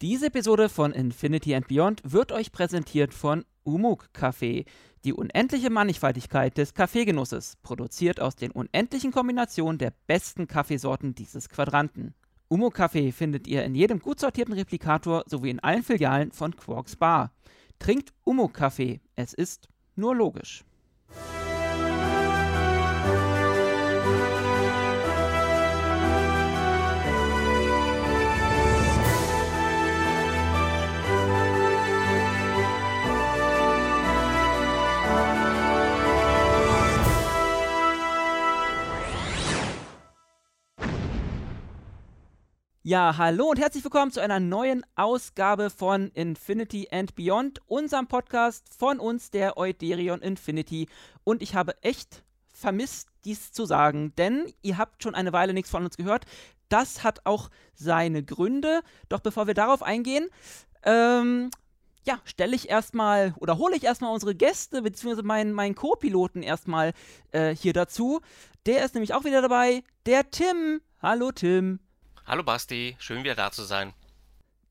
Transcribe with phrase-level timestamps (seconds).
[0.00, 4.64] Diese Episode von Infinity and Beyond wird euch präsentiert von Umuk Kaffee,
[5.04, 12.14] die unendliche Mannigfaltigkeit des Kaffeegenusses, produziert aus den unendlichen Kombinationen der besten Kaffeesorten dieses Quadranten.
[12.46, 16.94] Umuk Kaffee findet ihr in jedem gut sortierten Replikator sowie in allen Filialen von Quarks
[16.94, 17.32] Bar.
[17.80, 20.64] Trinkt Umuk Kaffee, es ist nur logisch.
[42.90, 48.64] Ja, hallo und herzlich willkommen zu einer neuen Ausgabe von Infinity and Beyond, unserem Podcast
[48.74, 50.88] von uns, der Euderion Infinity.
[51.22, 55.70] Und ich habe echt vermisst, dies zu sagen, denn ihr habt schon eine Weile nichts
[55.70, 56.24] von uns gehört.
[56.70, 58.80] Das hat auch seine Gründe.
[59.10, 60.30] Doch bevor wir darauf eingehen,
[60.82, 61.50] ähm,
[62.06, 65.20] ja, stelle ich erstmal oder hole ich erstmal unsere Gäste bzw.
[65.20, 66.94] meinen, meinen Co-Piloten erstmal
[67.32, 68.22] äh, hier dazu.
[68.64, 70.80] Der ist nämlich auch wieder dabei, der Tim.
[71.02, 71.80] Hallo Tim.
[72.28, 73.94] Hallo Basti, schön wieder da zu sein.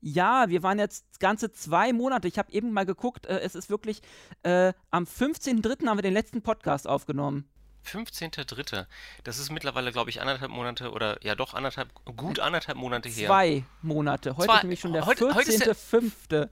[0.00, 2.28] Ja, wir waren jetzt ganze zwei Monate.
[2.28, 4.00] Ich habe eben mal geguckt, äh, es ist wirklich
[4.44, 5.88] äh, am 15.03.
[5.88, 7.50] haben wir den letzten Podcast aufgenommen.
[7.84, 8.86] 15.03.
[9.24, 13.26] Das ist mittlerweile, glaube ich, anderthalb Monate oder ja doch anderthalb, gut anderthalb Monate her.
[13.26, 14.36] Zwei Monate.
[14.36, 16.48] Heute Zwei, ist nämlich schon der 14.05.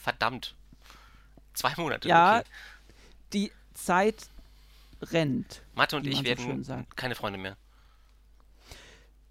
[0.00, 0.54] Verdammt.
[1.54, 2.48] Zwei Monate, ja, okay.
[3.32, 4.28] Die Zeit
[5.02, 5.62] rennt.
[5.74, 7.56] Mathe und ich werden so keine Freunde mehr.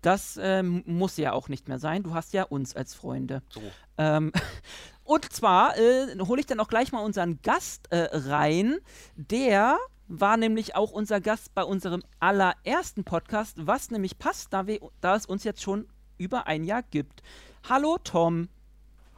[0.06, 2.04] Das ähm, muss ja auch nicht mehr sein.
[2.04, 3.42] Du hast ja uns als Freunde.
[3.50, 3.62] So.
[3.98, 4.32] Ähm,
[5.04, 8.78] und zwar äh, hole ich dann auch gleich mal unseren Gast äh, rein.
[9.16, 14.80] Der war nämlich auch unser Gast bei unserem allerersten Podcast, was nämlich passt, da, wir,
[15.02, 15.88] da es uns jetzt schon
[16.20, 17.24] über ein Jahr gibt.
[17.68, 18.50] Hallo Tom.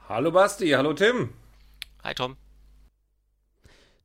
[0.07, 1.33] Hallo Basti, hallo Tim.
[2.01, 2.37] Hi Tom.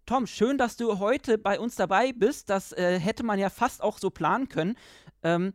[0.05, 2.51] Tom, schön, dass du heute bei uns dabei bist.
[2.51, 4.77] Das äh, hätte man ja fast auch so planen können.
[5.23, 5.53] Ähm,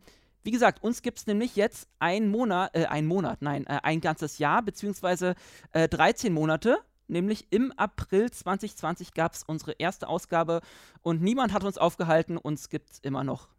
[0.48, 4.00] wie gesagt, uns gibt es nämlich jetzt ein Monat, äh, ein Monat, nein, äh, ein
[4.00, 5.34] ganzes Jahr, beziehungsweise
[5.72, 6.78] äh, 13 Monate.
[7.06, 10.62] Nämlich im April 2020 gab es unsere erste Ausgabe
[11.02, 13.50] und niemand hat uns aufgehalten, uns gibt es immer noch.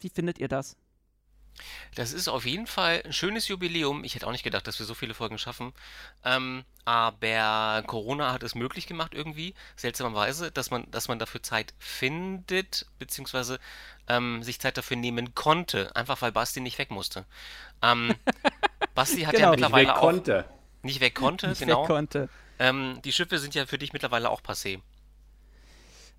[0.00, 0.76] Wie findet ihr das?
[1.94, 4.04] Das ist auf jeden Fall ein schönes Jubiläum.
[4.04, 5.72] Ich hätte auch nicht gedacht, dass wir so viele Folgen schaffen.
[6.24, 11.74] Ähm, aber Corona hat es möglich gemacht irgendwie, seltsamerweise, dass man, dass man dafür Zeit
[11.78, 13.58] findet, beziehungsweise
[14.08, 17.24] ähm, sich Zeit dafür nehmen konnte, einfach weil Basti nicht weg musste.
[17.82, 18.14] Ähm,
[18.94, 19.46] Basti hat genau.
[19.46, 20.44] ja mittlerweile nicht weg auch konnte.
[20.82, 21.82] nicht weg konnte, nicht genau.
[21.82, 22.28] Weg konnte.
[22.58, 24.80] Ähm, die Schiffe sind ja für dich mittlerweile auch passé.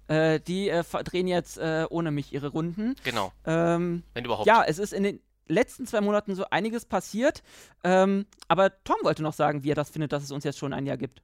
[0.07, 2.95] Äh, die äh, drehen jetzt äh, ohne mich ihre Runden.
[3.03, 3.31] Genau.
[3.45, 4.47] Ähm, Wenn überhaupt.
[4.47, 7.43] Ja, es ist in den letzten zwei Monaten so einiges passiert.
[7.83, 10.73] Ähm, aber Tom wollte noch sagen, wie er das findet, dass es uns jetzt schon
[10.73, 11.21] ein Jahr gibt.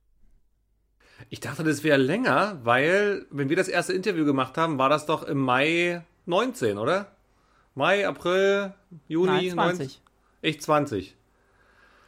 [1.30, 5.06] Ich dachte, das wäre länger, weil, wenn wir das erste Interview gemacht haben, war das
[5.06, 7.16] doch im Mai 19, oder?
[7.76, 8.74] Mai, April,
[9.08, 9.28] Juni?
[9.28, 9.80] Nein, 20.
[9.80, 10.02] 19?
[10.42, 11.16] Ich 20.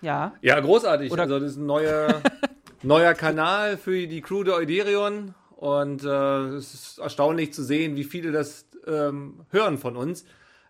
[0.02, 0.34] Ja.
[0.42, 1.12] Ja, großartig.
[1.12, 2.22] Oder also, das ist ein neuer,
[2.84, 5.36] neuer Kanal für die Crew der Euderion.
[5.64, 10.26] Und äh, es ist erstaunlich zu sehen, wie viele das ähm, hören von uns,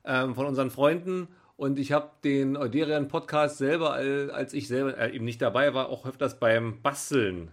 [0.06, 1.30] ähm, von unseren Freunden.
[1.58, 5.90] Und ich habe den Euderion Podcast selber, als ich selber äh, eben nicht dabei war,
[5.90, 7.50] auch öfters beim Basteln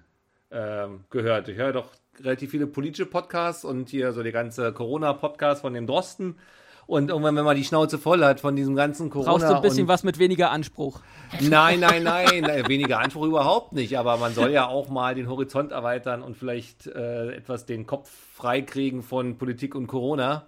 [0.51, 1.49] ähm, gehört.
[1.49, 5.87] Ich höre doch relativ viele politische Podcasts und hier so die ganze Corona-Podcast von dem
[5.87, 6.37] Drosten.
[6.91, 9.31] Und irgendwann, wenn man die Schnauze voll hat von diesem ganzen Corona.
[9.31, 10.99] Brauchst du ein bisschen was mit weniger Anspruch.
[11.41, 13.97] Nein, nein, nein, weniger Anspruch überhaupt nicht.
[13.97, 18.11] Aber man soll ja auch mal den Horizont erweitern und vielleicht äh, etwas den Kopf
[18.35, 20.47] freikriegen von Politik und Corona.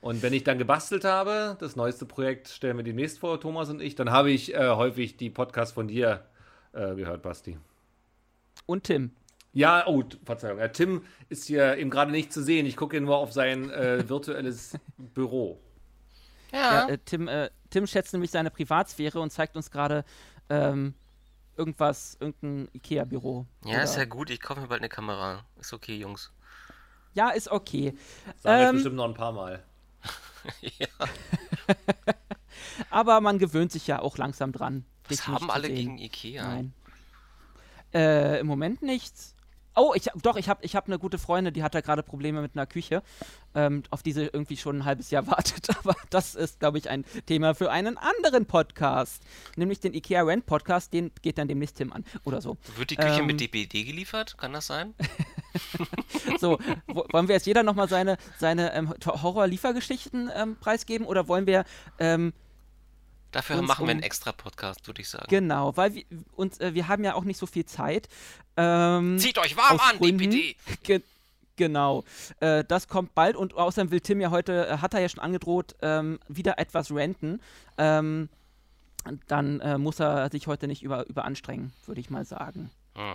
[0.00, 3.80] Und wenn ich dann gebastelt habe, das neueste Projekt stellen wir demnächst vor, Thomas und
[3.80, 6.24] ich, dann habe ich äh, häufig die Podcasts von dir
[6.72, 7.56] äh, gehört, Basti.
[8.66, 9.12] Und Tim.
[9.52, 10.58] Ja, oh, Verzeihung.
[10.58, 12.66] Ja, Tim ist hier eben gerade nicht zu sehen.
[12.66, 14.76] Ich gucke nur auf sein äh, virtuelles
[15.14, 15.60] Büro.
[16.52, 16.58] Ja.
[16.58, 20.04] ja äh, Tim, äh, Tim schätzt nämlich seine Privatsphäre und zeigt uns gerade
[20.48, 20.94] ähm,
[21.56, 23.46] irgendwas, irgendein Ikea-Büro.
[23.64, 23.82] Ja, oder?
[23.82, 24.30] ist ja gut.
[24.30, 25.44] Ich kaufe mir bald eine Kamera.
[25.58, 26.32] Ist okay, Jungs.
[27.14, 27.94] Ja, ist okay.
[28.38, 29.62] Sagen ähm, bestimmt noch ein paar Mal.
[30.60, 30.86] ja.
[32.90, 34.84] Aber man gewöhnt sich ja auch langsam dran.
[35.08, 36.46] Was haben alle gegen Ikea?
[36.46, 36.74] Nein.
[37.92, 39.34] Äh, Im Moment nichts.
[39.78, 42.42] Oh, ich, doch, ich habe ich hab eine gute Freundin, die hat da gerade Probleme
[42.42, 43.02] mit einer Küche,
[43.54, 45.70] ähm, auf die sie irgendwie schon ein halbes Jahr wartet.
[45.78, 49.22] Aber das ist, glaube ich, ein Thema für einen anderen Podcast.
[49.56, 52.04] Nämlich den IKEA Rent Podcast, den geht dann demnächst Tim an.
[52.24, 52.56] Oder so.
[52.76, 54.36] Wird die Küche ähm, mit DPD geliefert?
[54.36, 54.94] Kann das sein?
[56.40, 56.58] so,
[56.88, 61.06] wollen wir jetzt jeder nochmal seine, seine ähm, Horror-Liefergeschichten ähm, preisgeben?
[61.06, 61.64] Oder wollen wir
[62.00, 62.32] ähm,
[63.30, 65.26] Dafür machen wir einen extra Podcast, würde ich sagen.
[65.28, 66.04] Genau, weil wir,
[66.34, 68.08] uns, äh, wir haben ja auch nicht so viel Zeit.
[68.58, 70.56] Ähm, Zieht euch warm an, Gründen, DPD!
[70.82, 71.00] Ge
[71.54, 72.04] genau,
[72.40, 75.22] äh, das kommt bald und außerdem will Tim ja heute, äh, hat er ja schon
[75.22, 77.40] angedroht, ähm, wieder etwas renten.
[77.78, 78.28] Ähm,
[79.28, 82.70] dann äh, muss er sich heute nicht über, überanstrengen, würde ich mal sagen.
[82.94, 83.14] Hm.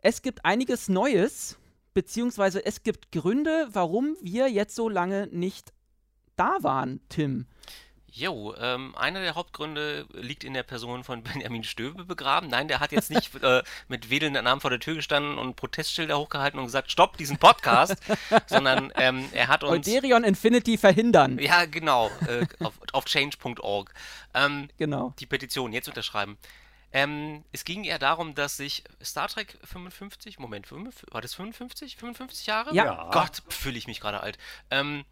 [0.00, 1.56] Es gibt einiges Neues,
[1.94, 5.72] beziehungsweise es gibt Gründe, warum wir jetzt so lange nicht
[6.36, 7.46] da waren, Tim.
[8.12, 12.48] Jo, ähm, einer der Hauptgründe liegt in der Person von Benjamin Stöbe begraben.
[12.48, 16.18] Nein, der hat jetzt nicht äh, mit wedelnden Namen vor der Tür gestanden und Protestschilder
[16.18, 17.96] hochgehalten und gesagt, stopp diesen Podcast,
[18.46, 19.86] sondern ähm, er hat uns...
[19.86, 21.38] Euderion Infinity verhindern.
[21.38, 23.92] Ja, genau, äh, auf, auf change.org.
[24.34, 25.14] Ähm, genau.
[25.18, 26.38] Die Petition jetzt unterschreiben.
[26.90, 31.96] Ähm, es ging eher darum, dass sich Star Trek 55, Moment, 55, war das 55?
[31.96, 32.74] 55 Jahre?
[32.74, 33.10] Ja.
[33.12, 34.38] Gott, fühle ich mich gerade alt.
[34.70, 35.04] Ähm,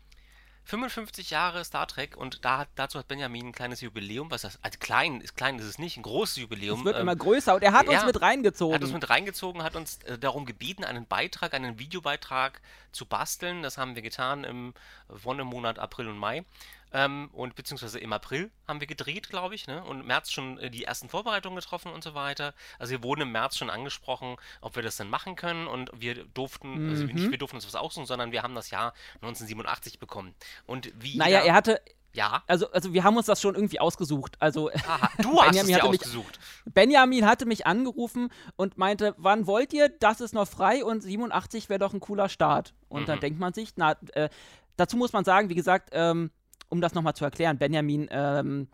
[0.67, 4.79] 55 Jahre Star Trek und da, dazu hat Benjamin ein kleines Jubiläum, was das, also
[4.81, 6.81] klein ist klein ist es nicht, ein großes Jubiläum.
[6.81, 8.75] Es wird ähm, immer größer und er hat uns mit reingezogen.
[8.75, 12.61] Hat uns mit reingezogen, hat uns äh, darum gebeten, einen Beitrag, einen Videobeitrag
[12.91, 13.63] zu basteln.
[13.63, 14.75] Das haben wir getan im
[15.09, 16.45] Wonnemonat April und Mai.
[16.93, 19.83] Ähm, und beziehungsweise im April haben wir gedreht, glaube ich, ne?
[19.85, 22.55] Und im März schon äh, die ersten Vorbereitungen getroffen und so weiter.
[22.79, 25.67] Also wir wurden im März schon angesprochen, ob wir das dann machen können.
[25.67, 26.91] Und wir durften, mhm.
[26.91, 30.35] also nicht wir durften uns was aussuchen, sondern wir haben das Jahr 1987 bekommen.
[30.67, 31.17] Und wie.
[31.17, 31.81] Naja, er hatte.
[32.13, 32.43] Ja.
[32.47, 34.37] Also, also wir haben uns das schon irgendwie ausgesucht.
[34.39, 36.41] Also Aha, du hast Benjamin es dir ausgesucht.
[36.65, 39.91] Mich, Benjamin hatte mich angerufen und meinte, wann wollt ihr?
[39.91, 42.73] Das ist noch frei und 87 wäre doch ein cooler Start.
[42.89, 43.07] Und mhm.
[43.07, 44.31] dann denkt man sich, na, äh,
[44.79, 46.31] dazu muss man sagen, wie gesagt, ähm,
[46.69, 48.69] um das nochmal zu erklären, Benjamin ähm,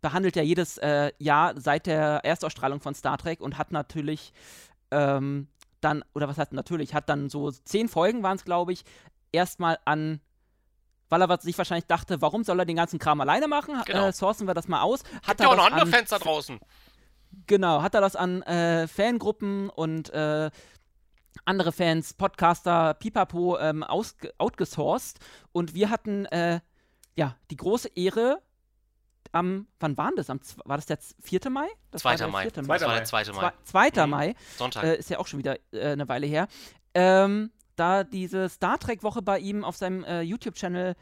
[0.00, 4.32] behandelt ja jedes äh, Jahr seit der Erstausstrahlung von Star Trek und hat natürlich
[4.90, 5.48] ähm,
[5.80, 8.84] dann, oder was heißt natürlich, hat dann so zehn Folgen waren es, glaube ich,
[9.32, 10.20] erstmal an
[11.08, 13.80] weil er sich wahrscheinlich dachte, warum soll er den ganzen Kram alleine machen?
[13.86, 14.08] Genau.
[14.08, 15.04] Äh, sourcen wir das mal aus.
[15.22, 16.58] Hat Gibt ja auch noch andere Fans da draußen.
[17.46, 20.50] Genau, hat er das an äh, Fangruppen und äh,
[21.44, 25.18] andere Fans, Podcaster, Pipapo ähm, outgesourced
[25.52, 26.60] und wir hatten äh,
[27.16, 28.40] ja, die große Ehre
[29.32, 30.30] am, wann war das?
[30.30, 31.50] Am, war das der 4.
[31.50, 31.66] Mai?
[31.90, 32.26] Das 2.
[32.28, 32.48] Mai.
[32.50, 32.62] 4.
[32.62, 32.78] Mai.
[32.78, 33.32] Das war der 2.
[33.32, 33.52] Mai.
[33.64, 33.90] 2.
[34.04, 34.10] Mhm.
[34.10, 34.34] Mai.
[34.56, 34.84] Sonntag.
[34.84, 36.48] Äh, ist ja auch schon wieder äh, eine Weile her.
[36.94, 40.94] Ähm, da diese Star Trek-Woche bei ihm auf seinem äh, YouTube-Channel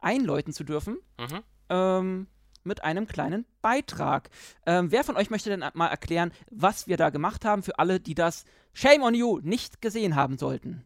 [0.00, 0.98] einläuten zu dürfen.
[1.18, 1.42] Mhm.
[1.68, 2.26] Ähm,
[2.64, 4.28] mit einem kleinen Beitrag.
[4.66, 8.00] Ähm, wer von euch möchte denn mal erklären, was wir da gemacht haben für alle,
[8.00, 10.84] die das Shame on You nicht gesehen haben sollten?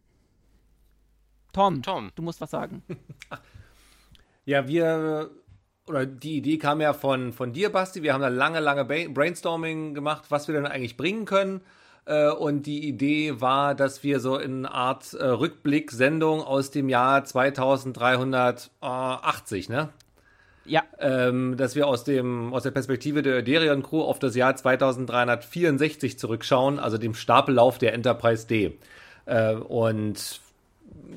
[1.53, 2.13] Tom, Tom.
[2.15, 2.83] du musst was sagen.
[4.51, 5.31] Ja, wir,
[5.87, 8.03] oder die Idee kam ja von, von dir, Basti.
[8.03, 11.61] Wir haben da lange, lange Brainstorming gemacht, was wir denn eigentlich bringen können.
[12.05, 16.89] Äh, und die Idee war, dass wir so in eine Art äh, Rückblick-Sendung aus dem
[16.89, 19.91] Jahr 2380, ne?
[20.65, 20.83] Ja.
[20.99, 26.19] Ähm, dass wir aus, dem, aus der Perspektive der Derion Crew auf das Jahr 2364
[26.19, 28.77] zurückschauen, also dem Stapellauf der Enterprise D.
[29.27, 30.41] Äh, und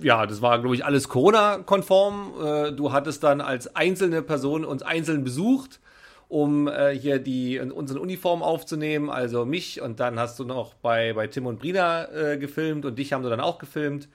[0.03, 2.33] ja, das war, glaube ich, alles Corona-konform.
[2.43, 5.79] Äh, du hattest dann als einzelne Person uns einzeln besucht,
[6.27, 9.81] um äh, hier die unsere Uniform aufzunehmen, also mich.
[9.81, 13.23] Und dann hast du noch bei, bei Tim und Brina äh, gefilmt und dich haben
[13.23, 14.09] sie dann auch gefilmt.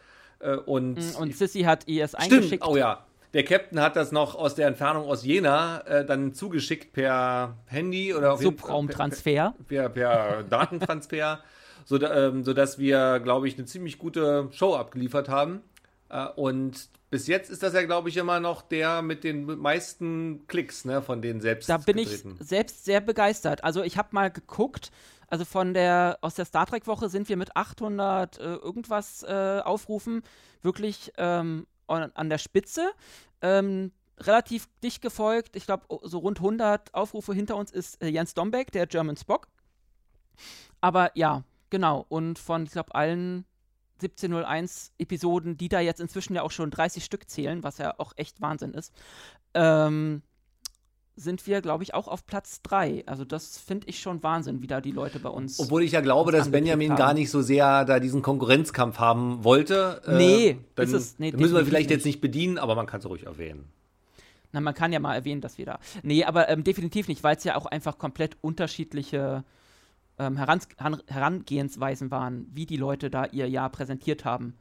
[0.66, 2.64] Und, mm, und Sissy hat es eingeschickt.
[2.64, 3.04] Oh ja.
[3.34, 8.36] Der Captain hat das noch aus der Entfernung aus Jena dann zugeschickt per Handy oder
[8.36, 9.54] Subraumtransfer.
[9.66, 11.40] Per, per, per Datentransfer
[11.88, 15.62] so, ähm, sodass wir, glaube ich, eine ziemlich gute Show abgeliefert haben.
[16.10, 20.46] Äh, und bis jetzt ist das ja, glaube ich, immer noch der mit den meisten
[20.48, 21.66] Klicks ne, von den selbst.
[21.70, 22.36] Da bin getreten.
[22.38, 23.64] ich selbst sehr begeistert.
[23.64, 24.90] Also ich habe mal geguckt,
[25.28, 29.60] also von der aus der Star Trek Woche sind wir mit 800 äh, irgendwas äh,
[29.64, 30.22] Aufrufen
[30.60, 32.90] wirklich ähm, an der Spitze.
[33.40, 38.34] Ähm, relativ dicht gefolgt, ich glaube so rund 100 Aufrufe hinter uns ist äh, Jens
[38.34, 39.48] Dombeck, der German Spock.
[40.82, 43.44] Aber ja, Genau, und von, ich glaube, allen
[44.00, 48.12] 1701 Episoden, die da jetzt inzwischen ja auch schon 30 Stück zählen, was ja auch
[48.16, 48.92] echt Wahnsinn ist,
[49.54, 50.22] ähm,
[51.16, 53.04] sind wir, glaube ich, auch auf Platz 3.
[53.06, 55.58] Also das finde ich schon Wahnsinn, wie da die Leute bei uns.
[55.58, 56.98] Obwohl ich ja glaube, dass Benjamin haben.
[56.98, 60.00] gar nicht so sehr da diesen Konkurrenzkampf haben wollte.
[60.06, 61.96] Äh, nee, äh, dann, es, nee, müssen wir vielleicht nicht.
[61.96, 63.64] jetzt nicht bedienen, aber man kann es ruhig erwähnen.
[64.52, 65.80] Na, man kann ja mal erwähnen, dass wir da.
[66.02, 69.44] Nee, aber ähm, definitiv nicht, weil es ja auch einfach komplett unterschiedliche
[70.18, 74.54] ähm, Herangehensweisen waren, wie die Leute da ihr Jahr präsentiert haben.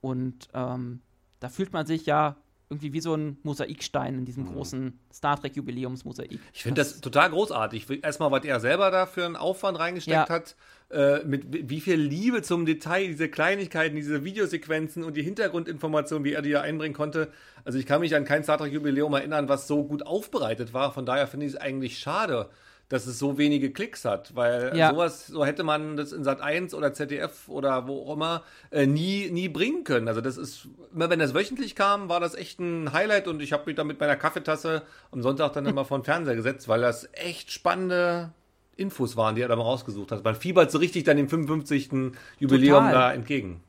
[0.00, 1.00] Und ähm,
[1.40, 2.36] da fühlt man sich ja
[2.72, 4.54] irgendwie wie so ein Mosaikstein in diesem mhm.
[4.54, 6.40] großen Star Trek Jubiläumsmosaik.
[6.54, 8.02] Ich finde das, das, total großartig.
[8.02, 10.28] Erstmal, was er selber da für einen Aufwand reingesteckt ja.
[10.28, 10.56] hat,
[10.90, 16.32] äh, mit wie viel Liebe zum Detail, diese Kleinigkeiten, diese Videosequenzen und die Hintergrundinformationen, wie
[16.32, 17.30] er die ja einbringen konnte.
[17.64, 20.92] Also ich kann mich an kein Star Trek Jubiläum erinnern, was so gut aufbereitet war.
[20.92, 22.48] Von daher finde ich es eigentlich schade,
[22.92, 24.90] dass es so wenige Klicks hat, weil ja.
[24.90, 28.86] sowas, so hätte man das in Sat 1 oder ZDF oder wo auch immer äh,
[28.86, 30.08] nie, nie bringen können.
[30.08, 33.54] Also das ist, immer wenn das wöchentlich kam, war das echt ein Highlight und ich
[33.54, 36.82] habe mich da mit meiner Kaffeetasse am Sonntag dann immer vor den Fernseher gesetzt, weil
[36.82, 38.34] das echt spannende
[38.76, 40.22] Infos waren, die er da mal rausgesucht hat.
[40.22, 42.12] Man fiebert so richtig dann dem 55.
[42.40, 42.92] Jubiläum Total.
[42.92, 43.62] da entgegen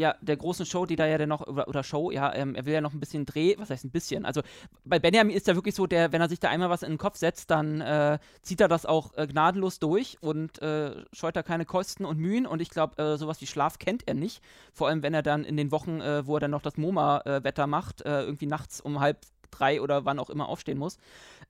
[0.00, 2.64] ja, der großen Show, die da ja dann noch, oder, oder Show, ja, ähm, er
[2.64, 4.24] will ja noch ein bisschen drehen, was heißt ein bisschen?
[4.24, 4.40] Also
[4.84, 6.98] bei Benjamin ist ja wirklich so, der, wenn er sich da einmal was in den
[6.98, 11.42] Kopf setzt, dann äh, zieht er das auch äh, gnadenlos durch und äh, scheut da
[11.42, 14.42] keine Kosten und Mühen und ich glaube, äh, sowas wie Schlaf kennt er nicht.
[14.72, 17.66] Vor allem, wenn er dann in den Wochen, äh, wo er dann noch das MoMA-Wetter
[17.66, 19.18] macht, äh, irgendwie nachts um halb
[19.50, 20.98] drei oder wann auch immer aufstehen muss,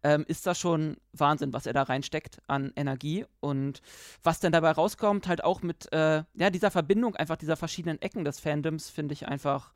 [0.02, 3.82] ähm, ist das schon Wahnsinn, was er da reinsteckt an Energie und
[4.22, 8.24] was dann dabei rauskommt, halt auch mit äh, ja, dieser Verbindung einfach dieser verschiedenen Ecken
[8.24, 9.72] des Fandoms, finde ich einfach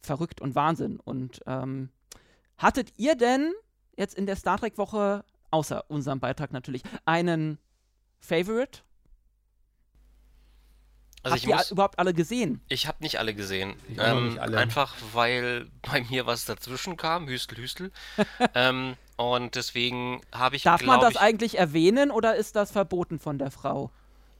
[0.00, 0.98] verrückt und Wahnsinn.
[1.00, 1.90] Und ähm,
[2.56, 3.52] hattet ihr denn
[3.96, 7.58] jetzt in der Star Trek-Woche, außer unserem Beitrag natürlich, einen
[8.18, 8.80] Favorite?
[11.26, 12.60] Also Habt ihr muss, überhaupt alle gesehen?
[12.68, 13.74] Ich habe nicht alle gesehen.
[13.98, 14.58] Ähm, nicht alle.
[14.58, 17.90] Einfach weil bei mir was dazwischen kam, Hüstel, Hüstel.
[18.54, 20.62] ähm, und deswegen habe ich.
[20.62, 23.90] Darf man das ich, eigentlich erwähnen oder ist das verboten von der Frau?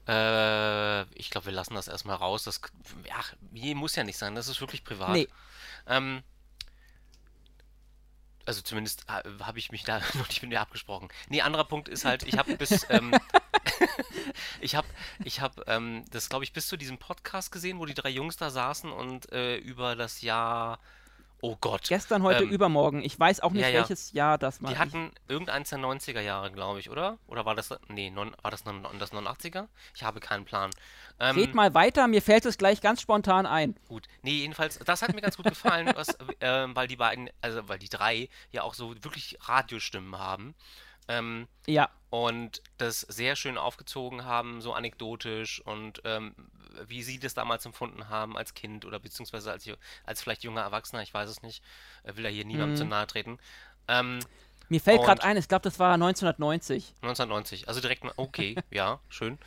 [0.07, 2.45] Äh, ich glaube, wir lassen das erstmal raus.
[2.45, 2.61] Das
[3.05, 5.11] ja, muss ja nicht sein, das ist wirklich privat.
[5.11, 5.27] Nee.
[5.87, 6.23] Ähm,
[8.45, 11.09] also zumindest äh, habe ich mich da noch nicht mit mir abgesprochen.
[11.27, 13.13] Nee, anderer Punkt ist halt, ich habe bis, ähm,
[14.67, 14.87] ich habe,
[15.23, 18.35] ich habe, ähm, das glaube ich bis zu diesem Podcast gesehen, wo die drei Jungs
[18.35, 20.79] da saßen und äh, über das Jahr
[21.39, 21.83] Oh Gott.
[21.87, 23.03] Gestern, heute, ähm, übermorgen.
[23.03, 23.79] Ich weiß auch nicht, ja, ja.
[23.81, 24.71] welches Jahr das war.
[24.71, 27.19] Die hatten irgendeins der 90er Jahre, glaube ich, oder?
[27.27, 29.67] Oder war das, nee, non, war das, non, das 89er?
[29.93, 30.71] Ich habe keinen Plan.
[31.19, 33.75] Ähm, Red mal weiter, mir fällt es gleich ganz spontan ein.
[33.87, 34.07] Gut.
[34.23, 36.07] Nee, jedenfalls, das hat mir ganz gut gefallen, was,
[36.39, 40.55] äh, weil die beiden, also weil die drei ja auch so wirklich Radiostimmen haben.
[41.07, 41.89] Ähm, ja.
[42.09, 46.35] Und das sehr schön aufgezogen haben, so anekdotisch und ähm,
[46.87, 49.67] wie sie das damals empfunden haben als Kind oder beziehungsweise als,
[50.05, 51.63] als vielleicht junger Erwachsener, ich weiß es nicht,
[52.03, 52.77] will da hier niemandem mhm.
[52.77, 53.39] zu nahe treten.
[53.87, 54.19] Ähm,
[54.69, 56.93] Mir fällt gerade ein, ich glaube, das war 1990.
[57.01, 59.37] 1990, also direkt, okay, ja, schön.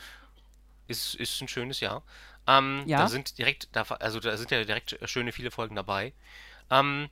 [0.87, 2.03] Ist, ist ein schönes Jahr.
[2.47, 2.99] Ähm, ja.
[2.99, 3.69] Da sind direkt,
[4.01, 6.13] also da sind ja direkt schöne viele Folgen dabei.
[6.69, 7.09] Ähm,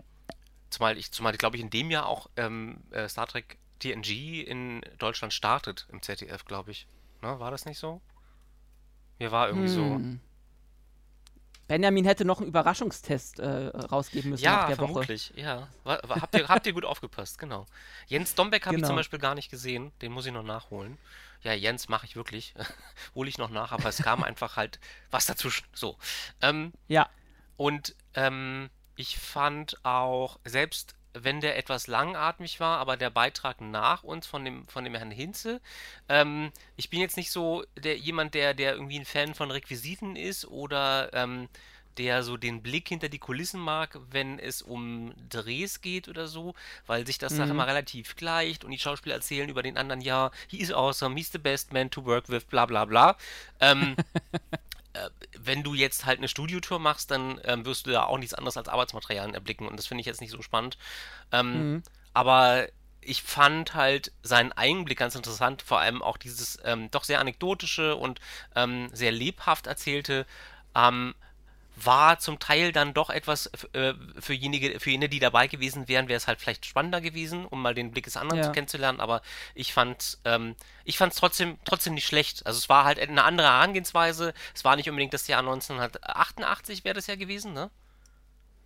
[0.71, 4.83] zumal ich, zumal glaube ich in dem Jahr auch ähm, äh, Star Trek TNG in
[4.99, 6.87] Deutschland startet im ZDF, glaube ich.
[7.23, 8.01] Na, war das nicht so?
[9.19, 9.75] Mir war irgendwie hm.
[9.75, 10.19] so.
[11.69, 15.41] Benjamin hätte noch einen Überraschungstest äh, rausgeben müssen ja, nach der vermutlich, Woche.
[15.41, 17.67] Ja, war, war, habt, ihr, habt ihr gut aufgepasst, genau.
[18.07, 18.87] Jens Dombeck habe genau.
[18.87, 20.97] ich zum Beispiel gar nicht gesehen, den muss ich noch nachholen.
[21.43, 22.55] Ja, Jens mache ich wirklich,
[23.15, 24.81] hole ich noch nach, aber es kam einfach halt
[25.11, 25.67] was dazwischen.
[25.75, 25.99] So.
[26.41, 27.11] Ähm, ja.
[27.59, 34.03] Und ähm, ich fand auch, selbst wenn der etwas langatmig war, aber der Beitrag nach
[34.03, 35.61] uns von dem, von dem Herrn Hinze.
[36.09, 40.17] Ähm, ich bin jetzt nicht so der, jemand, der, der irgendwie ein Fan von Requisiten
[40.17, 41.49] ist oder ähm,
[41.99, 46.55] der so den Blick hinter die Kulissen mag, wenn es um Drehs geht oder so,
[46.87, 47.37] weil sich das mhm.
[47.37, 51.17] Sache immer relativ gleicht und die Schauspieler erzählen über den anderen, ja, he is awesome,
[51.17, 53.17] he's the best man to work with, bla bla bla.
[53.61, 53.97] Ähm,
[54.33, 54.59] äh,
[55.39, 58.57] wenn du jetzt halt eine Studiotour machst, dann ähm, wirst du da auch nichts anderes
[58.57, 60.79] als Arbeitsmaterialien erblicken und das finde ich jetzt nicht so spannend.
[61.33, 61.83] Ähm, mhm.
[62.15, 62.69] Aber
[63.01, 67.97] ich fand halt seinen Einblick ganz interessant, vor allem auch dieses ähm, doch sehr anekdotische
[67.97, 68.21] und
[68.55, 70.27] ähm, sehr lebhaft erzählte.
[71.85, 76.09] War zum Teil dann doch etwas äh, für, jenige, für jene, die dabei gewesen wären,
[76.09, 78.45] wäre es halt vielleicht spannender gewesen, um mal den Blick des anderen ja.
[78.45, 79.01] zu kennenzulernen.
[79.01, 79.23] Aber
[79.55, 82.47] ich fand ähm, ich fand es trotzdem, trotzdem nicht schlecht.
[82.47, 84.33] Also es war halt eine andere Herangehensweise.
[84.55, 87.71] Es war nicht unbedingt das Jahr 1988 wäre das ja gewesen, ne?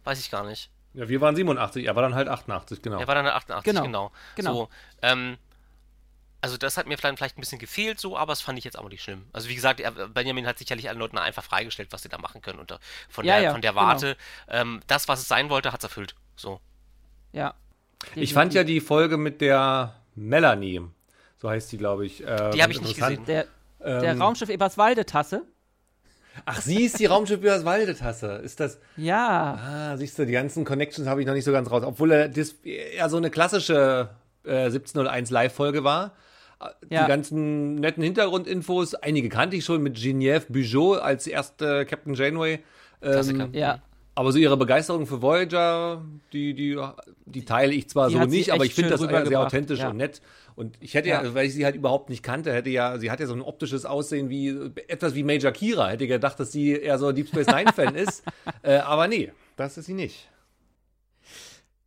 [0.04, 0.71] Weiß ich gar nicht.
[0.95, 3.00] Ja, wir waren 87, er war dann halt 88, genau.
[3.00, 3.83] Er war dann 88, genau.
[3.83, 4.12] genau.
[4.37, 4.54] genau.
[4.54, 4.69] So,
[5.02, 5.38] ähm,
[6.43, 8.89] also das hat mir vielleicht ein bisschen gefehlt so, aber das fand ich jetzt auch
[8.89, 9.27] nicht schlimm.
[9.33, 9.81] Also wie gesagt,
[10.13, 12.59] Benjamin hat sicherlich allen Leuten einfach freigestellt, was sie da machen können.
[12.59, 12.77] Und
[13.09, 13.83] von, ja, der, ja, von der genau.
[13.83, 14.61] Warte, genau.
[14.61, 16.17] ähm, das, was es sein wollte, hat es erfüllt.
[16.37, 16.61] So.
[17.33, 17.55] Ja.
[18.17, 20.83] Ich fand ja die Folge mit der Melanie,
[21.41, 22.27] so heißt die, glaube ich.
[22.27, 23.25] Äh, die habe ich nicht gesehen.
[23.27, 23.47] Der,
[23.79, 25.43] der ähm, Raumschiff Eberswalde-Tasse.
[26.45, 28.41] Ach, sie ist die Raumschiff Eberswalde-Tasse.
[28.43, 28.81] Ist das.
[28.97, 29.55] Ja.
[29.55, 31.85] Ah, siehst du, die ganzen Connections habe ich noch nicht so ganz raus.
[31.85, 34.11] Obwohl er das ja so eine klassische
[34.45, 36.17] äh, 1701 Live-Folge war.
[36.90, 37.02] Ja.
[37.02, 42.61] Die ganzen netten Hintergrundinfos, einige kannte ich schon mit Genevieve Bugeaud als erste Captain Janeway.
[43.02, 43.81] Ähm, ja.
[44.14, 46.02] Aber so ihre Begeisterung für Voyager,
[46.35, 46.78] die, die,
[47.25, 49.88] die teile ich zwar Die so nicht, aber ich finde das sehr authentisch ja.
[49.88, 50.21] und nett.
[50.54, 51.21] Und ich hätte ja, Ja.
[51.21, 53.40] also weil ich sie halt überhaupt nicht kannte, hätte ja, sie hat ja so ein
[53.40, 54.50] optisches Aussehen wie
[54.88, 55.88] etwas wie Major Kira.
[55.88, 58.23] Hätte ich gedacht, dass sie eher so Deep Space Nine-Fan ist.
[58.64, 60.28] Äh, aber nee, das ist sie nicht.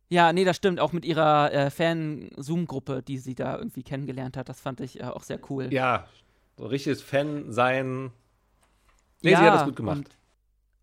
[0.08, 0.78] Ja, nee, das stimmt.
[0.80, 4.48] Auch mit ihrer äh, Fan-Zoom-Gruppe, die sie da irgendwie kennengelernt hat.
[4.48, 5.72] Das fand ich äh, auch sehr cool.
[5.72, 6.06] Ja,
[6.56, 8.12] so richtiges Fan sein.
[9.22, 10.16] Nee, Ja, sie hat das gut gemacht.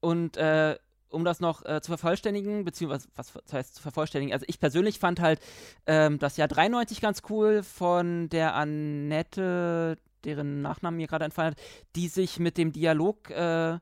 [0.02, 0.76] Und äh,
[1.10, 5.00] um das noch äh, zu vervollständigen, beziehungsweise was was heißt zu vervollständigen, also ich persönlich
[5.00, 5.40] fand halt
[5.86, 11.62] ähm, das Jahr 93 ganz cool von der Annette, deren Nachnamen mir gerade entfallen hat,
[11.96, 13.78] die sich mit dem Dialog, äh,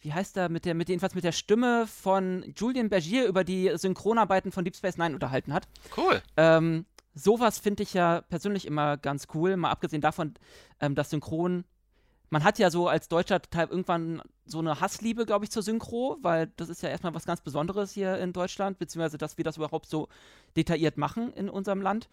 [0.00, 3.72] wie heißt der, mit der, mit jedenfalls mit der Stimme von Julian Bergier über die
[3.74, 5.66] Synchronarbeiten von Deep Space Nine unterhalten hat.
[5.96, 6.22] Cool.
[6.36, 10.34] Ähm, sowas finde ich ja persönlich immer ganz cool, mal abgesehen davon,
[10.80, 11.64] ähm, dass Synchron.
[12.30, 16.18] Man hat ja so als Deutscher total irgendwann so eine Hassliebe, glaube ich, zur Synchro,
[16.20, 19.56] weil das ist ja erstmal was ganz Besonderes hier in Deutschland, beziehungsweise dass wir das
[19.56, 20.08] überhaupt so
[20.56, 22.08] detailliert machen in unserem Land.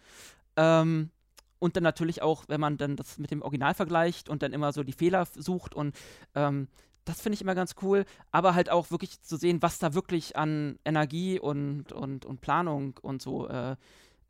[0.56, 1.10] Ähm,
[1.58, 4.72] und dann natürlich auch, wenn man dann das mit dem Original vergleicht und dann immer
[4.72, 5.94] so die Fehler sucht und
[6.34, 6.68] ähm,
[7.06, 10.36] das finde ich immer ganz cool, aber halt auch wirklich zu sehen, was da wirklich
[10.36, 13.76] an Energie und, und, und Planung und so äh,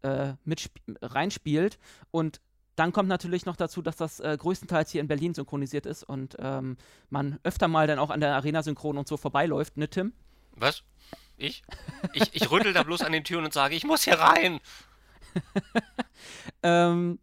[0.03, 0.71] äh, mit
[1.03, 1.79] reinspielt.
[2.11, 2.41] Und
[2.77, 6.37] dann kommt natürlich noch dazu, dass das äh, größtenteils hier in Berlin synchronisiert ist und
[6.39, 6.77] ähm,
[7.09, 10.13] man öfter mal dann auch an der Arena-Synchron und so vorbeiläuft, ne, Tim?
[10.53, 10.83] Was?
[11.39, 11.63] Ich?
[12.13, 14.61] Ich, ich rüttel da bloß an den Türen und sage, ich muss hier rein.
[16.63, 17.19] Ähm,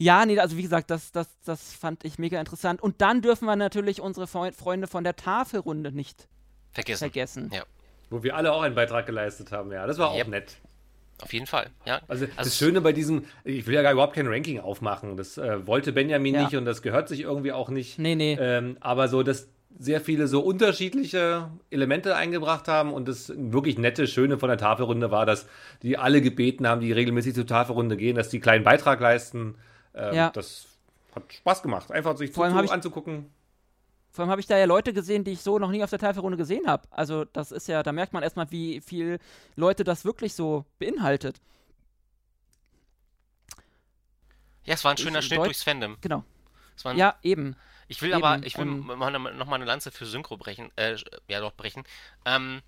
[0.00, 2.82] ja, nee, also wie gesagt, das, das, das fand ich mega interessant.
[2.82, 6.26] Und dann dürfen wir natürlich unsere Fre Freunde von der Tafelrunde nicht
[6.72, 6.98] Vergessen.
[6.98, 7.50] vergessen.
[7.54, 7.62] Ja,
[8.08, 9.86] Wo wir alle auch einen Beitrag geleistet haben, ja.
[9.86, 10.28] Das war auch Yep.
[10.28, 10.56] nett.
[11.22, 11.66] auf jeden Fall.
[11.84, 12.00] Ja.
[12.08, 15.18] Also, Also das Schöne bei diesem, ich will ja gar überhaupt kein Ranking aufmachen.
[15.18, 16.44] Das äh, wollte Benjamin Ja.
[16.44, 17.98] nicht und das gehört sich irgendwie auch nicht.
[17.98, 18.38] Nee, nee.
[18.40, 24.06] Ähm, aber so, dass sehr viele so unterschiedliche Elemente eingebracht haben und das wirklich nette,
[24.06, 25.46] schöne von der Tafelrunde war, dass
[25.82, 29.56] die alle gebeten haben, die regelmäßig zur Tafelrunde gehen, dass die einen kleinen Beitrag leisten.
[29.94, 30.30] Ähm, Ja.
[30.30, 30.66] Das
[31.14, 33.30] hat Spaß gemacht, einfach sich Vor allem zu, hab ich- anzugucken.
[34.12, 35.98] Vor allem habe ich da ja Leute gesehen, die ich so noch nie auf der
[36.00, 36.82] Tafelrunde gesehen habe.
[36.90, 39.18] Also das ist ja, da merkt man erstmal, wie viel
[39.56, 41.40] Leute das wirklich so beinhaltet.
[44.64, 45.96] ja, es war ein Ich- schöner Schnitt Deut- durchs Fandom.
[46.00, 46.24] Genau.
[46.76, 47.56] Es war ein, Ja, eben.
[47.88, 50.70] Ich will Eben, aber, ich will ähm, mal, noch mal eine Lanze für Synchro brechen,
[50.76, 50.96] äh,
[51.28, 51.82] ja doch brechen,
[52.24, 52.62] ähm,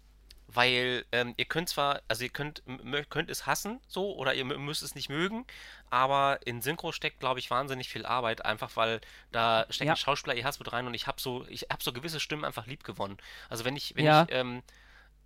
[0.54, 2.62] weil ähm, ihr könnt zwar, also ihr könnt,
[3.10, 5.46] könnt es hassen, so, oder ihr müsst es nicht mögen,
[5.90, 9.96] aber in Synchro steckt, glaube ich, wahnsinnig viel Arbeit, einfach weil da stecken Ja.
[9.96, 12.66] Schauspieler ihr Herz mit rein und ich habe so, ich habe so gewisse Stimmen einfach
[12.66, 13.16] lieb gewonnen.
[13.48, 14.24] Also wenn ich, wenn Ja.
[14.28, 14.62] ich, ähm,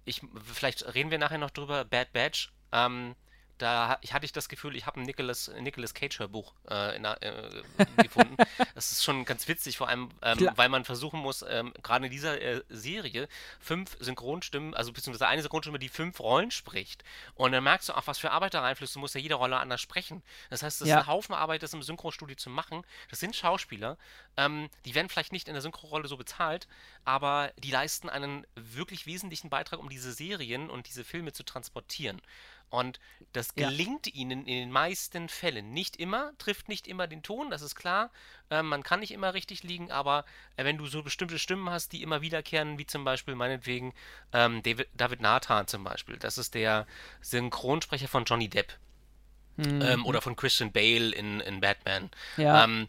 [0.05, 0.21] ich,
[0.53, 3.15] vielleicht reden wir nachher noch drüber, Bad Batch, ähm,
[3.59, 7.63] da ich hatte ich das Gefühl, ich habe ein Nicolas, Nicolas Cage Hörbuch äh, äh,
[8.03, 8.37] gefunden.
[8.75, 12.13] Das ist schon ganz witzig, vor allem, ähm, weil man versuchen muss, ähm, gerade in
[12.13, 17.05] dieser äh, Serie fünf Synchronstimmen, also beziehungsweise eine Synchronstimme, die fünf Rollen spricht.
[17.35, 18.95] Und dann merkst du auch, was für Arbeit da reinfließt.
[18.95, 20.23] Du musst ja jede Rolle anders sprechen.
[20.51, 20.97] Das heißt, das Ja.
[20.99, 22.83] ist ein Haufen Arbeit, das im Synchrostudio zu machen.
[23.11, 23.97] Das sind Schauspieler,
[24.37, 26.69] ähm, die werden vielleicht nicht in der Synchronrolle so bezahlt,
[27.05, 32.21] aber die leisten einen wirklich wesentlichen Beitrag, um diese Serien und diese Filme zu transportieren.
[32.69, 32.99] Und
[33.33, 33.69] das Ja.
[33.69, 35.73] gelingt ihnen in den meisten Fällen.
[35.73, 38.11] Nicht immer, trifft nicht immer den Ton, das ist klar.
[38.51, 40.25] Ähm, man kann nicht immer richtig liegen, aber
[40.57, 43.95] äh, wenn du so bestimmte Stimmen hast, die immer wiederkehren, wie zum Beispiel meinetwegen
[44.33, 46.87] ähm, David, David Nathan zum Beispiel, das ist der
[47.21, 48.79] Synchronsprecher von Johnny Depp
[49.59, 49.81] Hm.
[49.81, 52.11] ähm, oder von Christian Bale in, in Batman.
[52.37, 52.65] Ja.
[52.65, 52.89] Ähm,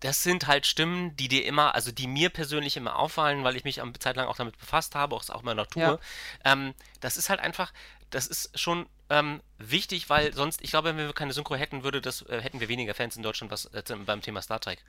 [0.00, 3.64] das sind halt Stimmen, die dir immer, also die mir persönlich immer auffallen, weil ich
[3.64, 5.82] mich eine Zeit lang auch damit befasst habe, auch es auch immer noch tue.
[5.82, 5.98] Ja.
[6.44, 7.72] Ähm, das ist halt einfach,
[8.08, 12.00] das ist schon ähm, wichtig, weil sonst, ich glaube, wenn wir keine Synchro hätten, würde
[12.00, 14.84] das, äh, hätten wir weniger Fans in Deutschland was äh, beim Thema Star Trek.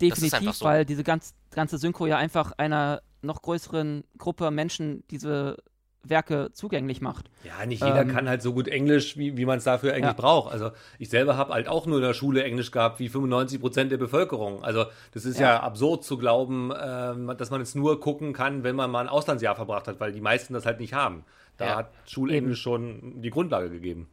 [0.00, 0.64] Definitiv, so.
[0.64, 5.58] weil diese ganz, ganze Synchro ja einfach einer noch größeren Gruppe Menschen diese
[6.04, 7.30] Werke zugänglich macht.
[7.44, 10.06] Ja, nicht jeder Ähm, kann halt so gut Englisch, wie, wie man es dafür eigentlich
[10.06, 10.12] Ja.
[10.14, 10.52] braucht.
[10.52, 13.92] Also ich selber habe halt auch nur in der Schule Englisch gehabt, wie 95 Prozent
[13.92, 14.64] der Bevölkerung.
[14.64, 15.60] Also das ist ja, Ja.
[15.60, 19.54] absurd zu glauben, ähm, dass man es nur gucken kann, wenn man mal ein Auslandsjahr
[19.54, 21.24] verbracht hat, weil die meisten das halt nicht haben.
[21.62, 21.76] Da Ja.
[21.76, 24.08] hat Schulenglisch schon die Grundlage gegeben.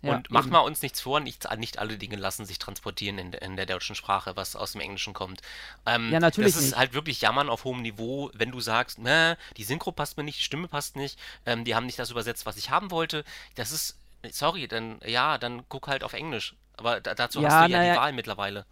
[0.00, 0.54] Ja, und machen eben.
[0.54, 3.66] wir uns nichts vor, nicht, nicht alle Dinge lassen sich transportieren in, der- in der
[3.66, 5.40] deutschen Sprache, was aus dem Englischen kommt.
[5.86, 6.78] Ähm, Ja, natürlich Das ist nicht.
[6.78, 10.38] halt wirklich Jammern auf hohem Niveau, wenn du sagst, ne, die Synchro passt mir nicht,
[10.38, 13.24] die Stimme passt nicht, ähm, die haben nicht das übersetzt, was ich haben wollte.
[13.56, 13.98] Das ist,
[14.30, 16.54] sorry, dann, ja, dann guck halt auf Englisch.
[16.76, 18.66] Aber da, dazu Ja, hast du ja die Wahl mittlerweile.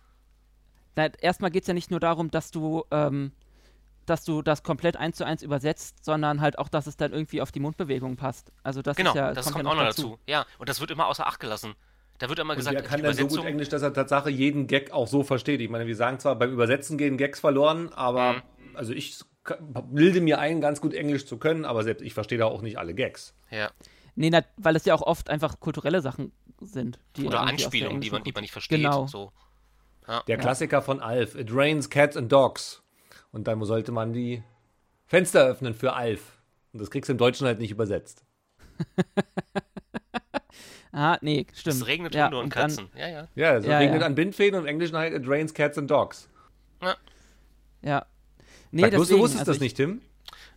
[0.94, 3.32] Na, erstmal geht es ja nicht nur darum, dass du, ähm,
[4.06, 7.40] dass du das komplett eins zu eins übersetzt, sondern halt auch, dass es dann irgendwie
[7.42, 8.52] auf die Mundbewegung passt.
[8.62, 10.02] Also das Genau, ist ja, das kommt, kommt ja auch noch dazu.
[10.02, 10.18] dazu.
[10.26, 11.74] Ja, und das wird immer außer Acht gelassen.
[12.18, 14.30] Da wird immer Und gesagt, wer kann die dann so gut Englisch, dass er Tatsache
[14.30, 15.60] jeden Gag auch so versteht?
[15.60, 18.42] Ich meine, wir sagen zwar, beim Übersetzen gehen Gags verloren, aber Mhm.
[18.76, 19.20] also ich
[19.90, 22.78] bilde mir ein, ganz gut Englisch zu können, aber selbst ich verstehe da auch nicht
[22.78, 23.34] alle Gags.
[23.50, 23.70] Ja.
[24.14, 26.98] Nee, na, weil es ja auch oft einfach kulturelle Sachen sind.
[27.16, 28.78] Die Oder Anspielungen, die man, die man nicht versteht.
[28.78, 29.06] Genau.
[29.06, 29.30] So.
[30.26, 31.34] Der Klassiker von Alf.
[31.34, 32.82] It rains cats and dogs.
[33.36, 34.42] Und dann sollte man die
[35.04, 36.38] Fenster öffnen für Alf.
[36.72, 38.24] Und das kriegst du im Deutschen halt nicht übersetzt.
[40.92, 41.76] Ah, nee, stimmt.
[41.76, 42.88] Es regnet ja, Hunde und, dann- Katzen.
[42.96, 43.28] ja, ja.
[43.34, 44.06] Ja, es Ja, regnet ja.
[44.06, 46.26] an Bindfäden und im Englischen halt It rains cats and dogs.
[47.82, 48.06] Ja.
[48.70, 50.00] Nee, Sag bloß, deswegen, du wusstest also das ich- nicht, Tim?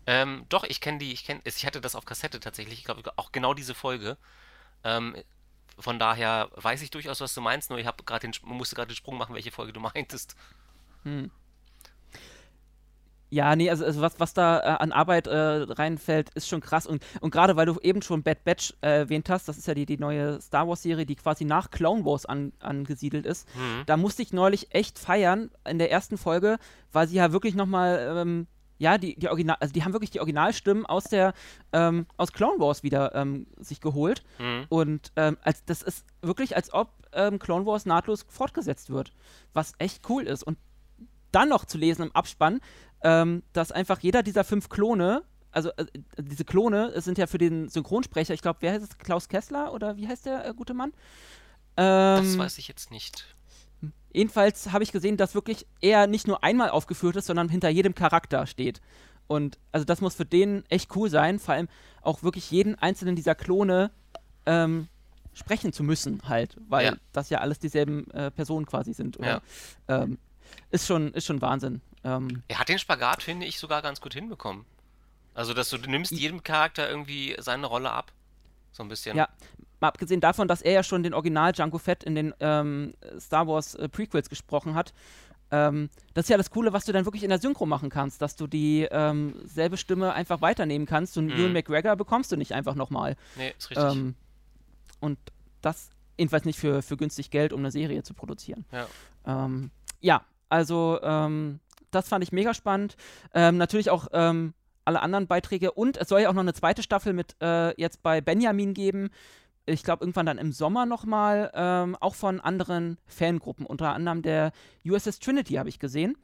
[0.08, 3.02] Ähm, doch, ich kenne die, ich kenne, ich hatte das auf Kassette tatsächlich, ich glaube
[3.18, 4.16] auch genau diese Folge.
[4.86, 5.14] Ähm,
[5.78, 8.94] von daher weiß ich durchaus, was du meinst, nur ich habe gerade den, musste gerade
[8.94, 10.38] den Sprung machen, welche Folge du meintest.
[13.32, 16.88] Ja, nee, also, also was, was da äh, an Arbeit äh, reinfällt, ist schon krass.
[16.88, 19.76] Und, und gerade weil du eben schon Bad Batch äh, erwähnt hast, das ist ja
[19.76, 23.48] die, die neue Star Wars-Serie, die quasi nach Clone Wars an, angesiedelt ist.
[23.56, 23.84] Mhm.
[23.86, 26.58] Da musste ich neulich echt feiern in der ersten Folge,
[26.92, 28.48] weil sie ja wirklich nochmal, ähm,
[28.80, 31.34] ja, die, die Original, also die haben wirklich die Originalstimmen aus der,
[31.72, 34.24] ähm, aus Clone Wars wieder ähm, sich geholt.
[34.40, 34.66] Mhm.
[34.70, 39.14] Und ähm, als, das ist wirklich, als ob ähm, Clone Wars nahtlos fortgesetzt wird.
[39.54, 40.44] Was echt cool ist.
[40.44, 40.58] Und
[41.32, 42.60] dann noch zu lesen im Abspann,
[43.04, 45.86] ähm, dass einfach jeder dieser fünf Klone, also äh,
[46.18, 48.98] diese Klone sind ja für den Synchronsprecher, ich glaube, wer heißt es?
[48.98, 50.92] Klaus Kessler oder wie heißt der äh, gute Mann?
[51.76, 53.26] Das Ähm, weiß ich jetzt nicht.
[54.12, 57.94] Jedenfalls habe ich gesehen, dass wirklich er nicht nur einmal aufgeführt ist, sondern hinter jedem
[57.96, 58.82] Charakter steht.
[59.28, 61.68] Und also das muss für den echt cool sein, vor allem
[62.02, 63.92] auch wirklich jeden einzelnen dieser Klone
[64.48, 64.88] ähm,
[65.34, 66.96] sprechen zu müssen, halt, weil Ja.
[67.14, 69.20] das ja alles dieselben äh, Personen quasi sind.
[69.20, 69.42] Oder,
[69.88, 70.18] ähm,
[70.72, 71.82] ist schon, ist schon Wahnsinn.
[72.04, 74.66] Ähm, Er hat den Spagat, finde ich, sogar ganz gut hinbekommen.
[75.34, 78.12] Also, dass du, du nimmst jedem Charakter irgendwie seine Rolle ab.
[78.72, 79.16] So ein bisschen.
[79.18, 79.30] Ja,
[79.80, 83.48] mal abgesehen davon, dass er ja schon den Original Jango Fett in den ähm, Star
[83.48, 84.94] Wars äh, Prequels gesprochen hat.
[85.52, 88.22] Ähm, das ist ja das Coole, was du dann wirklich in der Synchro machen kannst,
[88.22, 91.18] dass du die ähm, selbe Stimme einfach weiternehmen kannst.
[91.18, 91.32] Und Mhm.
[91.32, 93.16] Ewan McGregor bekommst du nicht einfach nochmal.
[93.36, 93.92] Nee, ist richtig.
[93.92, 94.16] Ähm,
[95.00, 95.18] und
[95.62, 98.66] das jedenfalls nicht für, für günstig Geld, um eine Serie zu produzieren.
[98.72, 98.88] Ja.
[99.26, 101.60] Ähm, ja, also ähm,
[101.92, 102.96] das fand ich mega spannend.
[103.34, 104.54] Ähm, natürlich auch ähm,
[104.86, 108.02] alle anderen Beiträge und es soll ja auch noch eine zweite Staffel mit äh, jetzt
[108.02, 109.10] bei Benjamin geben.
[109.66, 114.52] Ich glaube, irgendwann dann im Sommer nochmal, ähm, auch von anderen Fangruppen, unter anderem der
[114.84, 116.18] USS Trinity habe ich gesehen,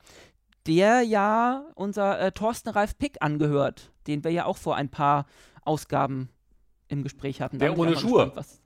[0.65, 5.28] der ja unser äh, Thorsten Ralf Pick angehört, den wir ja auch vor ein paar
[5.63, 6.30] Ausgaben
[6.88, 7.60] im Gespräch hatten.
[7.60, 8.25] Der ohne Schuhe.
[8.25, 8.62] gespannt,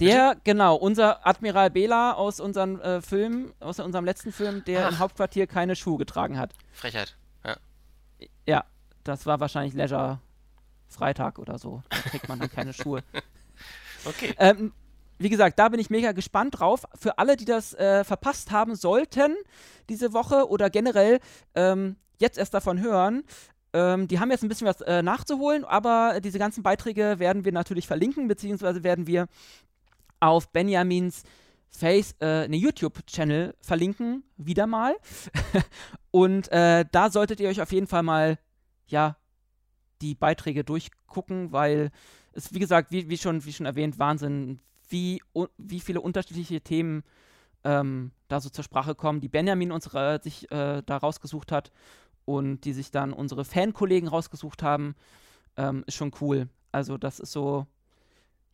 [0.00, 4.94] Der, genau, unser Admiral Bela aus unserem äh, Film, aus unserem letzten Film, der im
[4.94, 4.98] Ach.
[5.00, 6.52] Hauptquartier keine Schuhe getragen hat.
[6.72, 7.16] Frechheit.
[7.44, 7.56] Ja.
[8.46, 8.64] Ja,
[9.02, 10.20] das war wahrscheinlich Leisure
[10.88, 11.82] Freitag oder so.
[11.90, 13.02] Da kriegt man dann keine Schuhe.
[14.04, 14.32] Okay.
[14.38, 14.72] Ähm,
[15.18, 16.84] wie gesagt, da bin ich mega gespannt drauf.
[16.94, 19.34] Für alle, die das äh, verpasst haben sollten,
[19.88, 21.18] diese Woche oder generell
[21.56, 23.24] ähm, jetzt erst davon hören,
[23.72, 27.52] ähm, die haben jetzt ein bisschen was äh, nachzuholen, aber diese ganzen Beiträge werden wir
[27.52, 29.26] natürlich verlinken, beziehungsweise werden wir
[30.20, 31.22] auf Benjamins
[31.70, 34.96] Face, äh, eine YouTube-Channel verlinken, wieder mal.
[36.10, 38.38] Und äh, da solltet ihr euch auf jeden Fall mal,
[38.86, 39.16] ja,
[40.00, 41.90] die Beiträge durchgucken, weil
[42.32, 45.20] es, wie gesagt, wie, wie, schon, wie schon erwähnt, Wahnsinn, wie,
[45.58, 47.02] wie viele unterschiedliche Themen
[47.64, 49.90] ähm, da so zur Sprache kommen, die Benjamin uns
[50.22, 51.70] sich äh, da rausgesucht hat
[52.24, 54.94] und die sich dann unsere Fankollegen rausgesucht haben,
[55.56, 56.48] ähm, ist schon cool.
[56.72, 57.66] Also das ist so,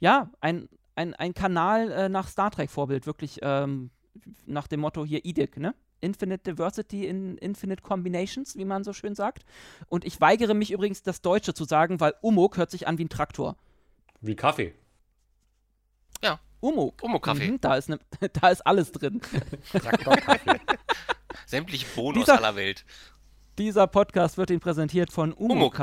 [0.01, 3.91] ja, ein, ein, ein Kanal äh, nach Star Trek-Vorbild, wirklich ähm,
[4.47, 5.75] nach dem Motto hier IDIC, ne?
[6.01, 9.45] Infinite Diversity in Infinite Combinations, wie man so schön sagt.
[9.89, 13.05] Und ich weigere mich übrigens, das Deutsche zu sagen, weil Umok hört sich an wie
[13.07, 13.57] ein Traktor.
[14.21, 14.75] Wie Kaffee.
[16.65, 17.03] Umok.
[17.03, 17.51] Umo-Kaffee.
[17.51, 17.99] Mhm, da, ist ne,
[18.33, 19.21] da ist alles drin.
[19.71, 20.59] Traktorkaffee.
[21.47, 22.87] Sämtliche Bohnen aus Dieser- aller Welt.
[23.59, 25.79] Dieser Podcast wird Ihnen präsentiert von Umok.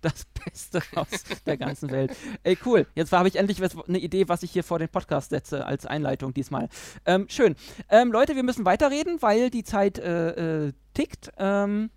[0.00, 2.16] Das Beste aus der ganzen Welt.
[2.42, 2.86] Ey, cool.
[2.94, 6.32] Jetzt habe ich endlich eine Idee, was ich hier vor den Podcast setze als Einleitung
[6.32, 6.68] diesmal.
[7.04, 7.54] Ähm, schön.
[7.90, 11.30] Ähm, Leute, wir müssen weiterreden, weil die Zeit äh, äh, tickt.
[11.36, 11.90] Ähm,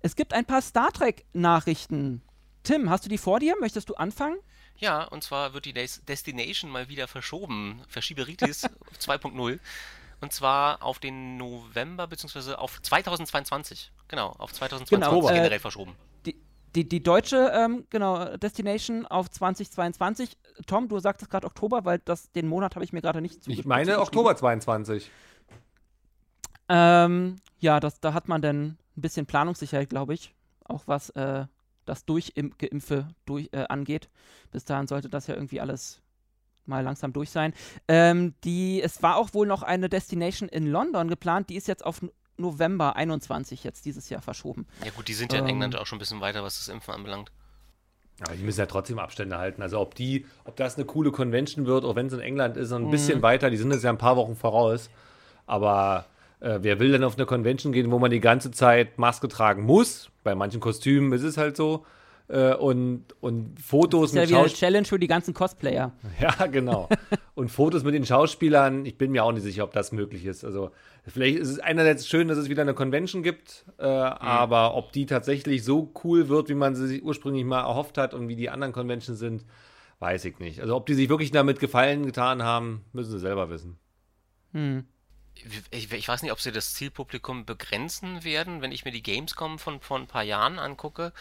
[0.00, 2.22] es gibt ein paar Star Trek-Nachrichten.
[2.62, 3.56] Tim, hast du die vor dir?
[3.58, 4.36] Möchtest du anfangen?
[4.76, 7.82] Ja, und zwar wird die Des Destination mal wieder verschoben.
[7.88, 8.64] Verschieberitis
[9.00, 9.58] 2.0.
[10.22, 13.90] Und zwar auf den November, beziehungsweise auf 2022.
[14.08, 15.96] Genau, auf 2022 Genau, äh, generell verschoben.
[16.76, 20.36] Die, die deutsche, ähm, genau, Destination auf 2022.
[20.66, 23.52] Tom, du sagtest gerade Oktober, weil das, den Monat habe ich mir gerade nicht zuge-
[23.52, 23.98] Ich meine.
[23.98, 25.10] Oktober 22.
[26.68, 28.62] Ähm, ja, das, da hat man dann
[28.96, 30.34] ein bisschen Planungssicherheit, glaube ich.
[30.64, 31.46] Auch was äh,
[31.84, 34.08] das Durchgeimpfe durch, äh, angeht.
[34.52, 36.00] Bis dahin sollte das ja irgendwie alles
[36.66, 37.52] mal langsam durch sein.
[37.88, 41.84] Ähm, die, es war auch wohl noch eine Destination in London geplant, die ist jetzt
[41.84, 42.00] auf
[42.40, 44.66] November 21 jetzt dieses Jahr verschoben.
[44.84, 46.68] Ja gut, die sind ja in ähm, England auch schon ein bisschen weiter, was das
[46.68, 47.30] Impfen anbelangt.
[48.22, 49.62] Aber die müssen ja trotzdem Abstände halten.
[49.62, 52.72] Also ob die, ob das eine coole Convention wird, auch wenn es in England ist,
[52.72, 53.22] ein bisschen mhm.
[53.22, 54.90] weiter, die sind jetzt ja ein paar Wochen voraus.
[55.46, 56.04] Aber
[56.40, 59.62] äh, wer will denn auf eine Convention gehen, wo man die ganze Zeit Maske tragen
[59.62, 60.10] muss?
[60.22, 61.86] Bei manchen Kostümen ist es halt so.
[62.30, 64.58] Äh, und, und Fotos das ist ja mit Schauspielern.
[64.58, 65.92] Challenge für die ganzen Cosplayer.
[66.20, 66.88] Ja, genau.
[67.34, 70.44] und Fotos mit den Schauspielern, ich bin mir auch nicht sicher, ob das möglich ist.
[70.44, 70.70] Also
[71.06, 73.88] vielleicht ist es einerseits schön, dass es wieder eine Convention gibt, äh, mhm.
[73.88, 78.14] aber ob die tatsächlich so cool wird, wie man sie sich ursprünglich mal erhofft hat
[78.14, 79.44] und wie die anderen Conventions sind,
[79.98, 80.60] weiß ich nicht.
[80.60, 83.76] Also ob die sich wirklich damit Gefallen getan haben, müssen sie selber wissen.
[84.52, 84.84] Hm.
[85.70, 89.58] Ich, ich, weiß nicht, ob sie das Zielpublikum begrenzen werden, wenn ich mir die Gamescom
[89.58, 91.12] von vor ein paar Jahren angucke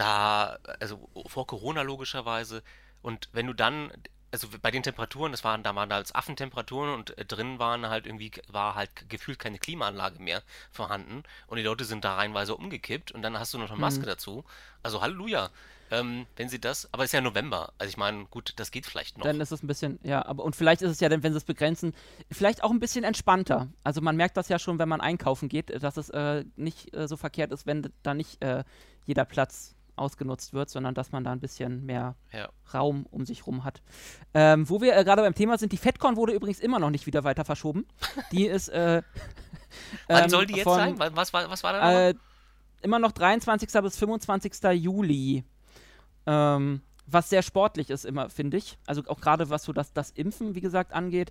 [0.00, 2.62] da, also vor Corona logischerweise,
[3.02, 3.90] und wenn du dann,
[4.32, 8.74] also bei den Temperaturen, das waren damals Affentemperaturen und äh, drin waren halt irgendwie, war
[8.74, 13.38] halt gefühlt keine Klimaanlage mehr vorhanden und die Leute sind da reinweise umgekippt und dann
[13.38, 14.06] hast du noch eine Maske mhm.
[14.06, 14.44] dazu.
[14.82, 15.50] Also Halleluja.
[15.92, 17.72] Ähm, wenn sie das, aber es ist ja November.
[17.78, 19.24] Also ich meine, gut, das geht vielleicht noch.
[19.24, 21.38] Dann ist es ein bisschen, ja, aber und vielleicht ist es ja dann, wenn sie
[21.38, 21.94] es begrenzen,
[22.30, 23.66] vielleicht auch ein bisschen entspannter.
[23.82, 27.08] Also man merkt das ja schon, wenn man einkaufen geht, dass es äh, nicht äh,
[27.08, 28.62] so verkehrt ist, wenn da nicht äh,
[29.04, 32.48] jeder Platz ausgenutzt wird, sondern dass man da ein bisschen mehr ja.
[32.72, 33.82] Raum um sich rum hat.
[34.34, 37.06] Ähm, wo wir äh, gerade beim Thema sind, die FedCon wurde übrigens immer noch nicht
[37.06, 37.86] wieder weiter verschoben.
[38.32, 38.68] Die ist.
[38.68, 39.02] Äh,
[40.08, 40.98] Wann ähm, soll die jetzt von, sein?
[40.98, 42.08] Was, was, was war da?
[42.08, 42.14] Äh,
[42.82, 43.70] immer noch 23.
[43.82, 44.54] bis 25.
[44.72, 45.44] Juli.
[46.26, 48.78] Ähm, was sehr sportlich ist, immer, finde ich.
[48.86, 51.30] Also auch gerade was so das, das Impfen, wie gesagt, angeht.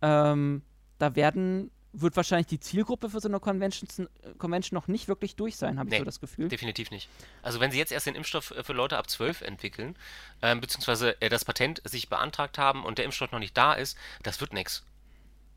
[0.00, 0.62] Ähm,
[0.98, 4.08] da werden wird wahrscheinlich die Zielgruppe für so eine Convention,
[4.38, 6.48] Convention noch nicht wirklich durch sein, habe nee, ich so das Gefühl.
[6.48, 7.08] Definitiv nicht.
[7.42, 9.96] Also wenn sie jetzt erst den Impfstoff äh, für Leute ab 12 entwickeln,
[10.40, 13.96] äh, beziehungsweise äh, das Patent sich beantragt haben und der Impfstoff noch nicht da ist,
[14.22, 14.82] das wird nichts.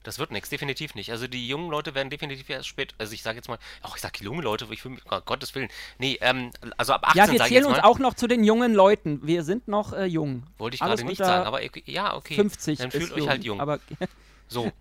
[0.03, 1.11] Das wird nichts, definitiv nicht.
[1.11, 4.01] Also die jungen Leute werden definitiv erst spät, also ich sage jetzt mal, auch ich
[4.01, 7.39] sage junge Leute, ich will, oh, Gottes Willen, nee, ähm, also ab 18 Ja, wir
[7.45, 9.19] zählen uns auch noch zu den jungen Leuten.
[9.23, 10.43] Wir sind noch äh, jung.
[10.57, 12.35] Wollte ich gerade nicht sagen, aber ja, okay.
[12.35, 13.61] 50 Dann fühlt euch jung, halt jung.
[13.61, 13.79] Aber
[14.47, 14.71] so,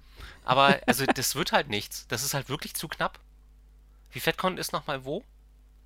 [0.44, 2.06] Aber also das wird halt nichts.
[2.08, 3.18] Das ist halt wirklich zu knapp.
[4.10, 5.22] Wie FedCon ist nochmal wo?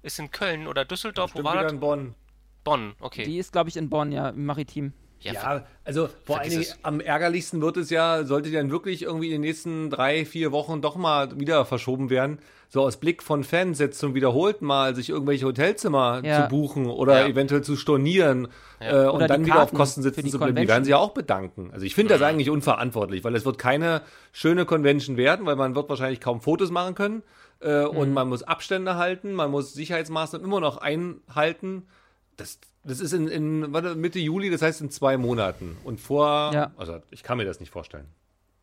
[0.02, 1.34] Ist in Köln oder Düsseldorf?
[1.34, 1.72] Wo war das?
[1.72, 2.14] in Bonn.
[2.62, 3.24] Bonn, okay.
[3.24, 4.92] Die ist, glaube ich, in Bonn, ja, im Maritim.
[5.24, 9.26] Ja, ja also vor allen Dingen am ärgerlichsten wird es ja, sollte dann wirklich irgendwie
[9.26, 12.38] in den nächsten drei, vier Wochen doch mal wieder verschoben werden.
[12.68, 16.42] So aus Blick von Fans jetzt zum wiederholten Mal sich irgendwelche Hotelzimmer ja.
[16.42, 17.28] zu buchen oder ja.
[17.28, 18.48] eventuell zu stornieren
[18.80, 20.56] äh, und dann wieder auf Kosten sitzen zu bleiben.
[20.56, 21.70] Die werden sich ja auch bedanken.
[21.72, 25.74] Also ich finde das eigentlich unverantwortlich, weil es wird keine schöne Convention werden, weil man
[25.74, 27.22] wird wahrscheinlich kaum Fotos machen können
[27.60, 27.88] äh, mhm.
[27.88, 31.86] und man muss Abstände halten, man muss Sicherheitsmaßnahmen immer noch einhalten.
[32.36, 35.76] Das, das ist in, in warte, Mitte Juli, das heißt in zwei Monaten.
[35.84, 36.72] Und vor, ja.
[36.76, 38.08] also ich kann mir das nicht vorstellen.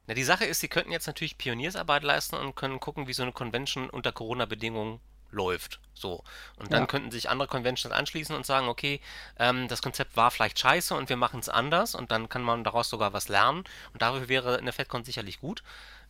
[0.07, 3.23] Na, die Sache ist, sie könnten jetzt natürlich Pioniersarbeit leisten und können gucken, wie so
[3.23, 4.99] eine Convention unter Corona-Bedingungen
[5.31, 5.79] läuft.
[5.93, 6.23] So.
[6.57, 6.87] Und dann ja.
[6.87, 8.99] könnten sich andere Conventions anschließen und sagen, okay,
[9.39, 12.63] ähm, das Konzept war vielleicht scheiße und wir machen es anders und dann kann man
[12.63, 13.63] daraus sogar was lernen.
[13.93, 15.63] Und dafür wäre eine FedCon sicherlich gut.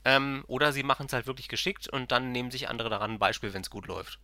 [0.04, 3.20] Ähm, oder sie machen es halt wirklich geschickt und dann nehmen sich andere daran ein
[3.20, 4.20] Beispiel, wenn es gut läuft.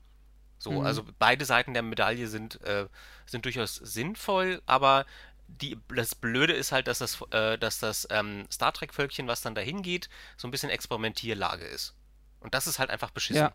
[0.58, 0.86] So, mhm.
[0.86, 2.88] also beide Seiten der Medaille sind, äh,
[3.26, 5.06] sind durchaus sinnvoll, aber
[5.48, 9.56] die, das Blöde ist halt, dass das, äh, dass das ähm, Star Trek-Völkchen, was dann
[9.56, 11.96] dahin geht, so ein bisschen Experimentierlage ist.
[12.40, 13.44] Und das ist halt einfach beschissen.
[13.44, 13.54] Ja.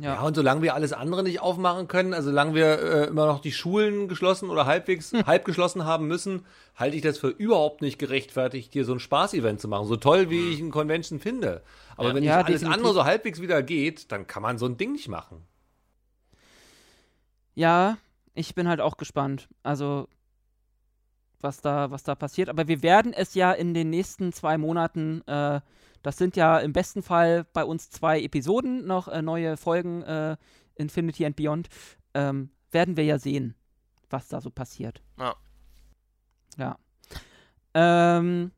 [0.00, 0.14] Ja.
[0.14, 3.40] ja, und solange wir alles andere nicht aufmachen können, also solange wir äh, immer noch
[3.40, 5.26] die Schulen geschlossen oder halbwegs hm.
[5.26, 9.60] halb geschlossen haben müssen, halte ich das für überhaupt nicht gerechtfertigt, hier so ein Spaß-Event
[9.60, 9.88] zu machen.
[9.88, 10.52] So toll, wie hm.
[10.52, 11.62] ich ein Convention finde.
[11.96, 12.14] Aber ja.
[12.14, 15.08] wenn ja, alles andere so halbwegs wieder geht, dann kann man so ein Ding nicht
[15.08, 15.44] machen.
[17.58, 17.98] Ja,
[18.34, 19.48] ich bin halt auch gespannt.
[19.62, 20.08] Also,
[21.40, 22.48] was da, was da passiert.
[22.48, 25.60] Aber wir werden es ja in den nächsten zwei Monaten äh,
[26.02, 30.36] das sind ja im besten Fall bei uns zwei Episoden noch äh, neue Folgen äh,
[30.76, 31.68] Infinity and Beyond.
[32.14, 33.54] Ähm, werden wir ja sehen,
[34.10, 35.02] was da so passiert.
[35.18, 35.34] Ja.
[36.56, 36.78] Ja.
[37.74, 38.52] Ähm,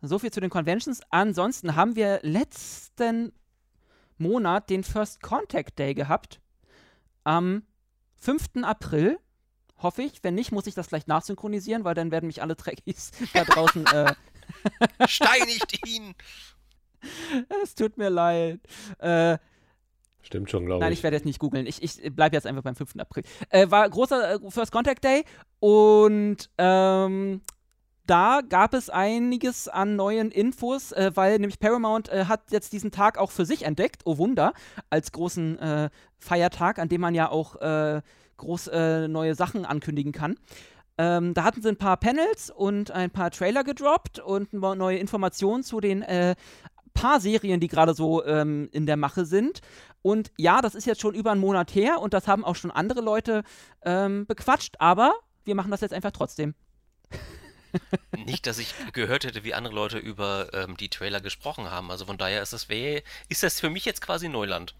[0.00, 1.02] so viel zu den Conventions.
[1.10, 3.32] Ansonsten haben wir letzten
[4.18, 6.40] Monat den First Contact Day gehabt.
[7.24, 7.62] Am
[8.20, 8.62] 5.
[8.62, 9.18] April.
[9.78, 10.22] Hoffe ich.
[10.22, 13.86] Wenn nicht, muss ich das gleich nachsynchronisieren, weil dann werden mich alle Trekkies da draußen.
[13.86, 14.14] äh,
[15.08, 16.14] Steinigt ihn!
[17.62, 18.60] es tut mir leid.
[18.98, 19.38] Äh,
[20.22, 20.84] Stimmt schon, glaube ich.
[20.84, 21.66] Nein, ich werde jetzt nicht googeln.
[21.66, 22.96] Ich, ich bleibe jetzt einfach beim 5.
[22.98, 23.24] April.
[23.48, 25.24] Äh, war großer äh, First Contact Day
[25.60, 27.40] und ähm,
[28.10, 32.90] da gab es einiges an neuen Infos, äh, weil nämlich Paramount äh, hat jetzt diesen
[32.90, 34.52] Tag auch für sich entdeckt, oh Wunder,
[34.90, 38.02] als großen äh, Feiertag, an dem man ja auch äh,
[38.36, 40.34] groß äh, neue Sachen ankündigen kann.
[40.98, 45.62] Ähm, da hatten sie ein paar Panels und ein paar Trailer gedroppt und neue Informationen
[45.62, 46.34] zu den äh,
[46.92, 49.60] paar Serien, die gerade so ähm, in der Mache sind.
[50.02, 52.72] Und ja, das ist jetzt schon über einen Monat her und das haben auch schon
[52.72, 53.44] andere Leute
[53.84, 56.54] ähm, bequatscht, aber wir machen das jetzt einfach trotzdem.
[58.26, 61.90] Nicht, dass ich gehört hätte, wie andere Leute über ähm, die Trailer gesprochen haben.
[61.90, 64.74] Also von daher ist das, wär, ist das für mich jetzt quasi Neuland.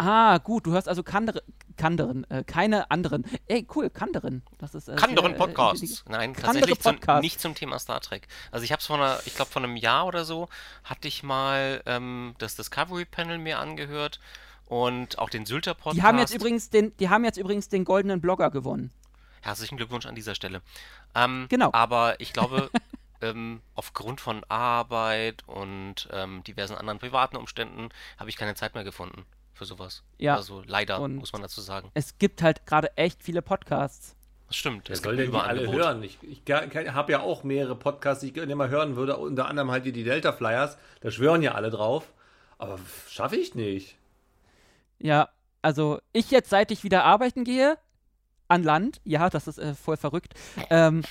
[0.00, 1.42] Ah, gut, du hörst also Kandere,
[1.76, 3.24] Kanderen, äh, keine anderen.
[3.48, 4.42] Ey, cool, Kanderen.
[4.58, 5.80] Das ist, äh, Kanderen äh, Podcasts.
[5.80, 7.22] die- Nein, tatsächlich zum, Podcast.
[7.22, 8.28] nicht zum Thema Star Trek.
[8.52, 10.48] Also ich habe es vor einer, ich glaube vor einem Jahr oder so,
[10.84, 14.20] hatte ich mal ähm, das Discovery Panel mir angehört
[14.66, 15.96] und auch den Sylter Podcast.
[15.96, 18.92] Die haben jetzt übrigens den, die haben jetzt übrigens den goldenen Blogger gewonnen.
[19.48, 20.60] Herzlichen Glückwunsch an dieser Stelle.
[21.14, 21.70] Ähm, Genau.
[21.72, 22.70] Aber ich glaube,
[23.22, 28.84] ähm, aufgrund von Arbeit und ähm, diversen anderen privaten Umständen habe ich keine Zeit mehr
[28.84, 30.02] gefunden für sowas.
[30.18, 30.36] Ja.
[30.36, 31.90] Also leider, Und- muss man dazu sagen.
[31.94, 34.14] Es gibt halt gerade echt viele Podcasts.
[34.48, 34.88] Das stimmt.
[34.88, 36.02] Es soll gibt denn die alle hören?
[36.02, 39.70] Ich, ich habe ja auch mehrere Podcasts, die ich gerne mal hören würde, unter anderem
[39.70, 40.78] halt die, die Delta Flyers.
[41.00, 42.12] Da schwören ja alle drauf.
[42.58, 43.96] Aber schaffe ich nicht.
[44.98, 45.28] Ja,
[45.62, 47.78] also ich jetzt, seit ich wieder arbeiten gehe,
[48.48, 50.34] an Land, ja, das ist äh, voll verrückt,
[50.70, 51.02] ähm,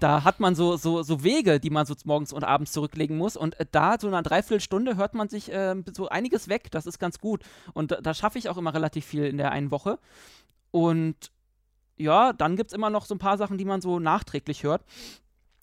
[0.00, 3.36] da hat man so, so, so Wege, die man so morgens und abends zurücklegen muss
[3.36, 6.98] und äh, da so eine Dreiviertelstunde hört man sich ähm, so einiges weg, das ist
[6.98, 9.98] ganz gut und da, da schaffe ich auch immer relativ viel in der einen Woche
[10.70, 11.16] und
[11.96, 14.82] ja, dann gibt es immer noch so ein paar Sachen, die man so nachträglich hört.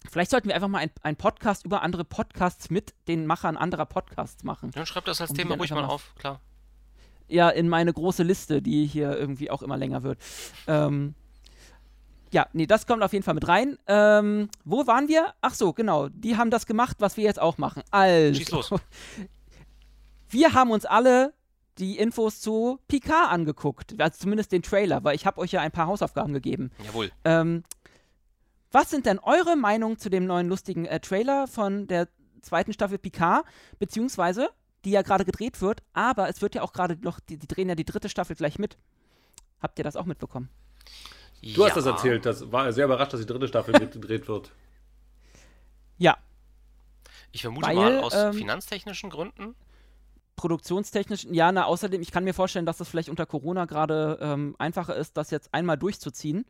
[0.10, 3.86] Vielleicht sollten wir einfach mal ein- einen Podcast über andere Podcasts mit den Machern anderer
[3.86, 4.72] Podcasts machen.
[4.72, 6.40] Dann schreib das als Um Thema ruhig mal- auf, klar.
[7.30, 10.20] Ja in meine große Liste, die hier irgendwie auch immer länger wird.
[10.68, 11.16] Ähm,
[12.32, 13.78] ja, nee, das kommt auf jeden Fall mit rein.
[13.88, 15.34] Ähm, wo waren wir?
[15.42, 16.10] Ach so, genau.
[16.10, 17.84] Die haben das gemacht, was wir jetzt auch machen.
[17.90, 18.74] Also, Schieß los.
[20.30, 21.34] wir haben uns alle
[21.80, 24.00] die Infos zu Picard angeguckt.
[24.00, 26.72] Also zumindest den Trailer, weil ich habe euch ja ein paar Hausaufgaben gegeben.
[26.86, 27.12] Jawohl.
[27.24, 27.64] Ähm,
[28.72, 32.08] was sind denn eure Meinungen zu dem neuen lustigen äh, Trailer von der
[32.42, 33.46] zweiten Staffel Picard,
[33.80, 34.50] beziehungsweise
[34.86, 37.70] die ja gerade gedreht wird, aber es wird ja auch gerade noch, die, die drehen
[37.70, 38.78] ja die dritte Staffel gleich mit.
[39.62, 40.50] Habt ihr das auch mitbekommen?
[41.42, 42.26] Du hast das erzählt.
[42.26, 44.52] Das war sehr überrascht, dass die dritte Staffel gedreht wird.
[45.98, 46.18] Ja,
[47.32, 49.56] Ich vermute Weil, mal aus ähm, finanztechnischen Gründen.
[50.38, 54.56] produktionstechnisch, ja, na, außerdem, ich kann mir vorstellen, dass es vielleicht unter Corona gerade ähm,
[54.58, 56.46] einfacher ist, das jetzt einmal durchzuziehen.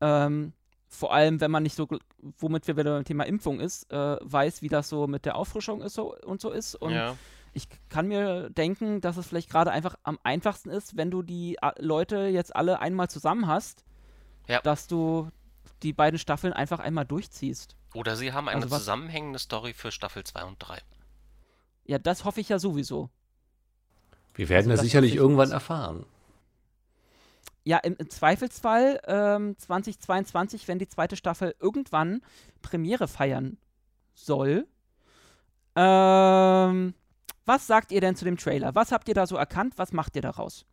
[0.00, 0.52] Ähm,
[0.88, 1.88] vor allem, wenn man nicht so,
[2.38, 5.82] womit wir wieder beim Thema Impfung ist, äh, weiß, wie das so mit der Auffrischung
[5.82, 6.74] ist so, und so ist.
[6.76, 7.16] Und Ja.
[7.52, 11.60] Ich kann mir denken, dass es vielleicht gerade einfach am einfachsten ist, wenn du die
[11.62, 13.84] a- Leute jetzt alle einmal zusammen hast,
[14.48, 14.60] Ja.
[14.60, 15.28] dass du
[15.82, 17.76] die beiden Staffeln einfach einmal durchziehst.
[17.94, 20.78] Oder sie haben eine Also was- zusammenhängende Story für Staffel 2 und 3.
[21.84, 23.10] Ja, das hoffe ich ja sowieso.
[24.34, 26.06] Wir werden Also das das sicherlich irgendwann erfahren.
[27.64, 32.22] Ja, im, im Zweifelsfall ähm, 2022, wenn die zweite Staffel irgendwann
[32.62, 33.58] Premiere feiern
[34.14, 34.66] soll.
[35.76, 36.94] Ähm,
[37.46, 38.74] was sagt ihr denn zu dem Trailer?
[38.74, 39.74] Was habt ihr da so erkannt?
[39.76, 40.64] Was macht ihr daraus?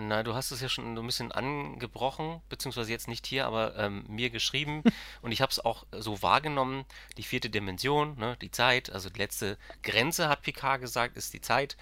[0.00, 4.04] Na, du hast es ja schon ein bisschen angebrochen, beziehungsweise jetzt nicht hier, aber ähm,
[4.08, 4.84] mir geschrieben.
[5.22, 6.84] und ich habe es auch so wahrgenommen,
[7.16, 11.40] die vierte Dimension, ne, die Zeit, also die letzte Grenze, hat Picard gesagt, ist die
[11.40, 11.76] Zeit.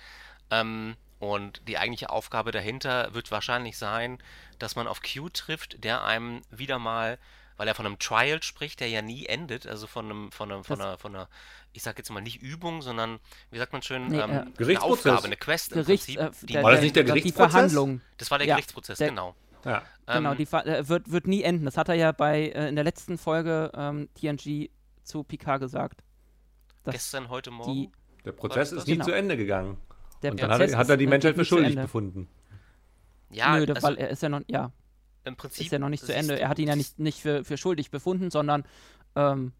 [0.51, 4.19] Ähm, und die eigentliche Aufgabe dahinter wird wahrscheinlich sein,
[4.59, 7.19] dass man auf Q trifft, der einem wieder mal,
[7.57, 10.65] weil er von einem Trial spricht, der ja nie endet, also von einem, von einem,
[10.65, 11.29] von Das- einer, von einer,
[11.73, 13.19] ich sag jetzt mal nicht Übung, sondern,
[13.51, 15.07] wie sagt man schön, Nee, ähm, äh, eine Gerichtsprozess.
[15.13, 16.21] Aufgabe, eine Quest im Gerichts, Prinzip.
[16.23, 17.53] äh, die, der, War das nicht der die Gerichtsprozess?
[17.53, 18.01] Verhandlung.
[18.19, 19.35] das war der ja, Gerichtsprozess, der- genau.
[19.65, 19.83] Ja.
[20.07, 21.65] Genau, Ähm, die äh, wird, wird nie enden.
[21.65, 24.71] Das hat er ja bei äh, in der letzten Folge ähm, TNG
[25.03, 26.03] zu Picard gesagt.
[26.85, 27.73] Gestern, heute Morgen.
[27.73, 27.91] Die,
[28.25, 29.07] Der Prozess ist nie Genau.
[29.07, 29.77] zu Ende gegangen.
[30.23, 32.29] der Und dann hat, er- hat er die Menschheit für schuldig befunden.
[33.31, 34.71] ja, Nö, also weil er ist ja noch, ja,
[35.27, 36.39] im Prinzip ist ja noch nicht zu Ende.
[36.39, 38.65] Er hat ihn ja nicht, nicht für, für schuldig befunden, sondern
[39.17, 39.53] ähm,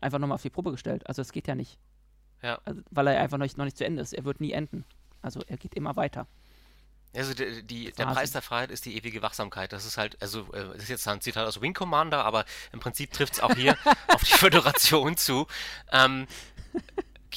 [0.00, 1.06] einfach nochmal auf die Probe gestellt.
[1.06, 1.78] Also es geht ja nicht.
[2.42, 2.60] Ja.
[2.64, 4.12] Also, weil er einfach noch nicht, noch nicht zu Ende ist.
[4.12, 4.84] Er wird nie enden.
[5.20, 6.26] Also er geht immer weiter.
[7.16, 8.06] Also die, die, der.
[8.06, 9.72] Preis der Freiheit ist die ewige Wachsamkeit.
[9.72, 12.80] Das ist halt, also äh, das ist jetzt ein Zitat aus Wing Commander, aber im
[12.80, 13.76] Prinzip trifft es auch hier
[14.08, 15.46] auf die Föderation zu.
[15.92, 16.26] Ähm,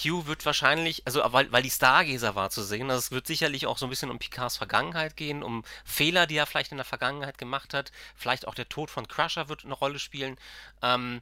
[0.01, 3.65] Q wird wahrscheinlich, also weil, weil die Stargazer war zu sehen, also es wird sicherlich
[3.65, 6.86] auch so ein bisschen um Picards Vergangenheit gehen, um Fehler, die er vielleicht in der
[6.86, 7.91] Vergangenheit gemacht hat.
[8.15, 10.38] Vielleicht auch der Tod von Crusher wird eine Rolle spielen.
[10.81, 11.21] Ähm,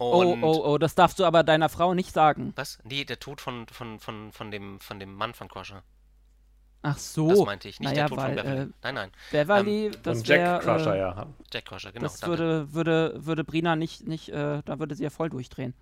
[0.00, 2.52] Oh, und oh, oh, das darfst du aber deiner Frau nicht sagen.
[2.56, 2.78] was?
[2.84, 5.82] Nee, der Tod von, von, von, von, dem, von dem Mann von Crusher.
[6.82, 7.28] Ach so.
[7.28, 8.60] Das meinte ich, nicht naja, der Tod weil, von Beverly.
[8.62, 11.26] äh, nein, nein, Beverly, das Von Jack wär, Crusher, äh, ja.
[11.52, 12.04] Jack Crusher, genau.
[12.04, 12.38] das danke.
[12.38, 15.74] würde, würde, würde Brina nicht, nicht äh, da würde sie ja voll durchdrehen.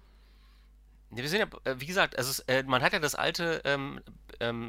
[1.10, 3.62] Ja, wir sind ja, äh, wie gesagt, also es, äh, man hat ja das alte
[3.64, 4.00] ähm,
[4.40, 4.68] ähm,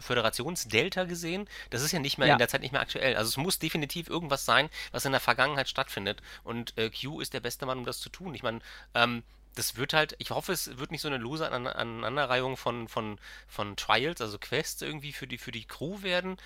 [0.00, 1.48] Föderationsdelta gesehen.
[1.70, 2.34] Das ist ja nicht mehr Ja.
[2.34, 3.16] in der Zeit nicht mehr aktuell.
[3.16, 6.22] Also es muss definitiv irgendwas sein, was in der Vergangenheit stattfindet.
[6.44, 8.34] Und äh, Q ist der beste Mann, um das zu tun.
[8.34, 8.60] Ich meine,
[8.94, 9.22] ähm,
[9.56, 13.18] das wird halt, ich hoffe, es wird nicht so eine lose An Aneinanderreihung von, von,
[13.46, 16.38] von Trials, also Quests irgendwie für die, für die Crew werden.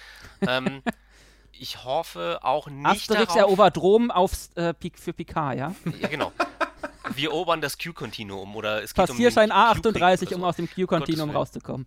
[0.46, 0.82] ähm,
[1.52, 3.36] ich hoffe auch nicht Asterix darauf...
[3.36, 5.74] erobert Rom aufs, äh, für Picard, ja?
[6.00, 6.32] Ja, genau.
[7.14, 10.36] Wir erobern das Q-Kontinuum oder es geht Passierschein um A38, so.
[10.36, 11.86] um aus dem Q-Kontinuum rauszukommen.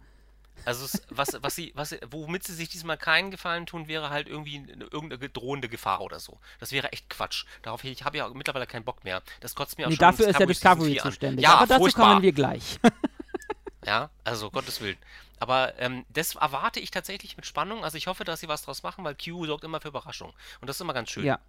[0.66, 4.28] Also es, was, was sie, was, womit sie sich diesmal keinen Gefallen tun, wäre halt
[4.28, 4.58] irgendwie
[4.92, 6.38] irgendeine drohende Gefahr oder so.
[6.60, 7.46] Das wäre echt Quatsch.
[7.64, 9.22] Darauf ich habe ja mittlerweile keinen Bock mehr.
[9.40, 10.02] Das kotzt mir auch nee, schon.
[10.02, 11.44] Dafür ist ja Discovery zuständig.
[11.44, 12.10] Ja, Aber dazu furchtbar.
[12.10, 12.80] kommen wir gleich.
[13.86, 14.98] ja, also Gottes Willen.
[15.40, 17.84] Aber ähm, das erwarte ich tatsächlich mit Spannung.
[17.84, 20.32] Also ich hoffe, dass sie was draus machen, weil Q sorgt immer für Überraschung.
[20.60, 21.26] Und das ist immer ganz schön.
[21.26, 21.40] Ja.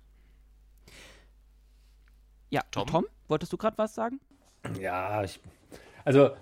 [2.53, 4.21] Ja, Tom, Tom wolltest du gerade was sagen?
[4.79, 5.41] Ja, ich,
[6.05, 6.33] also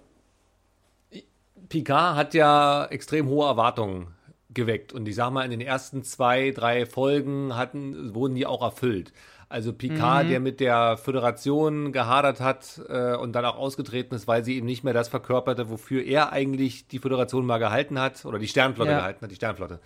[1.69, 4.09] Picard hat ja extrem hohe Erwartungen
[4.53, 4.93] geweckt.
[4.93, 9.13] Und ich sag mal, in den ersten zwei, drei Folgen hatten, wurden die auch erfüllt.
[9.49, 10.31] Also Picard, mhm.
[10.31, 14.67] der mit der Föderation gehadert hat äh, und dann auch ausgetreten ist, weil sie eben
[14.67, 18.91] nicht mehr das verkörperte, wofür er eigentlich die Föderation mal gehalten hat, oder die Sternflotte
[18.91, 18.99] ja.
[18.99, 19.79] gehalten hat, die Sternflotte.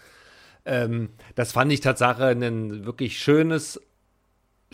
[0.64, 3.78] Ähm, das fand ich tatsächlich ein wirklich schönes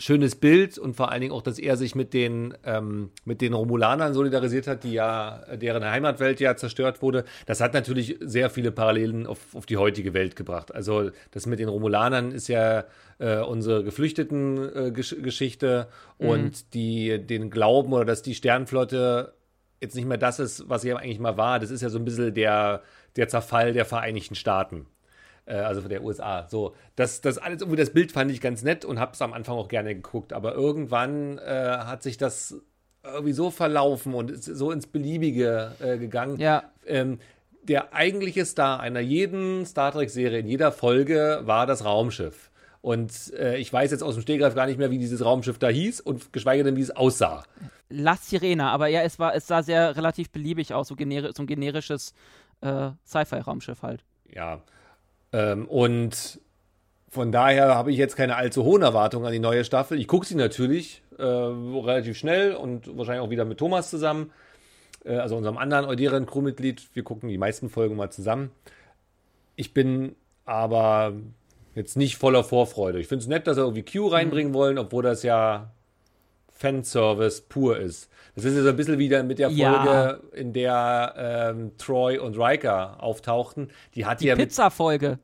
[0.01, 3.53] schönes Bild und vor allen Dingen auch, dass er sich mit den, ähm, mit den
[3.53, 7.23] Romulanern solidarisiert hat, die ja, deren Heimatwelt ja zerstört wurde.
[7.45, 10.73] Das hat natürlich sehr viele Parallelen auf, auf die heutige Welt gebracht.
[10.73, 12.85] Also das mit den Romulanern ist ja
[13.19, 15.87] äh, unsere Geflüchteten-Geschichte
[16.19, 16.29] äh, mhm.
[16.29, 19.35] und die, den Glauben oder dass die Sternflotte
[19.81, 21.59] jetzt nicht mehr das ist, was sie eigentlich mal war.
[21.59, 22.81] Das ist ja so ein bisschen der,
[23.17, 24.87] der Zerfall der Vereinigten Staaten
[25.51, 26.47] äh, also der USA.
[26.49, 29.33] So, das, das alles irgendwie das Bild fand ich ganz nett und habe es am
[29.33, 32.55] Anfang auch gerne geguckt, aber irgendwann äh, hat sich das
[33.03, 36.39] irgendwie so verlaufen und ist so ins Beliebige äh, gegangen.
[36.39, 36.63] Ja.
[36.85, 37.19] Ähm,
[37.63, 42.49] der eigentliche Star einer jeden Star Trek-Serie in jeder Folge war das Raumschiff.
[42.81, 45.67] Und äh, ich weiß jetzt aus dem Stegreif gar nicht mehr, wie dieses Raumschiff da
[45.67, 47.43] hieß und geschweige denn, wie es aussah.
[47.89, 51.43] La Sirena, aber ja, es war, es sah sehr relativ beliebig aus, so, generi so
[51.43, 52.15] ein generisches
[52.61, 54.03] äh, Sci-Fi-Raumschiff halt.
[54.33, 54.61] Ja,
[55.33, 56.39] ähm, und
[57.09, 59.99] von daher habe ich jetzt keine allzu hohen Erwartungen an die neue Staffel.
[59.99, 64.31] Ich gucke sie natürlich äh, relativ schnell und wahrscheinlich auch wieder mit Thomas zusammen,
[65.03, 66.89] äh, also unserem anderen Euderen Crewmitglied.
[66.93, 68.51] Wir gucken die meisten Folgen mal zusammen.
[69.55, 70.15] Ich bin
[70.45, 71.13] aber
[71.75, 72.99] jetzt nicht voller Vorfreude.
[72.99, 74.57] Ich finde es nett, dass sie irgendwie Q reinbringen mhm.
[74.57, 75.71] wollen, obwohl das ja
[76.49, 78.09] Fanservice pur ist.
[78.35, 80.11] Das ist ja so ein bisschen wieder mit der Folge, ja.
[80.33, 83.69] in der ähm, Troy und Riker auftauchten.
[83.95, 84.35] Die hatte die ja.
[84.35, 85.19] Pizza-Folge.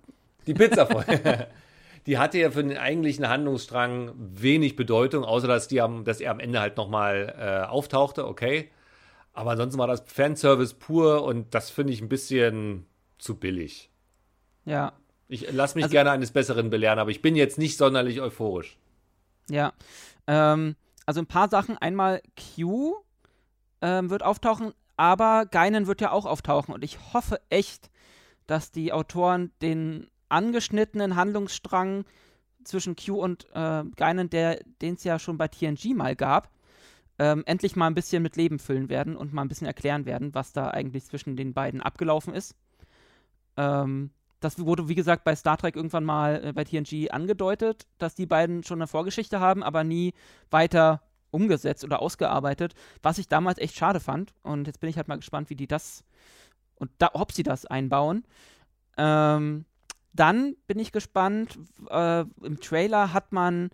[0.45, 1.47] Die Pizza-Folge.
[2.05, 6.31] die hatte ja für den eigentlichen Handlungsstrang wenig Bedeutung, außer dass, die am, dass er
[6.31, 8.69] am Ende halt nochmal äh, auftauchte, okay.
[9.33, 12.87] Aber ansonsten war das Fanservice pur und das finde ich ein bisschen
[13.19, 13.91] zu billig.
[14.65, 14.93] Ja.
[15.27, 18.77] Ich lasse mich also, gerne eines Besseren belehren, aber ich bin jetzt nicht sonderlich euphorisch.
[19.49, 19.73] Ja.
[20.25, 20.75] Ähm,
[21.07, 21.77] also ein paar Sachen.
[21.79, 22.93] Einmal Q
[23.81, 26.75] ähm, wird auftauchen, aber Geinen wird ja auch auftauchen.
[26.75, 27.89] Und ich hoffe echt,
[28.45, 32.05] dass die Autoren den angeschnittenen Handlungsstrang
[32.63, 36.51] zwischen Q und äh, Geinen, den es ja schon bei TNG mal gab,
[37.17, 40.35] ähm, endlich mal ein bisschen mit Leben füllen werden und mal ein bisschen erklären werden,
[40.35, 42.53] was da eigentlich zwischen den beiden abgelaufen ist.
[43.55, 48.15] Ähm, das wurde, wie gesagt, bei Star Trek irgendwann mal äh, bei TNG angedeutet, dass
[48.15, 50.13] die beiden schon eine Vorgeschichte haben, aber nie
[50.49, 54.33] weiter umgesetzt oder ausgearbeitet, was ich damals echt schade fand.
[54.43, 56.03] Und jetzt bin ich halt mal gespannt, wie die das
[56.75, 58.23] und da, ob sie das einbauen.
[58.97, 59.65] Ähm,
[60.13, 61.57] dann bin ich gespannt,
[61.89, 63.69] äh, im Trailer hat man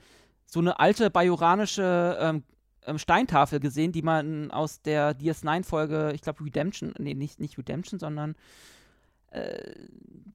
[0.45, 2.43] so eine alte bajoranische ähm,
[2.85, 7.99] ähm Steintafel gesehen, die man aus der DS9-Folge, ich glaube Redemption, nee, nicht, nicht Redemption,
[7.99, 8.35] sondern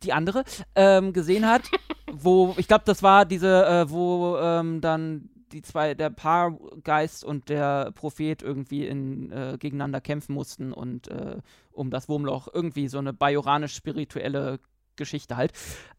[0.03, 0.45] die andere
[0.75, 1.63] ähm, gesehen hat,
[2.13, 7.49] wo ich glaube, das war diese, äh, wo ähm, dann die zwei, der Paargeist und
[7.49, 11.39] der Prophet irgendwie in, äh, gegeneinander kämpfen mussten und äh,
[11.73, 14.61] um das Wurmloch irgendwie so eine bajoranisch-spirituelle
[14.97, 15.53] Geschichte halt.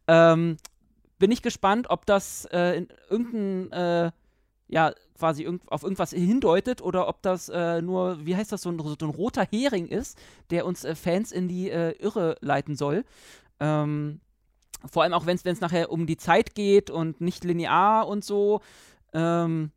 [0.08, 0.58] Ähm,
[1.18, 4.12] bin ich gespannt, ob das äh, in irgendein äh,
[4.70, 8.70] ja, quasi irg auf irgendwas hindeutet oder ob das äh, nur, wie heißt das, so
[8.70, 10.18] ein, so ein, roter Hering ist,
[10.52, 13.04] der uns äh, Fans in die äh, Irre leiten soll.
[13.60, 14.22] Ähm,
[14.90, 18.62] vor allem auch, wenn es nachher um die Zeit geht und nicht linear und so.
[19.12, 19.72] Ähm,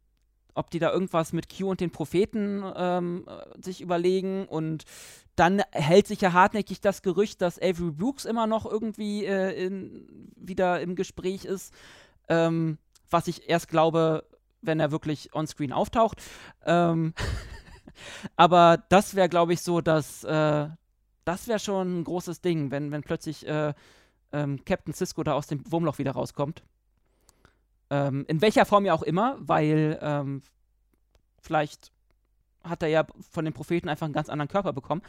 [0.55, 3.27] ob die da irgendwas mit Q und den Propheten ähm,
[3.59, 4.85] sich überlegen und
[5.35, 10.31] dann hält sich ja hartnäckig das Gerücht, dass Avery Brooks immer noch irgendwie äh, in,
[10.37, 11.73] wieder im Gespräch ist,
[12.29, 12.77] ähm,
[13.09, 14.25] was ich erst glaube,
[14.63, 16.23] wenn er wirklich onscreen auftaucht.
[16.65, 17.15] Ähm,
[18.37, 20.69] aber das wäre, glaube ich, so, dass äh,
[21.25, 23.75] das wäre schon ein großes Ding, wenn, wenn plötzlich äh,
[24.33, 26.63] ähm, Captain Cisco da aus dem Wurmloch wieder rauskommt.
[27.91, 30.43] Ähm, in welcher Form ja auch immer, weil ähm,
[31.41, 31.93] vielleicht
[32.65, 35.03] hat er ja von den Propheten einfach einen ganz anderen Körper bekommen.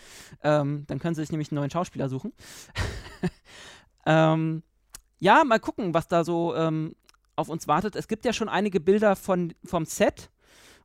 [0.44, 2.34] Ähm, dann können sie sich nämlich einen neuen Schauspieler suchen.
[4.06, 4.64] ähm,
[5.20, 6.54] ja, mal gucken, was da so
[7.36, 7.96] auf uns wartet.
[7.96, 10.30] Es gibt ja schon einige Bilder von, vom Set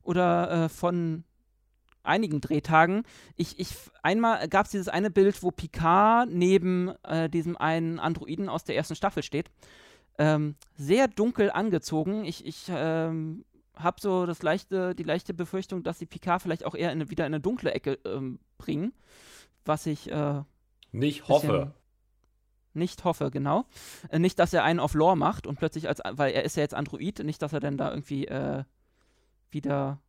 [0.03, 1.23] oder äh, von
[2.03, 3.03] einigen Drehtagen.
[3.35, 8.49] Ich, ich, einmal gab es dieses eine Bild, wo Picard neben äh, diesem einen Androiden
[8.49, 9.51] aus der ersten Staffel steht.
[10.17, 12.25] Ähm, sehr dunkel angezogen.
[12.25, 13.45] Ich, ich ähm,
[13.75, 17.25] habe so das leichte, die leichte Befürchtung, dass sie Picard vielleicht auch eher in, wieder
[17.25, 18.93] in eine dunkle Ecke ähm, bringen.
[19.65, 20.41] Was ich äh,
[20.91, 21.73] nicht hoffe.
[22.73, 23.65] Nicht hoffe, genau.
[24.09, 26.63] Äh, nicht, dass er einen auf Lore macht und plötzlich als, weil er ist ja
[26.63, 28.63] jetzt Android, nicht, dass er dann da irgendwie äh,
[29.49, 29.99] wieder,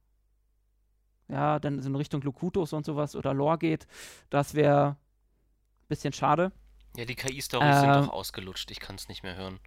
[1.29, 3.87] ja, dann so in Richtung Locutus und sowas oder Lore geht.
[4.29, 6.53] Das wäre ein bisschen schade.
[6.97, 9.59] Ja, die KI-Stories äh, sind doch ausgelutscht, ich kann es nicht mehr hören.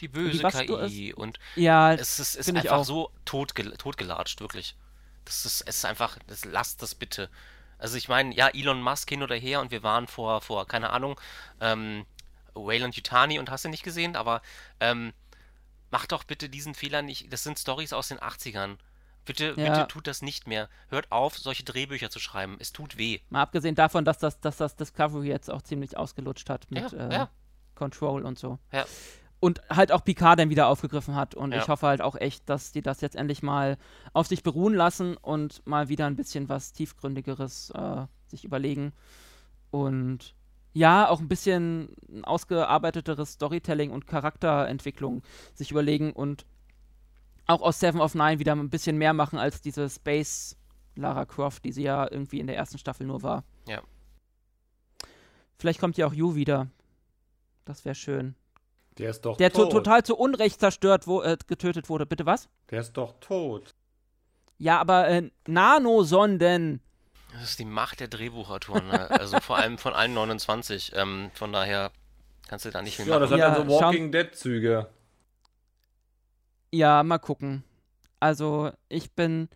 [0.00, 4.76] Die böse die, KI und ja, es ist, ist einfach so totgel totgelatscht, wirklich.
[5.24, 7.30] Das ist, es ist einfach, das, lasst das bitte.
[7.78, 10.90] Also ich meine, ja, Elon Musk hin oder her und wir waren vor, vor keine
[10.90, 11.20] Ahnung,
[11.60, 12.04] ähm,
[12.64, 14.42] Wayland Yutani und hast du nicht gesehen, aber
[14.80, 15.12] ähm,
[15.90, 17.32] macht doch bitte diesen Fehler nicht.
[17.32, 18.76] Das sind Stories aus den 80ern.
[19.24, 19.72] Bitte, ja.
[19.72, 20.68] bitte tut das nicht mehr.
[20.88, 22.56] Hört auf, solche Drehbücher zu schreiben.
[22.60, 23.20] Es tut weh.
[23.28, 26.98] Mal abgesehen davon, dass das, dass das Discovery jetzt auch ziemlich ausgelutscht hat mit ja,
[26.98, 27.30] äh, ja.
[27.74, 28.58] Control und so.
[28.72, 28.86] Ja.
[29.40, 31.34] Und halt auch Picard dann wieder aufgegriffen hat.
[31.34, 33.76] Und ich hoffe halt auch echt, dass die das jetzt endlich mal
[34.12, 38.92] auf sich beruhen lassen und mal wieder ein bisschen was Tiefgründigeres äh, sich überlegen.
[39.70, 40.34] Und
[40.76, 45.22] ja, auch ein bisschen ausgearbeiteteres Storytelling und Charakterentwicklung
[45.54, 46.44] sich überlegen und
[47.46, 50.54] auch aus Seven of Nine wieder ein bisschen mehr machen als diese Space
[50.94, 53.44] Lara Croft, die sie ja irgendwie in der ersten Staffel nur war.
[53.66, 53.80] Ja.
[55.58, 56.66] Vielleicht kommt ja auch Yu wieder.
[57.64, 58.34] Das wäre schön.
[58.98, 59.72] Der ist doch der tot.
[59.72, 62.04] Der total zu Unrecht zerstört, wo, äh, getötet wurde.
[62.04, 62.50] Bitte was?
[62.70, 63.74] Der ist doch tot.
[64.58, 66.82] Ja, aber äh, Nanosonden
[67.40, 69.10] das ist die Macht der Drehbuchautoren, ne?
[69.10, 70.92] also vor allem von allen 29.
[70.94, 71.90] Ähm, von daher
[72.48, 74.88] kannst du da nicht mehr Ja, das hat ja, dann so Walking Dead-Züge.
[76.72, 77.64] Ja, mal gucken.
[78.20, 79.48] Also, ich bin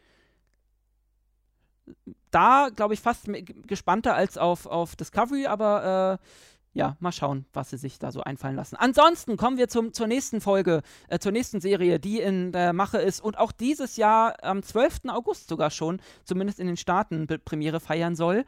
[2.30, 3.28] da, glaube ich, fast
[3.66, 6.26] gespannter als auf, auf Discovery, aber äh,
[6.72, 8.76] ja, mal schauen, was sie sich da so einfallen lassen.
[8.76, 12.98] Ansonsten kommen wir zum, zur nächsten Folge, äh, zur nächsten Serie, die in der Mache
[12.98, 15.08] ist und auch dieses Jahr am 12.
[15.08, 18.44] August sogar schon, zumindest in den Staaten, Premiere feiern soll.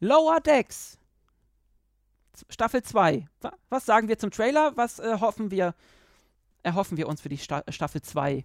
[0.00, 0.98] Lower Decks.
[2.48, 3.28] Staffel 2.
[3.68, 4.72] Was sagen wir zum Trailer?
[4.76, 5.74] Was äh, hoffen wir,
[6.62, 8.44] erhoffen wir uns für die Sta Staffel 2?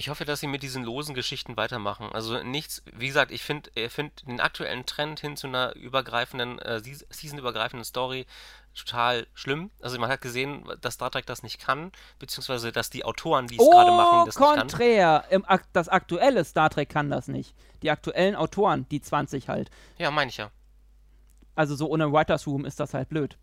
[0.00, 2.08] Ich hoffe, dass sie mit diesen losen Geschichten weitermachen.
[2.10, 6.80] Also nichts, wie gesagt, ich finde find den aktuellen Trend hin zu einer übergreifenden, äh,
[6.80, 8.24] season-übergreifenden Story
[8.74, 9.70] total schlimm.
[9.82, 13.56] Also man hat gesehen, dass Star Trek das nicht kann, beziehungsweise dass die Autoren, die
[13.56, 15.26] es oh, gerade machen, das konträr.
[15.30, 15.60] nicht kann.
[15.74, 17.54] das aktuelle Star Trek kann das nicht.
[17.82, 19.70] Die aktuellen Autoren, die 20 halt.
[19.98, 20.50] Ja, meine ich ja.
[21.54, 23.36] Also so ohne Writers Room ist das halt blöd.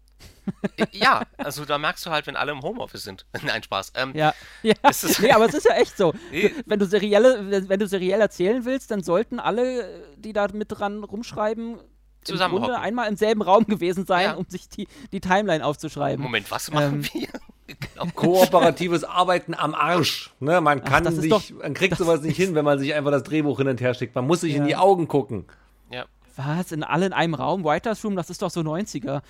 [0.91, 3.25] Ja, also da merkst du halt, wenn alle im Homeoffice sind.
[3.43, 3.93] Nein, Spaß.
[3.95, 4.75] Ähm, ja, ja.
[5.19, 6.13] nee, aber es ist ja echt so.
[6.31, 6.53] Nee.
[6.65, 11.03] Wenn, du serielle, wenn du seriell erzählen willst, dann sollten alle, die da mit dran
[11.03, 11.79] rumschreiben,
[12.29, 14.33] im Grunde einmal im selben Raum gewesen sein, ja.
[14.33, 16.21] um sich die, die Timeline aufzuschreiben.
[16.21, 17.27] Moment, was machen ähm, wir?
[17.67, 18.11] genau.
[18.13, 20.31] Kooperatives Arbeiten am Arsch.
[20.39, 23.11] Ne, man kann Ach, sich, doch, man kriegt sowas nicht hin, wenn man sich einfach
[23.11, 24.15] das Drehbuch hin und her schickt.
[24.15, 24.59] Man muss sich ja.
[24.59, 25.45] in die Augen gucken.
[25.89, 26.05] Ja.
[26.37, 26.71] Was?
[26.71, 27.63] In alle in einem Raum?
[27.63, 28.15] Writers Room?
[28.15, 29.21] Das ist doch so 90er.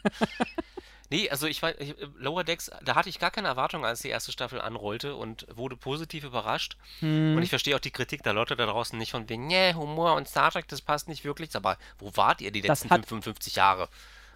[1.10, 4.08] nee, also ich war, ich, Lower Decks, da hatte ich gar keine Erwartung, als die
[4.08, 6.76] erste Staffel anrollte und wurde positiv überrascht.
[7.00, 7.36] Hm.
[7.36, 10.14] Und ich verstehe auch die Kritik der Leute da draußen nicht von wegen, nee, Humor
[10.14, 11.54] und Star Trek, das passt nicht wirklich.
[11.56, 13.88] Aber wo wart ihr die letzten hat, 55 Jahre?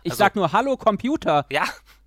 [0.03, 1.47] Ich also, sag nur Hallo Computer.
[1.53, 1.65] Ja,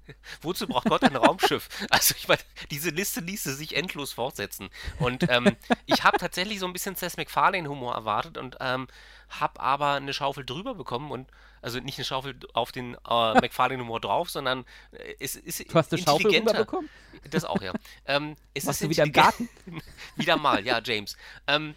[0.41, 1.69] Wozu braucht Gott ein Raumschiff?
[1.89, 2.41] Also ich meine,
[2.71, 4.69] diese Liste ließe sich endlos fortsetzen.
[4.99, 8.87] Und ähm, ich habe tatsächlich so ein bisschen Seth MacFarlane-Humor erwartet und ähm,
[9.29, 11.27] habe aber eine Schaufel drüber bekommen und
[11.61, 15.91] also nicht eine Schaufel auf den äh, McFarlane-Humor drauf, sondern äh, es ist Du hast
[15.91, 16.89] eine Schaufel bekommen?
[17.29, 17.73] Das auch, ja.
[18.05, 19.49] Ähm, es Warst ist du wieder im Garten?
[20.15, 21.17] wieder mal, ja, James.
[21.47, 21.73] Ähm,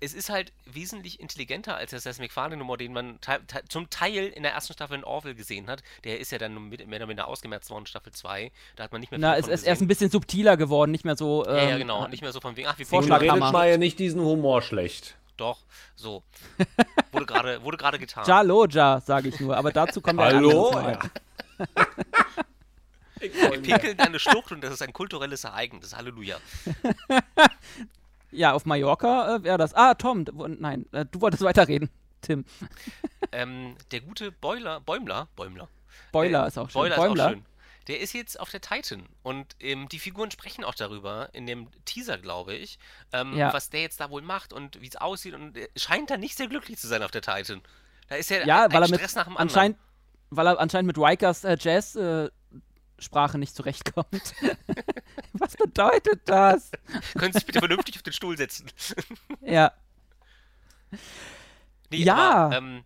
[0.00, 3.18] es ist halt wesentlich intelligenter als der Seth MacFarlane-Humor, den man
[3.68, 5.82] zum Teil in der ersten Staffel in Orville gesehen hat.
[6.04, 8.52] Der ist ja dann mit, mehr oder weniger ausgemerzt worden in Staffel 2.
[8.76, 11.06] Da hat man nicht mehr viel Na, es ist erst ein bisschen subtiler geworden, nicht
[11.06, 11.46] mehr so.
[11.46, 12.08] Ähm, ja, ja, ähm, genau.
[12.08, 15.58] Nicht mehr so von wegen, ach, wie redet mal ja nicht diesen Humor schlecht doch,
[15.96, 16.22] so.
[17.12, 18.24] Wurde gerade wurde getan.
[18.26, 20.72] Jaloja, sage ich nur, aber dazu kommen wir Hallo?
[20.78, 20.98] Ja.
[23.20, 25.96] Wir pinkeln eine Schlucht und das ist ein kulturelles Ereignis.
[25.96, 26.36] Halleluja.
[28.30, 29.74] ja, auf Mallorca äh, wäre das.
[29.74, 30.24] Ah, Tom,
[30.58, 32.44] nein, äh, du wolltest weiterreden, Tim.
[33.32, 35.68] Ähm, der gute Boiler, Bäumler, Bäumler.
[36.12, 36.82] Boiler äh, ist auch schön.
[36.82, 37.14] Boiler, Boimler.
[37.14, 37.53] ist auch schön.
[37.86, 41.68] Der ist jetzt auf der Titan und ähm, die Figuren sprechen auch darüber in dem
[41.84, 42.78] Teaser, glaube ich,
[43.12, 43.52] ähm, ja.
[43.52, 46.36] was der jetzt da wohl macht und wie es aussieht und er scheint da nicht
[46.36, 47.62] sehr glücklich zu sein auf der Titan.
[48.08, 49.78] Da ist ja, ja ein, weil er Stress nach dem anscheinend,
[50.30, 52.30] Weil er anscheinend mit Rikers äh, Jazz äh,
[52.98, 54.08] Sprache nicht zurechtkommt.
[55.32, 56.70] Was bedeutet das?
[57.18, 58.66] Können Sie sich bitte vernünftig auf den Stuhl setzen?
[59.40, 59.72] ja.
[61.90, 62.14] Nee, ja.
[62.14, 62.84] Aber, ähm,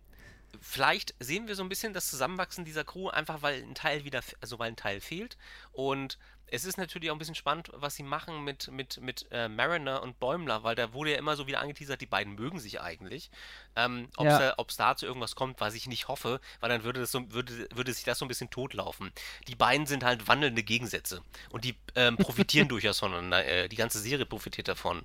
[0.69, 4.21] vielleicht sehen wir so ein bisschen das Zusammenwachsen dieser Crew, einfach weil ein Teil wieder,
[4.39, 5.35] also weil ein Teil fehlt.
[5.71, 6.19] Und
[6.51, 10.01] es ist natürlich auch ein bisschen spannend, was sie machen mit, mit, mit äh, Mariner
[10.01, 13.29] und Bäumler, weil da wurde ja immer so wieder angeteasert, die beiden mögen sich eigentlich.
[13.75, 14.55] Ähm, Ob es ja.
[14.55, 17.67] da, da, zu irgendwas kommt, was ich nicht hoffe, weil dann würde, das so, würde,
[17.73, 19.11] würde sich das so ein bisschen totlaufen.
[19.47, 23.45] Die beiden sind halt wandelnde Gegensätze und die ähm, profitieren durchaus voneinander.
[23.45, 25.03] Äh, die ganze Serie profitiert davon.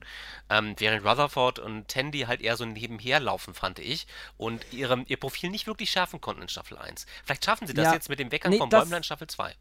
[0.50, 5.18] Ähm, während Rutherford und Tandy halt eher so nebenher laufen, fand ich, und ihre, ihr
[5.18, 7.06] Profil nicht wirklich schärfen konnten in Staffel 1.
[7.24, 7.94] Vielleicht schaffen sie das ja.
[7.94, 9.54] jetzt mit dem Weckern nee, von Bäumler in Staffel 2.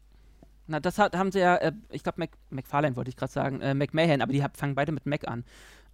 [0.66, 3.60] Na, das hat, haben sie ja, äh, ich glaube, Mac, McFarlane wollte ich gerade sagen,
[3.60, 5.44] äh, McMahon, aber die hab, fangen beide mit Mac an.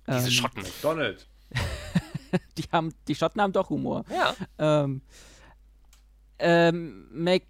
[0.06, 0.62] Diese ähm, Schotten.
[0.62, 1.26] McDonald.
[2.58, 4.04] die, haben, die Schotten haben doch Humor.
[4.10, 4.34] Ja.
[4.58, 5.02] Ähm,
[6.38, 7.42] ähm, Mac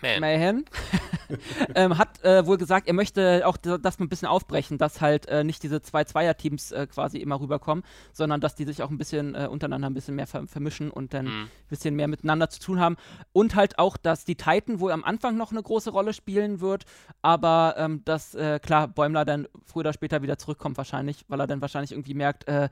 [0.00, 0.20] Man.
[0.20, 0.64] Mayhem,
[1.74, 5.44] ähm, hat äh, wohl gesagt, er möchte auch das ein bisschen aufbrechen, dass halt äh,
[5.44, 9.34] nicht diese zwei Zweier-Teams äh, quasi immer rüberkommen, sondern dass die sich auch ein bisschen
[9.34, 11.42] äh, untereinander ein bisschen mehr ver vermischen und dann mhm.
[11.42, 12.96] ein bisschen mehr miteinander zu tun haben.
[13.32, 16.84] Und halt auch, dass die Titan wohl am Anfang noch eine große Rolle spielen wird,
[17.22, 21.46] aber ähm, dass, äh, klar, Bäumler dann früher oder später wieder zurückkommt wahrscheinlich, weil er
[21.46, 22.68] dann wahrscheinlich irgendwie merkt, äh,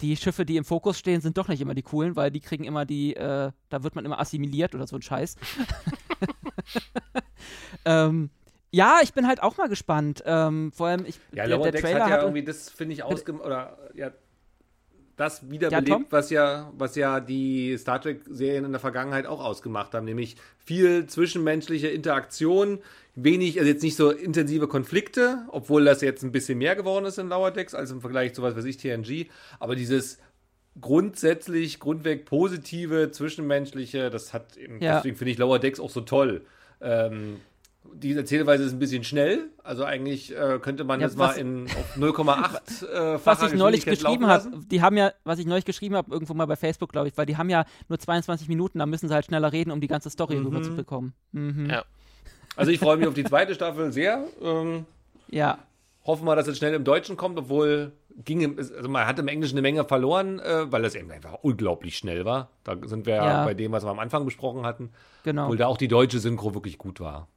[0.00, 2.64] die Schiffe, die im Fokus stehen, sind doch nicht immer die coolen, weil die kriegen
[2.64, 5.36] immer die, äh, da wird man immer assimiliert oder so ein Scheiß.
[7.88, 8.30] ähm,
[8.70, 10.22] ja, ich bin halt auch mal gespannt.
[10.26, 13.02] Ähm, vor allem, ich, ja, der, der Dex Trailer hat ja irgendwie, das finde ich
[13.02, 14.10] ausgemacht, oder ja,
[15.16, 19.94] das wiederbelebt, ja, was ja, was ja die Star Trek-Serien in der Vergangenheit auch ausgemacht
[19.94, 22.78] haben, nämlich viel zwischenmenschliche Interaktion,
[23.14, 27.18] wenig, also jetzt nicht so intensive Konflikte, obwohl das jetzt ein bisschen mehr geworden ist
[27.18, 29.26] in Lower Decks als im Vergleich zu was weiß ich, TNG,
[29.58, 30.18] aber dieses
[30.80, 34.96] grundsätzlich, grundweg positive, zwischenmenschliche, das hat eben, ja.
[34.96, 36.42] deswegen finde ich Lower Decks auch so toll.
[36.80, 37.40] Ähm,
[37.94, 39.50] die Erzählweise ist ein bisschen schnell.
[39.62, 41.66] Also eigentlich äh, könnte man ja, das mal in
[41.96, 46.10] 0,8 äh, Was ich neulich geschrieben habe, die haben ja, was ich neulich geschrieben habe,
[46.12, 49.08] irgendwo mal bei Facebook, glaube ich, weil die haben ja nur 22 Minuten, da müssen
[49.08, 50.46] sie halt schneller reden, um die ganze Story mhm.
[50.46, 51.14] rüberzubekommen.
[51.32, 51.70] Mhm.
[51.70, 51.84] Ja.
[52.56, 54.24] Also ich freue mich auf die zweite Staffel sehr.
[54.42, 54.86] Ähm,
[55.28, 55.58] ja.
[56.04, 57.92] Hoffen wir, dass es schnell im Deutschen kommt, obwohl
[58.24, 61.96] ging, also man hat im Englischen eine Menge verloren, äh, weil das eben einfach unglaublich
[61.96, 62.50] schnell war.
[62.64, 64.90] Da sind wir ja bei dem, was wir am Anfang besprochen hatten.
[65.24, 65.44] Genau.
[65.44, 67.28] Obwohl da auch die deutsche Synchro wirklich gut war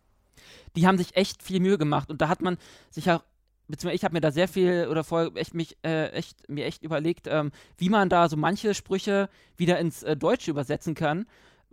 [0.76, 2.58] die haben sich echt viel Mühe gemacht und da hat man
[2.90, 3.24] sich auch
[3.68, 6.84] beziehungsweise ich habe mir da sehr viel oder vorher echt mich äh, echt mir echt
[6.84, 11.26] überlegt, ähm, wie man da so manche Sprüche wieder ins äh, Deutsche übersetzen kann,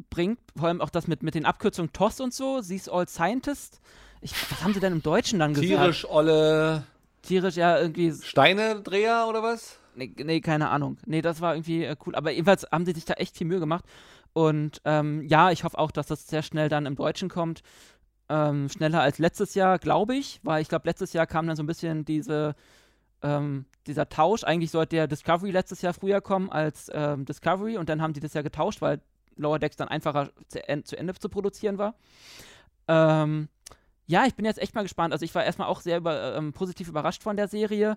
[0.09, 3.09] bringt vor allem auch das mit mit den Abkürzungen TOS und so, sie ist All
[3.09, 3.81] Scientist.
[4.21, 5.69] Ich, was haben sie denn im Deutschen dann gesagt?
[5.69, 6.85] Tierisch olle
[7.23, 9.79] Tierisch ja irgendwie Steinedreher oder was?
[9.95, 10.97] Nee, nee, keine Ahnung.
[11.07, 13.61] Nee, das war irgendwie äh, cool, aber jedenfalls haben sie sich da echt viel Mühe
[13.61, 13.85] gemacht
[14.33, 17.63] und ähm, ja, ich hoffe auch, dass das sehr schnell dann im Deutschen kommt
[18.29, 21.63] ähm, schneller als letztes Jahr, glaube ich, weil ich glaube, letztes Jahr kam dann so
[21.63, 22.55] ein bisschen diese,
[23.23, 24.45] ähm, dieser Tausch.
[24.45, 28.21] Eigentlich sollte der Discovery letztes Jahr früher kommen als ähm, Discovery und dann haben die
[28.21, 29.01] das ja getauscht, weil
[29.37, 31.95] Lower Decks dann einfacher zu, zu Ende zu produzieren war.
[32.89, 33.49] Ähm,
[34.07, 35.13] ja, ich bin jetzt echt mal gespannt.
[35.13, 37.97] Also ich war erstmal auch sehr über, ähm, positiv überrascht von der Serie.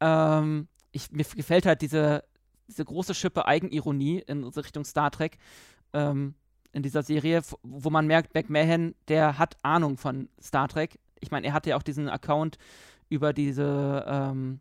[0.00, 2.24] Ähm, ich, mir gefällt halt diese,
[2.68, 5.38] diese große Schippe Eigenironie in Richtung Star Trek.
[5.92, 6.34] Ähm,
[6.78, 10.98] in dieser Serie, wo man merkt, McMahon, der hat Ahnung von Star Trek.
[11.20, 12.56] Ich meine, er hatte ja auch diesen Account
[13.08, 14.60] über diese ähm,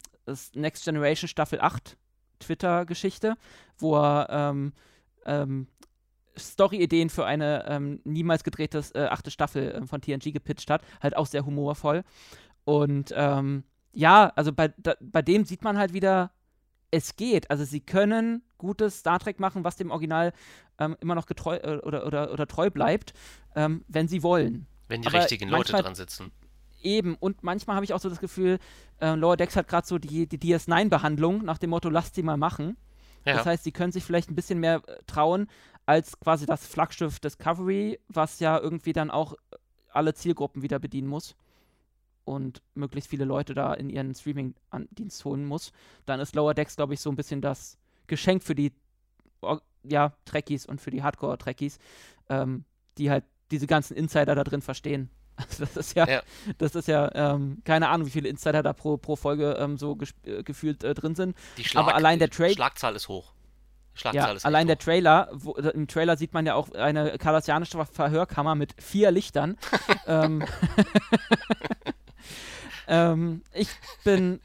[0.53, 1.95] Next Generation Staffel 8
[2.39, 3.35] Twitter-Geschichte,
[3.77, 4.73] wo er ähm,
[5.25, 5.67] ähm,
[6.37, 10.81] Story-Ideen für eine ähm, niemals gedrehte äh, achte Staffel äh, von TNG gepitcht hat.
[11.01, 12.03] Halt auch sehr humorvoll.
[12.63, 13.63] Und ähm,
[13.93, 16.31] ja, also bei, da, bei dem sieht man halt wieder,
[16.91, 17.49] es geht.
[17.51, 20.33] Also sie können gutes Star Trek machen, was dem Original
[20.79, 23.13] ähm, immer noch getreu äh, oder, oder, oder treu bleibt,
[23.55, 24.67] ähm, wenn sie wollen.
[24.87, 26.31] Wenn die Aber richtigen Leute dran sitzen.
[26.81, 28.59] Eben, und manchmal habe ich auch so das Gefühl,
[29.01, 32.37] äh, Lower Decks hat gerade so die, die DS9-Behandlung nach dem Motto, lasst sie mal
[32.37, 32.77] machen.
[33.25, 33.33] Ja.
[33.33, 35.47] Das heißt, sie können sich vielleicht ein bisschen mehr äh, trauen
[35.85, 39.35] als quasi das Flaggschiff Discovery, was ja irgendwie dann auch
[39.89, 41.35] alle Zielgruppen wieder bedienen muss
[42.27, 45.71] und möglichst viele Leute da in ihren Streaming-Dienst holen muss,
[46.05, 48.73] dann ist Lower Decks, glaube ich, so ein bisschen das Geschenk für die
[49.83, 51.79] ja, Trekkies und für die Hardcore-Trekkies,
[52.29, 52.65] ähm,
[52.97, 55.09] die halt diese ganzen Insider da drin verstehen.
[55.37, 56.23] Also das ist ja, ja.
[56.57, 59.95] das ist ja, ähm, keine Ahnung, wie viele Insider da pro, pro Folge ähm, so
[60.23, 61.37] äh, gefühlt äh, drin sind.
[61.57, 62.53] Die Schlag, Aber allein der Trade.
[62.53, 63.33] Schlagzahl ist hoch.
[64.13, 68.55] Ja, allein der Trailer, wo, äh, im Trailer sieht man ja auch eine kardassianische Verhörkammer
[68.55, 69.57] mit vier Lichtern.
[70.07, 70.43] ähm,
[72.87, 73.69] ähm, ich
[74.03, 74.39] bin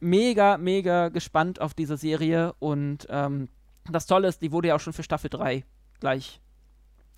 [0.00, 3.48] mega, mega gespannt auf diese Serie und ähm,
[3.88, 5.64] das Tolle ist, die wurde ja auch schon für Staffel 3
[6.00, 6.40] gleich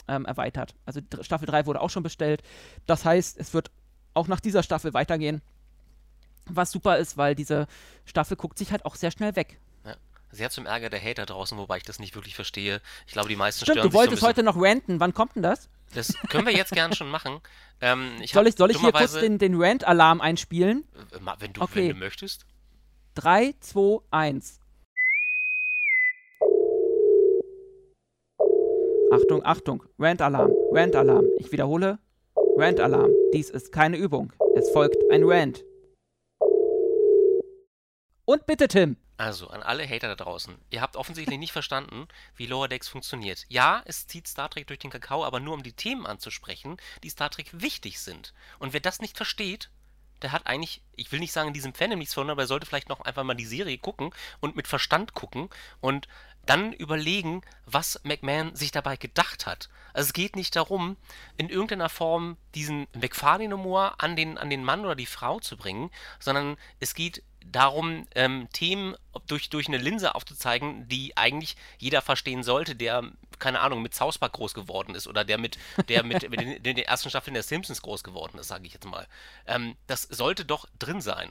[0.07, 0.75] ähm, erweitert.
[0.87, 2.43] Also Staffel 3 wurde auch schon bestellt.
[2.87, 3.71] Das heißt, es wird
[4.15, 5.43] auch nach dieser Staffel weitergehen.
[6.47, 7.67] Was super ist, weil diese
[8.05, 9.61] Staffel guckt sich halt auch sehr schnell weg.
[9.85, 9.97] Ja.
[10.31, 12.81] Sehr zum Ärger der Hater draußen, wobei ich das nicht wirklich verstehe.
[13.07, 15.01] Ich glaube, die meisten Stimmt, stören du wolltest so heute noch ranten.
[15.01, 15.69] Wann kommt denn das?
[15.95, 17.41] Das können wir jetzt gern schon machen.
[17.81, 20.85] Ähm, ich soll ich, soll ich hier kurz den, den Rant-Alarm einspielen?
[21.39, 21.89] Wenn du, okay.
[21.89, 22.47] wenn du möchtest.
[23.15, 24.61] 3, 2, 1.
[29.11, 31.25] Achtung, Achtung, Rant-Alarm, Rant-Alarm.
[31.39, 31.99] Ich wiederhole,
[32.57, 33.11] Rant-Alarm.
[33.33, 34.33] Dies ist keine Übung.
[34.55, 35.65] Es folgt ein Rant.
[38.27, 38.97] Und bitte, Tim.
[39.19, 40.57] Also, an alle Hater da draußen.
[40.71, 42.07] Ihr habt offensichtlich nicht verstanden,
[42.37, 43.47] wie Lower Decks funktioniert.
[43.49, 47.11] Ja, es zieht Star Trek durch den Kakao, aber nur um die Themen anzusprechen, die
[47.11, 48.33] Star Trek wichtig sind.
[48.61, 49.71] Und wer das nicht versteht,
[50.23, 52.67] der hat eigentlich, ich will nicht sagen, in diesem Fandom nichts verloren, aber er sollte
[52.67, 55.51] vielleicht noch einfach mal die Serie gucken und mit Verstand gucken
[55.81, 56.07] und
[56.47, 59.69] dann überlegen, was McMahon sich dabei gedacht hat.
[59.93, 60.97] Also es geht nicht darum,
[61.37, 65.91] in irgendeiner Form diesen McFarlane-Humor an den, an den Mann oder die Frau zu bringen,
[66.21, 68.95] sondern es geht darum, ähm, Themen
[69.27, 73.05] durch, durch eine Linse aufzuzeigen, die eigentlich jeder verstehen sollte, der,
[73.39, 75.59] keine Ahnung, mit South Park groß geworden ist oder der mit,
[75.89, 78.87] der mit, mit den, den, ersten Staffeln der Simpsons groß geworden ist, sage ich jetzt
[78.87, 79.07] mal.
[79.47, 81.31] Ähm, das sollte doch drin sein.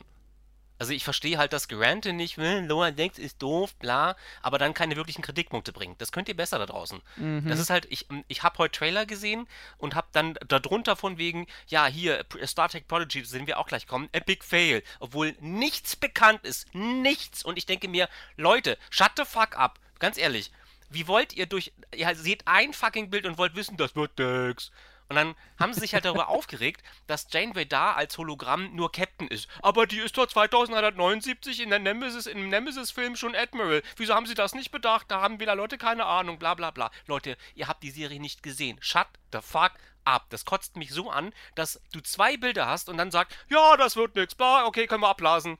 [0.80, 4.96] Also ich verstehe halt das Gerante nicht, Lower Decks ist doof, bla, aber dann keine
[4.96, 6.02] wirklichen Kritikpunkte bringt.
[6.02, 7.02] Das könnt ihr besser da draußen.
[7.16, 7.48] Mhm.
[7.48, 9.48] Das ist halt, ich, ich habe heute Trailer gesehen
[9.78, 13.88] und habe dann darunter von wegen, ja, hier, Star Trek Prodigy, sehen wir auch gleich
[13.88, 17.44] kommen, Epic Fail, obwohl nichts bekannt ist, nichts.
[17.44, 20.52] Und ich denke mir, Leute, shut the fuck up, ganz ehrlich.
[20.90, 24.72] Wie wollt ihr durch, ihr seht ein fucking Bild und wollt wissen, das wird nix.
[25.10, 29.28] Und dann haben sie sich halt darüber aufgeregt, dass Janeway da als Hologramm nur Captain
[29.28, 29.48] ist.
[29.62, 33.84] Aber die ist doch 2179 in der Nemesis, im Nemesis-Film schon Admiral.
[33.96, 35.10] Wieso haben sie das nicht bedacht?
[35.10, 36.92] Da haben wieder Leute keine Ahnung, bla bla bla.
[37.06, 38.78] Leute, ihr habt die Serie nicht gesehen.
[38.82, 39.72] Shut the fuck
[40.04, 40.26] ab.
[40.30, 43.96] Das kotzt mich so an, dass du zwei Bilder hast und dann sagst, ja, das
[43.96, 45.58] wird nix, bla, okay, können wir abblasen.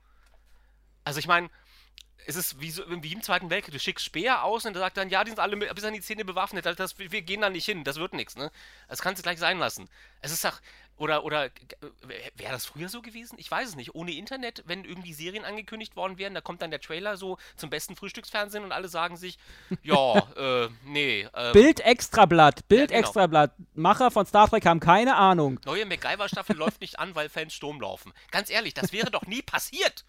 [1.04, 1.48] Also ich meine,
[2.26, 3.72] es ist wie, so, wie im Zweiten Weltkrieg.
[3.72, 6.00] Du schickst Speer aus und der sagt dann, ja, die sind alle bis an die
[6.00, 6.66] Zähne bewaffnet.
[6.66, 8.50] Das, wir gehen da nicht hin, das wird nichts, ne?
[8.88, 9.88] Das kannst du gleich sein lassen.
[10.20, 10.60] Es ist doch,
[10.98, 11.50] oder, oder
[12.36, 13.36] wäre das früher so gewesen?
[13.38, 13.94] Ich weiß es nicht.
[13.94, 17.70] Ohne Internet, wenn irgendwie Serien angekündigt worden wären, da kommt dann der Trailer so zum
[17.70, 19.38] besten Frühstücksfernsehen und alle sagen sich,
[19.82, 21.28] ja, äh, nee.
[21.34, 23.08] Ähm, Bild Extrablatt, Bild ja, genau.
[23.08, 23.52] Extrablatt.
[23.74, 25.60] Macher von Star Trek haben keine Ahnung.
[25.64, 28.12] Neue MacGyver-Staffel läuft nicht an, weil Fans Sturm laufen.
[28.32, 30.04] Ganz ehrlich, das wäre doch nie passiert.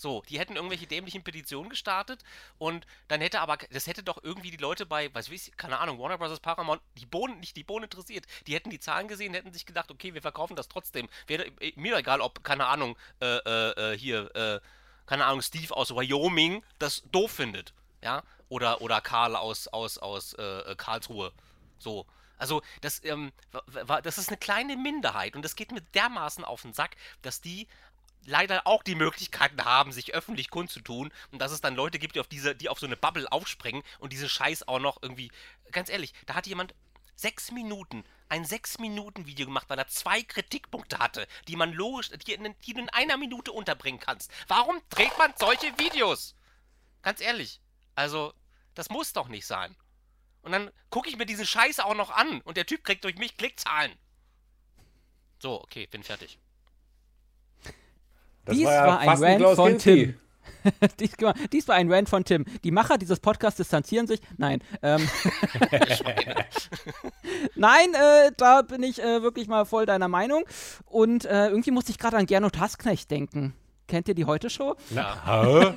[0.00, 2.24] So, die hätten irgendwelche dämlichen Petitionen gestartet
[2.56, 5.98] und dann hätte aber, das hätte doch irgendwie die Leute bei, weiß ich, keine Ahnung,
[5.98, 6.40] Warner Bros.
[6.40, 8.24] Paramount, die Bohnen, nicht die Bohnen interessiert.
[8.46, 11.06] Die hätten die Zahlen gesehen, hätten sich gedacht, okay, wir verkaufen das trotzdem.
[11.26, 14.60] Wäre äh, mir egal, ob, keine Ahnung, äh, äh, äh, hier, äh,
[15.04, 17.74] keine Ahnung, Steve aus Wyoming das doof findet.
[18.02, 21.30] Ja, oder, oder Karl aus, aus, aus äh, Karlsruhe.
[21.78, 22.06] So.
[22.38, 23.32] Also, das, ähm,
[24.02, 27.68] das ist eine kleine Minderheit und das geht mir dermaßen auf den Sack, dass die
[28.24, 32.20] leider auch die Möglichkeiten haben, sich öffentlich kundzutun und dass es dann Leute gibt, die
[32.20, 35.30] auf diese, die auf so eine Bubble aufspringen und diese Scheiß auch noch irgendwie.
[35.72, 36.74] Ganz ehrlich, da hat jemand
[37.14, 42.10] sechs Minuten, ein sechs Minuten Video gemacht, weil er zwei Kritikpunkte hatte, die man logisch,
[42.10, 44.30] die, die du in einer Minute unterbringen kannst.
[44.48, 46.34] Warum dreht man solche Videos?
[47.02, 47.60] Ganz ehrlich.
[47.94, 48.32] Also,
[48.74, 49.76] das muss doch nicht sein.
[50.42, 53.16] Und dann gucke ich mir diesen Scheiß auch noch an und der Typ kriegt durch
[53.16, 53.92] mich Klickzahlen.
[55.38, 56.38] So, okay, bin fertig.
[58.50, 60.14] Das Dies war, ja war ein Rant von Tim.
[61.00, 61.12] dies,
[61.52, 62.44] dies, war ein Rant von Tim.
[62.64, 64.20] Die Macher dieses Podcasts distanzieren sich.
[64.38, 64.60] Nein.
[64.82, 65.08] Ähm,
[67.54, 70.42] Nein, äh, da bin ich äh, wirklich mal voll deiner Meinung.
[70.86, 73.54] Und äh, irgendwie musste ich gerade an Gernot Hasknecht denken.
[73.86, 74.74] Kennt ihr die Heute-Show?
[74.90, 75.74] Na.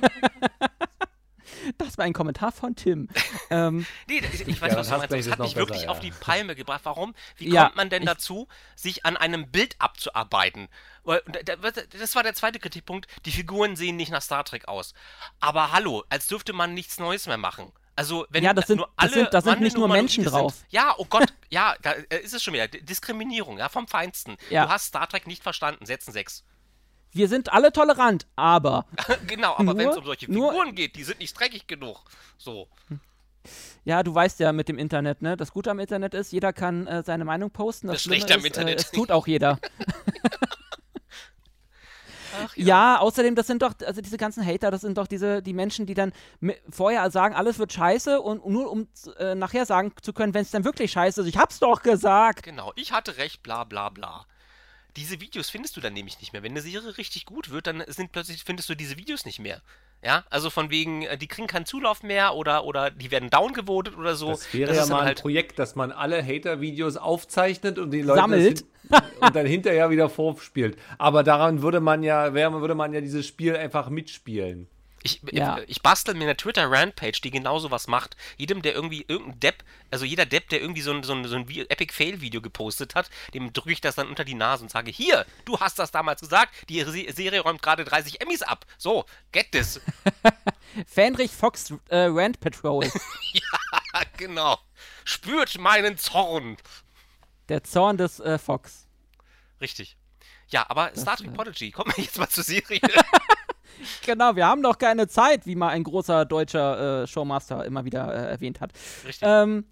[1.78, 3.08] Das war ein Kommentar von Tim.
[3.50, 5.12] ähm, nee, ich, ich weiß, ja, was du meinst.
[5.12, 6.80] Das hat mich wirklich besser, auf die Palme gebracht.
[6.84, 7.14] Warum?
[7.36, 10.68] Wie ja, kommt man denn dazu, sich an einem Bild abzuarbeiten?
[11.04, 13.06] Das war der zweite Kritikpunkt.
[13.26, 14.94] Die Figuren sehen nicht nach Star Trek aus.
[15.40, 17.72] Aber hallo, als dürfte man nichts Neues mehr machen.
[17.96, 20.54] Also, wenn ja, das sind, nur alle das sind, das sind nicht nur Menschen drauf.
[20.54, 22.66] Sind, ja, oh Gott, ja, da ist es schon wieder.
[22.66, 24.36] Diskriminierung, ja, vom Feinsten.
[24.50, 24.64] Ja.
[24.64, 26.44] Du hast Star Trek nicht verstanden, setzen sechs
[27.14, 28.86] wir sind alle tolerant, aber.
[29.26, 32.02] genau, aber wenn es um solche Figuren nur, geht, die sind nicht dreckig genug.
[32.36, 32.68] So.
[33.84, 35.36] Ja, du weißt ja mit dem Internet, ne?
[35.36, 37.86] Das Gute am Internet ist, jeder kann äh, seine Meinung posten.
[37.86, 38.78] Das, das Schlechte am Internet.
[38.78, 39.58] Äh, es tut auch jeder.
[42.42, 42.66] Ach ja.
[42.66, 45.86] Ja, außerdem, das sind doch, also diese ganzen Hater, das sind doch diese, die Menschen,
[45.86, 46.12] die dann
[46.68, 48.88] vorher sagen, alles wird scheiße und nur um
[49.18, 52.42] äh, nachher sagen zu können, wenn es dann wirklich scheiße ist, ich hab's doch gesagt.
[52.42, 54.26] Genau, ich hatte recht, bla bla bla.
[54.96, 56.42] Diese Videos findest du dann nämlich nicht mehr.
[56.42, 59.60] Wenn eine Serie richtig gut wird, dann sind plötzlich findest du diese Videos nicht mehr.
[60.02, 63.96] Ja, also von wegen, äh, die kriegen keinen Zulauf mehr oder, oder die werden downgevotet
[63.96, 64.28] oder so.
[64.28, 68.02] Das wäre Das ja mal ein halt- Projekt, dass man alle Hater-Videos aufzeichnet und die
[68.02, 68.64] Leute Sammelt.
[69.20, 70.76] und dann hinterher wieder vorspielt.
[70.98, 74.68] Aber daran würde man ja, wäre, würde man ja dieses Spiel einfach mitspielen.
[75.06, 75.58] Ich, Ja.
[75.66, 78.16] ich bastel mir eine Twitter-Rant-Page, die genau sowas macht.
[78.38, 81.36] Jedem, der irgendwie irgendein Depp, also jeder Depp, der irgendwie so ein, so ein, so
[81.36, 84.90] ein Vi- Epic-Fail-Video gepostet hat, dem drücke ich das dann unter die Nase und sage,
[84.90, 88.64] hier, du hast das damals gesagt, die Se- Serie räumt gerade 30 Emmys ab.
[88.78, 89.78] So, get this.
[90.86, 92.90] Fähnrich Fox äh, Rand Patrol.
[93.96, 94.58] Ah, genau.
[95.04, 96.56] Spürt meinen Zorn.
[97.48, 98.88] der Zorn des äh, Fox.
[99.60, 99.96] Richtig.
[100.48, 102.80] Ja, aber Star äh, Trek Prodigy, kommen wir jetzt mal zur Serie.
[104.04, 108.12] Genau, wir haben doch keine Zeit, wie mal ein großer deutscher äh, Showmaster immer wieder
[108.12, 108.72] äh, erwähnt hat.
[109.06, 109.26] Richtig.
[109.26, 109.64] Ähm,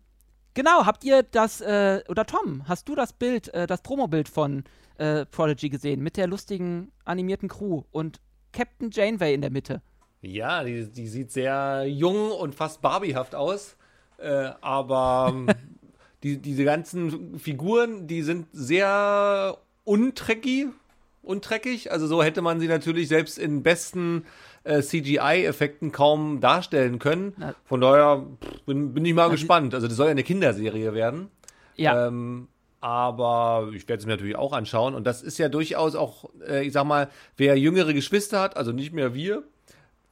[0.54, 4.64] genau, habt ihr das, äh, oder Tom, hast du das Bild, äh, das Promobild von
[4.98, 8.20] äh, Prodigy gesehen, mit der lustigen animierten Crew und
[8.52, 9.82] Captain Janeway in der Mitte?
[10.20, 13.76] Ja, die, die sieht sehr jung und fast Barbiehaft aus.
[14.18, 15.48] Äh, aber ähm,
[16.22, 19.58] die, diese ganzen Figuren, die sind sehr
[21.22, 21.92] untreckig, untreckig.
[21.92, 24.24] Also so hätte man sie natürlich selbst in besten
[24.64, 27.34] äh, CGI-Effekten kaum darstellen können.
[27.64, 28.26] Von daher
[28.66, 29.74] bin, bin ich mal die- gespannt.
[29.74, 31.28] Also das soll ja eine Kinderserie werden.
[31.76, 32.48] Ja, Ähm,
[32.80, 34.94] aber ich werde es mir natürlich auch anschauen.
[34.94, 38.72] Und das ist ja durchaus auch, äh, ich sag mal, wer jüngere Geschwister hat, also
[38.72, 39.44] nicht mehr wir,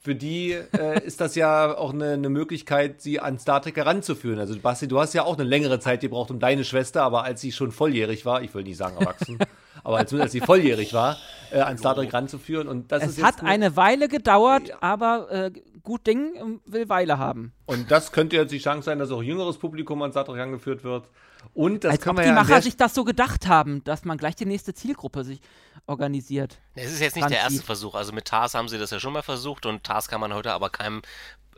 [0.02, 4.38] für die äh, ist das ja auch eine, eine Möglichkeit, sie an Star Trek heranzuführen.
[4.38, 7.42] Also Basti, du hast ja auch eine längere Zeit gebraucht um deine Schwester, aber als
[7.42, 9.38] sie schon volljährig war, ich will nicht sagen erwachsen,
[9.84, 11.18] aber als, als sie volljährig war,
[11.50, 12.66] äh, an Star Trek ranzuführen.
[12.66, 15.50] Und das ist es jetzt hat eine Weile gedauert, aber äh,
[15.82, 17.52] gut Ding ähm, will Weile haben.
[17.66, 20.84] Und das könnte jetzt die Chance sein, dass auch jüngeres Publikum an Star Trek angeführt
[20.84, 21.08] wird.
[21.54, 24.04] Und das Als kann ob man die ja Macher sich das so gedacht haben, dass
[24.04, 25.40] man gleich die nächste Zielgruppe sich
[25.86, 26.58] organisiert.
[26.74, 27.94] Es ist jetzt nicht der erste Versuch.
[27.94, 30.52] Also mit TARS haben sie das ja schon mal versucht und TARS kann man heute
[30.52, 31.02] aber keinem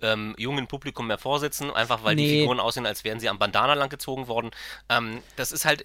[0.01, 2.41] ähm, jungen Publikum mehr vorsitzen, einfach weil die Nee.
[2.41, 4.51] Figuren aussehen, als wären sie am Bandana langgezogen worden.
[4.89, 5.85] Ähm, das ist halt.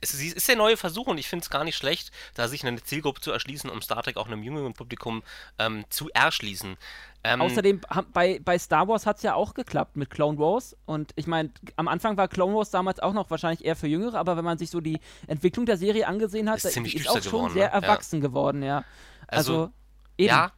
[0.00, 2.64] Es ist ist der neue Versuch und ich finde es gar nicht schlecht, da sich
[2.64, 5.24] eine Zielgruppe zu erschließen, um Star Trek auch einem jüngeren Publikum
[5.58, 6.76] ähm, zu erschließen.
[7.22, 7.80] Ähm, Außerdem,
[8.14, 10.74] bei, bei Star Wars hat es ja auch geklappt mit Clone Wars.
[10.86, 14.18] Und ich meine, am Anfang war Clone Wars damals auch noch wahrscheinlich eher für Jüngere,
[14.18, 17.08] aber wenn man sich so die Entwicklung der Serie angesehen hat, Ist da- ziemlich ist
[17.10, 17.72] auch schon geworden, sehr ne?
[17.74, 17.78] Ja.
[17.80, 18.84] erwachsen geworden, ja.
[19.26, 19.70] Also, Also,
[20.16, 20.28] eben.
[20.28, 20.52] Ja,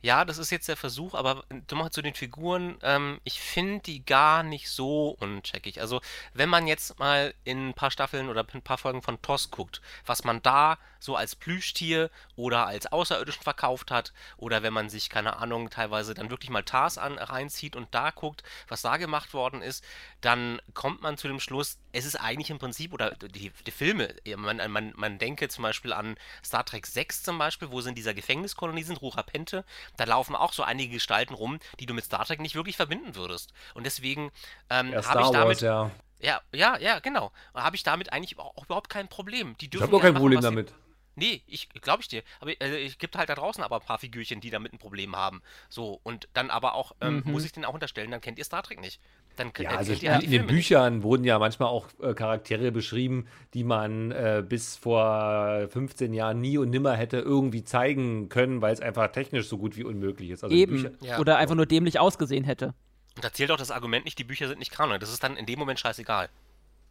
[0.00, 2.78] ja, das ist jetzt der Versuch, aber nochmal zu den Figuren.
[2.82, 5.80] Ähm, ich finde die gar nicht so uncheckig.
[5.80, 6.00] Also,
[6.34, 9.80] wenn man jetzt mal in ein paar Staffeln oder ein paar Folgen von TOS guckt,
[10.06, 15.10] was man da so als Plüschtier oder als Außerirdischen verkauft hat, oder wenn man sich,
[15.10, 19.34] keine Ahnung, teilweise dann wirklich mal TARS an, reinzieht und da guckt, was da gemacht
[19.34, 19.84] worden ist,
[20.20, 24.14] dann kommt man zu dem Schluss, es ist eigentlich im Prinzip, oder die, die Filme,
[24.36, 27.94] man, man, man denke zum Beispiel an Star Trek 6 zum Beispiel, wo sie in
[27.94, 29.64] dieser Gefängniskolonie sind, Rurapente,
[29.96, 33.14] da laufen auch so einige Gestalten rum, die du mit Star Trek nicht wirklich verbinden
[33.14, 33.52] würdest.
[33.74, 34.30] Und deswegen
[34.70, 35.90] ähm, ja, habe ich damit, Wars, ja.
[36.20, 39.56] ja, ja, ja, genau, habe ich damit eigentlich auch überhaupt kein Problem.
[39.58, 40.74] Die Ich dürfen habe auch kein machen, Problem damit.
[41.16, 42.22] Nee, ich glaube ich dir.
[42.38, 45.16] Aber äh, es gibt halt da draußen aber ein paar Figürchen, die damit ein Problem
[45.16, 45.42] haben.
[45.68, 47.32] So, und dann aber auch, ähm, Mhm.
[47.32, 49.00] muss ich den auch unterstellen, dann kennt ihr Star Trek nicht.
[49.38, 50.54] Dann Ja, also ihr halt in den Filme nicht.
[50.54, 56.40] Büchern wurden ja manchmal auch äh, Charaktere beschrieben, die man äh, bis vor 15 Jahren
[56.40, 60.30] nie und nimmer hätte irgendwie zeigen können, weil es einfach technisch so gut wie unmöglich
[60.30, 60.42] ist.
[60.44, 60.98] Also die Bücher, Eben.
[61.04, 61.18] Ja.
[61.18, 62.74] Oder einfach nur dämlich ausgesehen hätte.
[63.16, 65.00] Und da zählt auch das Argument nicht, die Bücher sind nicht Kanon.
[65.00, 66.28] Das ist dann in dem Moment scheißegal.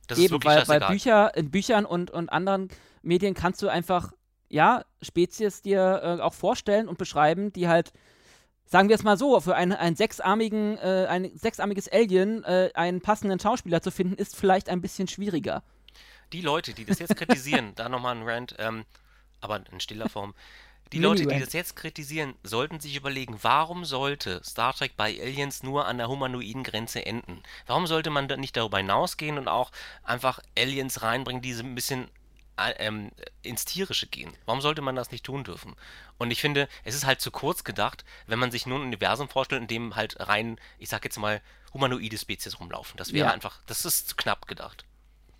[0.07, 0.89] Das ist Eben, wirklich weil, weil scheißegal.
[0.89, 2.69] Bücher, in Büchern und, und anderen
[3.01, 4.13] Medien kannst du einfach,
[4.49, 7.91] ja, Spezies dir äh, auch vorstellen und beschreiben, die halt,
[8.67, 13.01] sagen wir es mal so, für einen, einen sechsarmigen, äh, ein sechsarmiges Alien äh, einen
[13.01, 15.63] passenden Schauspieler zu finden, ist vielleicht ein bisschen schwieriger.
[16.33, 18.85] die Leute, die das jetzt kritisieren, da nochmal ein Rant, ähm,
[19.41, 20.33] aber in stiller Form.
[20.93, 25.61] Die Leute, die das jetzt kritisieren, sollten sich überlegen, warum sollte Star Trek bei Aliens
[25.61, 27.43] nur an der humanoiden Grenze enden?
[27.65, 29.71] Warum sollte man da nicht darüber hinausgehen und auch
[30.03, 32.07] einfach Aliens reinbringen, die so ein bisschen
[32.77, 34.33] ähm, ins Tierische gehen?
[34.45, 35.75] Warum sollte man das nicht tun dürfen?
[36.17, 39.29] Und ich finde, es ist halt zu kurz gedacht, wenn man sich nur ein Universum
[39.29, 41.41] vorstellt, in dem halt rein, ich sag jetzt mal,
[41.73, 42.97] humanoide Spezies rumlaufen.
[42.97, 43.33] Das wäre Ja.
[43.33, 44.85] einfach, das ist zu knapp gedacht.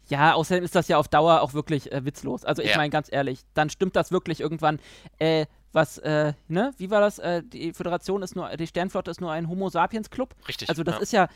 [0.10, 2.46] Ja, außerdem ist das ja auf Dauer auch wirklich äh, witzlos.
[2.46, 2.78] Also ich Ja.
[2.78, 4.80] meine ganz ehrlich, dann stimmt das wirklich irgendwann,
[5.20, 7.20] äh, was, äh, ne, wie war das?
[7.20, 10.34] Äh, die Föderation ist nur, die Sternflotte ist nur ein Homo sapiens Club.
[10.48, 10.70] Richtig.
[10.70, 11.02] Also das ja.
[11.02, 11.28] ist ja,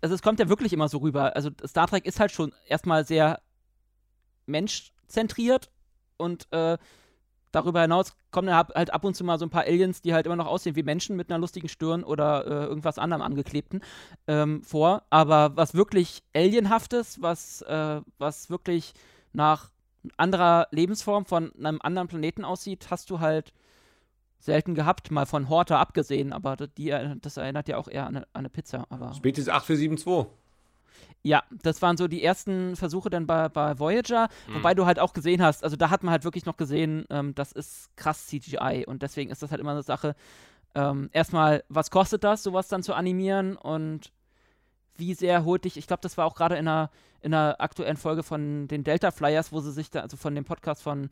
[0.00, 1.36] also es kommt ja wirklich immer so rüber.
[1.36, 3.40] Also Star Trek ist halt schon erstmal sehr
[5.08, 5.70] menschzentriert
[6.16, 6.78] und äh,
[7.50, 10.36] darüber hinaus kommen halt ab und zu mal so ein paar Aliens, die halt immer
[10.36, 13.82] noch aussehen wie Menschen mit einer lustigen Stirn oder äh, irgendwas anderem angeklebten
[14.26, 15.04] ähm, vor.
[15.10, 18.92] Aber was wirklich Alienhaftes, was, äh, was wirklich
[19.32, 19.70] nach
[20.16, 23.52] anderer Lebensform von einem anderen Planeten aussieht, hast du halt
[24.40, 28.26] selten gehabt, mal von Horta abgesehen, aber die, das erinnert ja auch eher an eine,
[28.26, 28.86] an eine Pizza.
[28.88, 30.37] Aber Spezies 8472.
[31.22, 34.54] Ja, das waren so die ersten Versuche dann bei, bei Voyager, mhm.
[34.54, 37.34] wobei du halt auch gesehen hast, also da hat man halt wirklich noch gesehen, ähm,
[37.34, 40.14] das ist krass CGI und deswegen ist das halt immer eine Sache.
[40.74, 44.12] Ähm, erstmal, was kostet das, sowas dann zu animieren und
[44.96, 46.90] wie sehr holt dich, ich glaube, das war auch gerade in einer,
[47.20, 50.44] in einer aktuellen Folge von den Delta Flyers, wo sie sich da, also von dem
[50.44, 51.08] Podcast von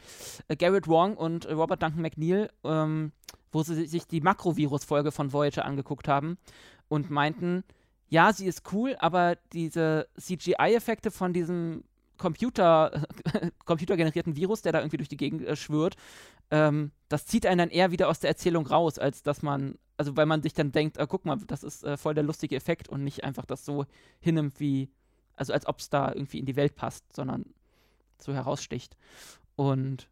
[0.49, 3.13] äh, Garrett Wong und äh, Robert Duncan McNeil, ähm,
[3.53, 6.37] wo sie sich die Makrovirus-Folge von Voyager angeguckt haben
[6.89, 7.65] und meinten,
[8.09, 11.85] ja, sie ist cool, aber diese CGI-Effekte von diesem
[12.19, 13.07] Computer,
[13.65, 15.97] computergenerierten Virus, der da irgendwie durch die Gegend äh, schwirrt,
[16.51, 20.17] ähm, das zieht einen dann eher wieder aus der Erzählung raus, als dass man, also
[20.17, 22.89] weil man sich dann denkt, äh, guck mal, das ist äh, voll der lustige Effekt
[22.89, 23.85] und nicht einfach das so
[24.21, 24.89] hinnimmt wie,
[25.35, 27.45] also als ob es da irgendwie in die Welt passt, sondern
[28.19, 28.97] so heraussticht.
[29.57, 30.09] Und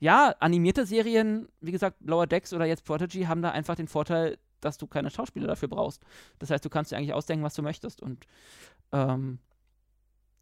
[0.00, 4.38] ja, animierte Serien, wie gesagt, Lower Decks oder jetzt Prodigy haben da einfach den Vorteil,
[4.64, 6.02] dass du keine Schauspieler dafür brauchst.
[6.38, 8.00] Das heißt, du kannst dir eigentlich ausdenken, was du möchtest.
[8.00, 8.26] Und
[8.92, 9.38] ähm,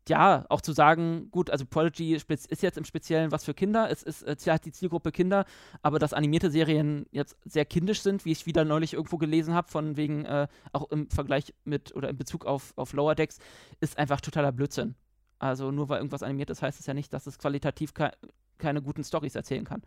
[0.09, 4.03] ja, auch zu sagen, gut, also Prodigy ist jetzt im Speziellen was für Kinder, es
[4.03, 5.45] ist äh, die Zielgruppe Kinder,
[5.83, 9.69] aber dass animierte Serien jetzt sehr kindisch sind, wie ich wieder neulich irgendwo gelesen habe,
[9.69, 13.39] von wegen, äh, auch im Vergleich mit oder in Bezug auf, auf Lower Decks,
[13.81, 14.97] ist einfach totaler Blödsinn.
[15.39, 18.11] Also nur weil irgendwas animiert ist, heißt es ja nicht, dass es qualitativ ke
[18.59, 19.83] keine guten Stories erzählen kann.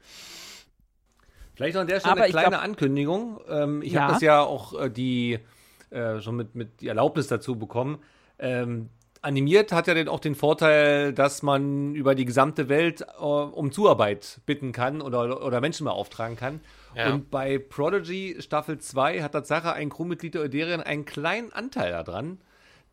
[1.55, 3.39] Vielleicht noch an der Stelle Aber eine kleine glaub, Ankündigung.
[3.49, 4.01] Ähm, ich ja.
[4.01, 5.39] habe das ja auch äh, die
[5.89, 7.99] äh, schon mit, mit die Erlaubnis dazu bekommen.
[8.37, 8.89] Ähm,
[9.21, 13.71] animiert hat ja dann auch den Vorteil, dass man über die gesamte Welt äh, um
[13.71, 16.61] Zuarbeit bitten kann oder, oder Menschen beauftragen kann.
[16.95, 17.13] Ja.
[17.13, 22.39] Und bei Prodigy Staffel 2 hat Tatsache ein Crewmitglied der Euderien einen kleinen Anteil daran.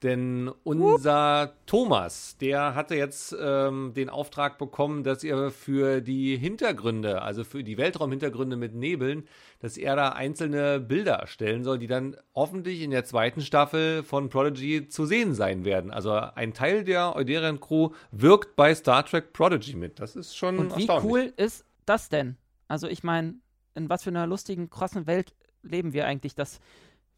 [0.02, 1.52] Denn unser.
[1.66, 7.62] Thomas, der hatte jetzt ähm, den Auftrag bekommen, dass er für die Hintergründe, also für
[7.62, 9.24] die Weltraumhintergründe mit Nebeln,
[9.60, 14.28] dass er da einzelne Bilder erstellen soll, die dann hoffentlich in der zweiten Staffel von
[14.28, 15.90] Prodigy zu sehen sein werden.
[15.90, 20.00] Also ein Teil der Euderian Crew wirkt bei Star Trek Prodigy mit.
[20.00, 22.36] Das ist schon Und wie cool ist das denn?
[22.66, 23.36] Also ich meine,
[23.74, 26.60] in was für einer lustigen, krassen Welt leben wir eigentlich, dass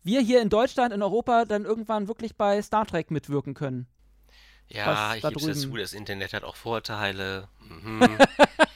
[0.04, 3.86] wir hier in Deutschland, in Europa dann irgendwann wirklich bei Star Trek mitwirken können.
[4.68, 7.48] Ja, ich gebe es zu, das Internet hat auch Vorteile.
[7.68, 8.18] Mhm.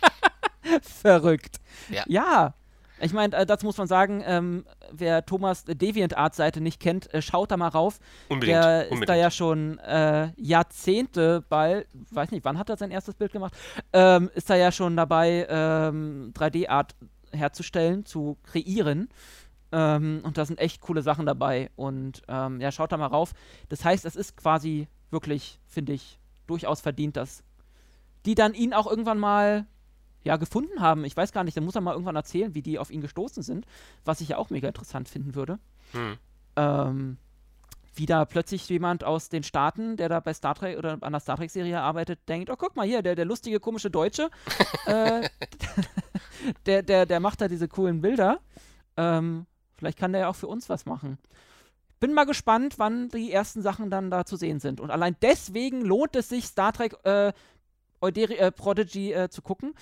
[0.82, 1.60] Verrückt.
[1.88, 2.04] Ja.
[2.06, 2.54] ja.
[3.00, 7.50] Ich meine, äh, dazu muss man sagen, ähm, wer Thomas DeviantArt-Seite nicht kennt, äh, schaut
[7.50, 8.00] da mal rauf.
[8.28, 8.56] Unbedingt.
[8.56, 9.02] Der Unbedingt.
[9.02, 13.32] ist da ja schon äh, Jahrzehnte bei, weiß nicht, wann hat er sein erstes Bild
[13.32, 13.54] gemacht?
[13.92, 16.96] Ähm, ist da ja schon dabei, ähm, 3D-Art
[17.32, 19.08] herzustellen, zu kreieren.
[19.70, 21.70] Ähm, und da sind echt coole Sachen dabei.
[21.76, 23.32] Und ähm, ja, schaut da mal rauf.
[23.68, 27.42] Das heißt, es ist quasi wirklich, finde ich, durchaus verdient, dass
[28.26, 29.66] die dann ihn auch irgendwann mal
[30.24, 31.04] ja, gefunden haben.
[31.04, 33.42] Ich weiß gar nicht, dann muss er mal irgendwann erzählen, wie die auf ihn gestoßen
[33.42, 33.66] sind,
[34.04, 35.58] was ich ja auch mega interessant finden würde.
[35.92, 36.16] Hm.
[36.56, 37.18] Ähm,
[37.94, 41.20] wie da plötzlich jemand aus den Staaten, der da bei Star Trek oder an der
[41.20, 44.30] Star Trek-Serie arbeitet, denkt, oh, guck mal hier, der, der lustige, komische Deutsche,
[44.86, 45.28] äh,
[46.66, 48.40] der, der, der macht da diese coolen Bilder.
[48.96, 49.46] Ähm,
[49.78, 51.18] Vielleicht kann der ja auch für uns was machen.
[52.00, 54.80] Bin mal gespannt, wann die ersten Sachen dann da zu sehen sind.
[54.80, 57.32] Und allein deswegen lohnt es sich, Star Trek äh,
[58.00, 59.74] Euderi äh, Prodigy äh, zu gucken.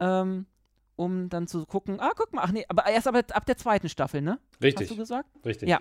[0.00, 0.46] Ähm,
[0.96, 3.88] um dann zu gucken, ah, guck mal, ach nee, aber erst ab, ab der zweiten
[3.88, 4.38] Staffel, ne?
[4.62, 4.88] Richtig.
[4.88, 5.28] Hast du gesagt?
[5.44, 5.68] Richtig.
[5.68, 5.80] Ja.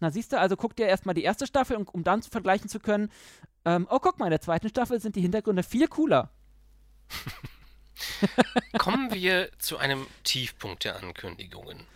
[0.00, 2.68] Na, siehst du, also guck dir erstmal die erste Staffel, um, um dann zu vergleichen
[2.68, 3.10] zu können,
[3.64, 6.30] ähm, oh, guck mal, in der zweiten Staffel sind die Hintergründe viel cooler.
[8.78, 11.86] Kommen wir zu einem Tiefpunkt der Ankündigungen.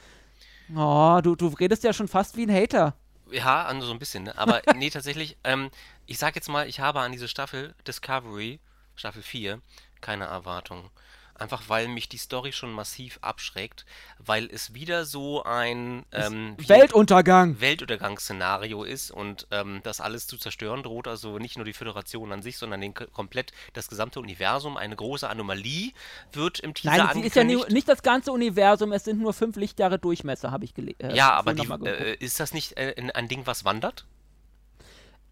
[0.74, 2.94] Oh, du, du redest ja schon fast wie ein Hater.
[3.30, 4.38] Ja, so ein bisschen, ne?
[4.38, 5.70] Aber nee, tatsächlich, ähm,
[6.06, 8.60] ich sag jetzt mal, ich habe an diese Staffel Discovery,
[8.94, 9.60] Staffel 4,
[10.00, 10.90] keine Erwartungen.
[11.38, 13.84] Einfach weil mich die Story schon massiv abschreckt,
[14.18, 17.60] weil es wieder so ein ähm, Weltuntergang.
[17.60, 21.08] Weltuntergangsszenario ist und ähm, das alles zu zerstören droht.
[21.08, 24.76] Also nicht nur die Föderation an sich, sondern den, komplett das gesamte Universum.
[24.76, 25.92] Eine große Anomalie
[26.32, 27.36] wird im Teaser Nein, angekündigt.
[27.36, 30.74] Nein, ist ja nicht das ganze Universum, es sind nur fünf Lichtjahre Durchmesser, habe ich
[30.74, 31.00] gelesen.
[31.00, 34.06] Äh, ja, aber die, äh, ist das nicht äh, ein Ding, was wandert?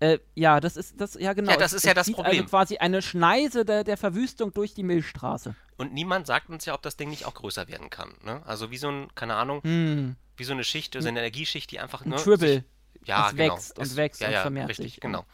[0.00, 1.52] Äh, ja, das ist das, ja genau.
[1.52, 2.42] Ja, das ist es, ja das also Problem.
[2.42, 5.54] Also quasi eine Schneise der, der Verwüstung durch die Milchstraße.
[5.76, 8.14] Und niemand sagt uns ja, ob das Ding nicht auch größer werden kann.
[8.22, 8.42] Ne?
[8.44, 10.16] Also wie so ein, keine Ahnung, hm.
[10.36, 12.18] wie so eine Schicht, so eine Energieschicht, die einfach nur.
[12.18, 12.64] Ein Schwibbel.
[13.04, 13.54] ja, es genau.
[13.54, 15.00] wächst und wächst ja, und ja, vermehrt richtig, sich.
[15.00, 15.24] genau.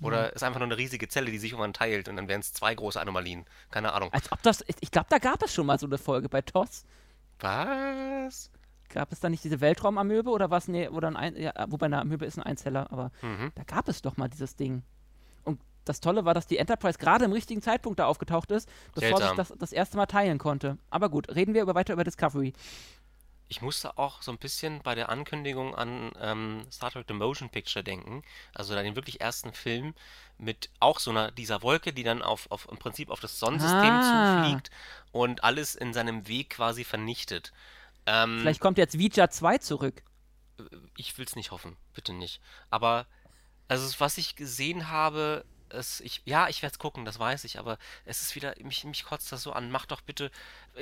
[0.00, 2.52] Oder ist einfach nur eine riesige Zelle, die sich irgendwann teilt und dann wären es
[2.52, 3.46] zwei große Anomalien.
[3.70, 4.12] Keine Ahnung.
[4.12, 6.84] Als ob das, ich glaube, da gab es schon mal so eine Folge bei TOS.
[7.40, 8.50] Was?
[8.88, 10.68] Gab es da nicht diese Weltraumamöbe oder was?
[10.68, 13.52] Nee, oder ein, ein ja, wobei eine Amöbe ist ein Einzeller, aber Mhm.
[13.54, 14.82] da gab es doch mal dieses Ding.
[15.44, 19.18] Und das Tolle war, dass die Enterprise gerade im richtigen Zeitpunkt da aufgetaucht ist, bevor
[19.18, 19.36] sich Seltsam.
[19.36, 20.78] das das erste Mal teilen konnte.
[20.90, 22.52] Aber gut, reden wir über, weiter über Discovery.
[23.50, 27.48] Ich musste auch so ein bisschen bei der Ankündigung an ähm, Star Trek The Motion
[27.48, 28.22] Picture denken.
[28.54, 29.94] Also da den wirklich ersten Film
[30.36, 34.00] mit auch so einer, dieser Wolke, die dann auf, auf im Prinzip auf das Sonnensystem
[34.02, 34.02] Ah.
[34.42, 34.70] zufliegt
[35.12, 37.54] und alles in seinem Weg quasi vernichtet.
[38.08, 40.02] Ähm, Vielleicht kommt jetzt Vija 2 zurück.
[40.96, 42.40] ich will es nicht hoffen, bitte nicht.
[42.70, 43.06] Aber
[43.68, 47.58] also was ich gesehen habe, es, ich, ja, ich werde es gucken, das weiß ich,
[47.58, 49.70] aber es ist wieder, mich, mich kotzt das so an.
[49.70, 50.30] Macht doch bitte,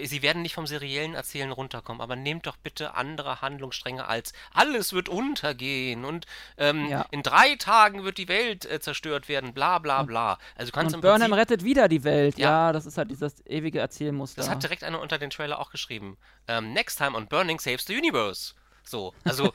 [0.03, 4.93] Sie werden nicht vom seriellen Erzählen runterkommen, aber nehmt doch bitte andere Handlungsstränge als alles
[4.93, 6.27] wird untergehen und
[6.59, 7.07] ähm, Ja.
[7.11, 10.39] in drei Tagen wird die Welt äh, zerstört werden, bla bla bla.
[10.57, 12.39] Also kannst Und im Burnham Prinzip, rettet wieder die Welt.
[12.39, 12.47] Ja.
[12.69, 12.73] Ja.
[12.73, 14.41] das ist halt dieses ewige Erzählmuster.
[14.41, 16.17] das hat direkt einer unter den Trailer auch geschrieben.
[16.49, 18.55] Ähm, Next time on Burning saves the universe.
[18.89, 19.53] So, also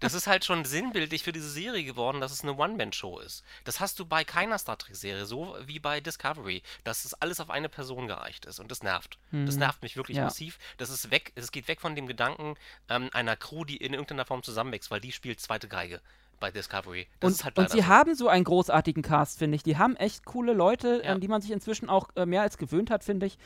[0.00, 3.42] das ist halt schon sinnbildlich für diese Serie geworden, dass es eine One-Man-Show ist.
[3.64, 7.50] Das hast du bei keiner Star Trek-Serie, so wie bei Discovery, dass es alles auf
[7.50, 9.18] eine Person gereicht ist und das nervt.
[9.32, 10.24] Das nervt mich wirklich Ja.
[10.24, 10.58] massiv.
[10.76, 12.54] Das ist weg, es geht weg von dem Gedanken
[12.88, 16.00] ähm, einer Crew, die in irgendeiner Form zusammenwächst, weil die spielt zweite Geige
[16.40, 17.08] bei Discovery.
[17.18, 17.86] Das und, halt und sie so.
[17.88, 19.64] haben so einen großartigen Cast, finde ich.
[19.64, 21.10] Die haben echt coole Leute, Ja.
[21.12, 23.38] an die man sich inzwischen auch äh, mehr als gewöhnt hat, finde ich.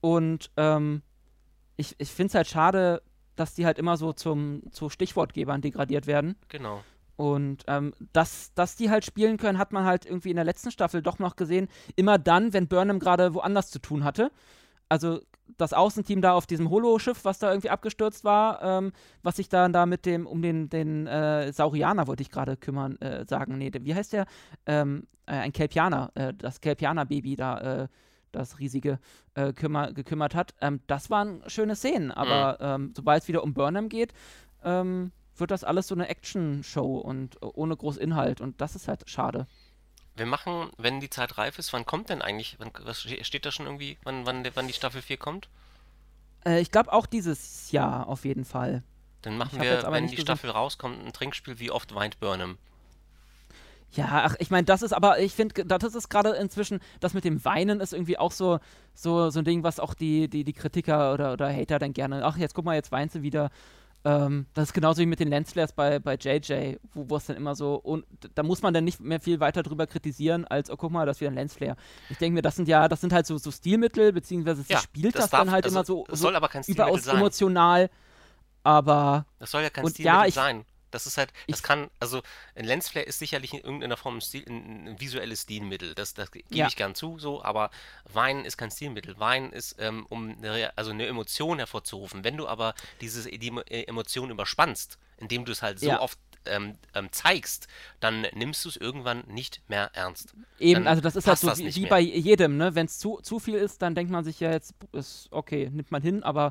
[0.00, 1.02] Und ähm,
[1.76, 3.00] ich, ich finde es halt schade,
[3.42, 6.36] dass die halt immer so zum, zu Stichwortgebern degradiert werden.
[6.48, 6.82] Genau.
[7.16, 10.70] Und ähm, dass, dass die halt spielen können, hat man halt irgendwie in der letzten
[10.70, 11.68] Staffel doch noch gesehen.
[11.96, 14.30] Immer dann, wenn Burnham gerade woanders zu tun hatte.
[14.88, 15.20] Also
[15.58, 19.72] das Außenteam da auf diesem Holo-Schiff, was da irgendwie abgestürzt war, ähm, was sich dann
[19.72, 23.58] da mit dem, um den, den äh, Saurianer wollte ich gerade kümmern, äh, sagen.
[23.58, 24.26] Nee, wie heißt der?
[24.66, 27.88] Ähm, äh, ein Kelpianer, äh, das Kelpianer-Baby da, äh,
[28.32, 28.98] das riesige,
[29.34, 30.54] äh, kümmer, gekümmert hat.
[30.60, 34.12] Ähm, das waren schöne Szenen, aber ähm, sobald es wieder um Burnham geht,
[34.64, 38.88] ähm, wird das alles so eine Action-Show und äh, ohne groß Inhalt und das ist
[38.88, 39.46] halt schade.
[40.14, 43.46] Wir machen, wenn die Zeit reif ist, wann kommt denn eigentlich, wann, was ste- steht
[43.46, 45.48] da schon irgendwie, wann, wann, wann die Staffel 4 kommt?
[46.44, 48.82] Äh, ich glaube auch dieses Jahr auf jeden Fall.
[49.22, 52.58] Dann machen wir, wenn die gesehen- Staffel rauskommt, ein Trinkspiel, wie oft weint Burnham.
[53.92, 57.24] Ja, ach, ich meine, das ist aber, ich finde, das ist gerade inzwischen, das mit
[57.24, 58.58] dem Weinen ist irgendwie auch so,
[58.94, 62.24] so, so ein Ding, was auch die, die, die Kritiker oder, oder Hater dann gerne,
[62.24, 63.50] ach, jetzt guck mal, jetzt weint sie wieder.
[64.04, 67.54] Ähm, das ist genauso wie mit den Lensflares bei, bei JJ, wo es dann immer
[67.54, 70.90] so, und da muss man dann nicht mehr viel weiter drüber kritisieren, als, oh, guck
[70.90, 71.76] mal, das ist wieder ein Lensflare.
[72.10, 74.80] Ich denke mir, das sind ja, das sind halt so, so Stilmittel, beziehungsweise sie Ja,
[74.80, 77.04] spielt das das, dann darf- halt also, immer so, so soll aber kein Stilmittel überaus
[77.04, 77.16] sein.
[77.18, 77.90] emotional,
[78.64, 80.64] aber Das soll ja kein Stilmittel ja, ich- sein.
[80.92, 82.22] Das ist halt, das ich- kann, also
[82.54, 85.94] ein Lensflare ist sicherlich in irgendeiner Form ein, Stil, ein, visuelles Stilmittel.
[85.94, 86.68] Das, das gebe Ja.
[86.68, 87.70] ich gern zu, so, aber
[88.12, 89.18] Weinen ist kein Stilmittel.
[89.18, 92.22] Weinen ist, ähm, um eine, also eine Emotion hervorzurufen.
[92.24, 96.00] Wenn du aber diese die äh, Emotion überspannst, indem du es halt so Ja.
[96.00, 97.68] oft ähm, ähm, zeigst,
[98.00, 100.34] dann nimmst du es irgendwann nicht mehr ernst.
[100.58, 102.74] Eben, Dann also das ist halt so wie, wie bei jedem, ne?
[102.74, 105.92] Wenn es zu, zu viel ist, dann denkt man sich ja jetzt, ist okay, nimmt
[105.92, 106.50] man hin, aber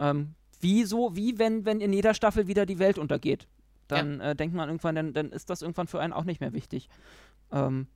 [0.00, 3.46] ähm, wie so, wie wenn, wenn in jeder Staffel wieder die Welt untergeht.
[3.88, 6.52] Dann äh, denkt man irgendwann, dann, dann ist das irgendwann für einen auch nicht mehr
[6.52, 6.88] wichtig.
[7.52, 7.86] Ähm,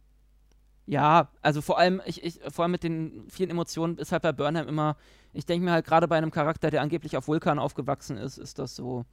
[0.87, 4.33] ja, also vor allem, ich, ich, vor allem mit den vielen Emotionen ist halt bei
[4.33, 4.97] Burnham immer,
[5.33, 8.59] ich denke mir halt gerade bei einem Charakter, der angeblich auf Vulkan aufgewachsen ist, ist
[8.59, 9.05] das so.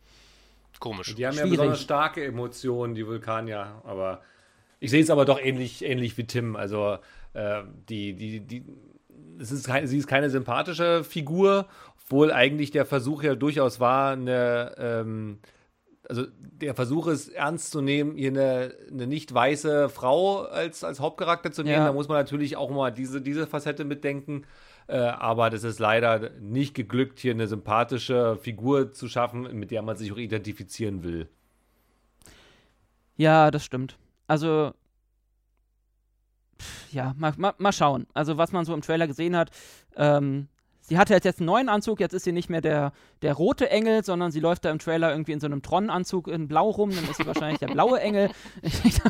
[0.80, 1.16] Komisch.
[1.16, 1.58] Die haben ja Schwierig.
[1.58, 3.82] besonders starke Emotionen, die Vulkanier.
[3.84, 4.22] Aber
[4.80, 6.56] ich sehe es aber doch ähnlich, ähnlich wie Tim.
[6.56, 6.98] Also
[7.34, 8.64] äh, die, die, die,
[9.40, 11.68] es ist kein, sie ist keine sympathische Figur,
[12.04, 15.40] obwohl eigentlich der Versuch ja durchaus war, eine, ähm,
[16.10, 21.00] also der Versuch ist, ernst zu nehmen, hier eine, eine nicht weiße Frau als, als
[21.00, 21.78] Hauptcharakter zu nehmen.
[21.78, 21.86] Ja.
[21.86, 24.46] Da muss man natürlich auch mal diese, diese Facette mitdenken.
[24.88, 29.82] Äh, aber das ist leider nicht geglückt, hier eine sympathische Figur zu schaffen, mit der
[29.82, 31.28] man sich auch identifizieren will.
[33.18, 33.98] Ja, das stimmt.
[34.28, 34.74] Also,
[36.60, 38.08] pff, ja, mal, mal, mal schauen.
[38.14, 39.52] Also, was man so im Trailer gesehen hat,
[39.98, 40.48] ähm,
[40.88, 44.04] sie hatte jetzt, einen neuen Anzug, jetzt ist sie nicht mehr der, der rote Engel,
[44.04, 47.04] sondern sie läuft da im Trailer irgendwie in so einem Tron-Anzug in Blau rum, dann
[47.10, 48.30] ist sie wahrscheinlich der blaue Engel.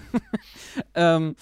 [0.95, 1.35] ähm,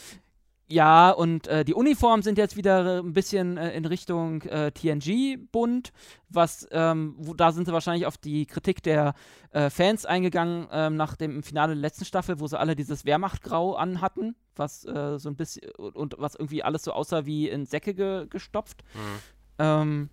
[0.68, 5.38] ja, und äh, die Uniformen sind jetzt wieder ein bisschen äh, in Richtung äh, TNG
[5.52, 5.94] bunt,
[6.30, 9.14] was, ähm, wo, da sind sie wahrscheinlich auf die Kritik der
[9.52, 13.76] äh, Fans eingegangen ähm, nach dem Finale der letzten Staffel, wo sie alle dieses Wehrmachtgrau
[13.76, 17.68] anhatten, was äh, so ein bisschen und, und was irgendwie alles so aussah wie in
[17.68, 18.84] Säcke ge gestopft.
[18.96, 19.00] Mhm.
[19.60, 20.10] Ähm,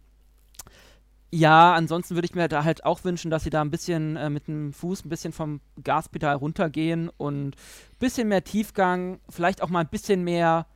[1.35, 4.29] Ja, ansonsten würde ich mir da halt auch wünschen, dass sie da ein bisschen äh,
[4.29, 9.71] mit dem Fuß ein bisschen vom Gaspedal runtergehen und ein bisschen mehr Tiefgang, vielleicht auch
[9.71, 10.67] mal ein bisschen mehr,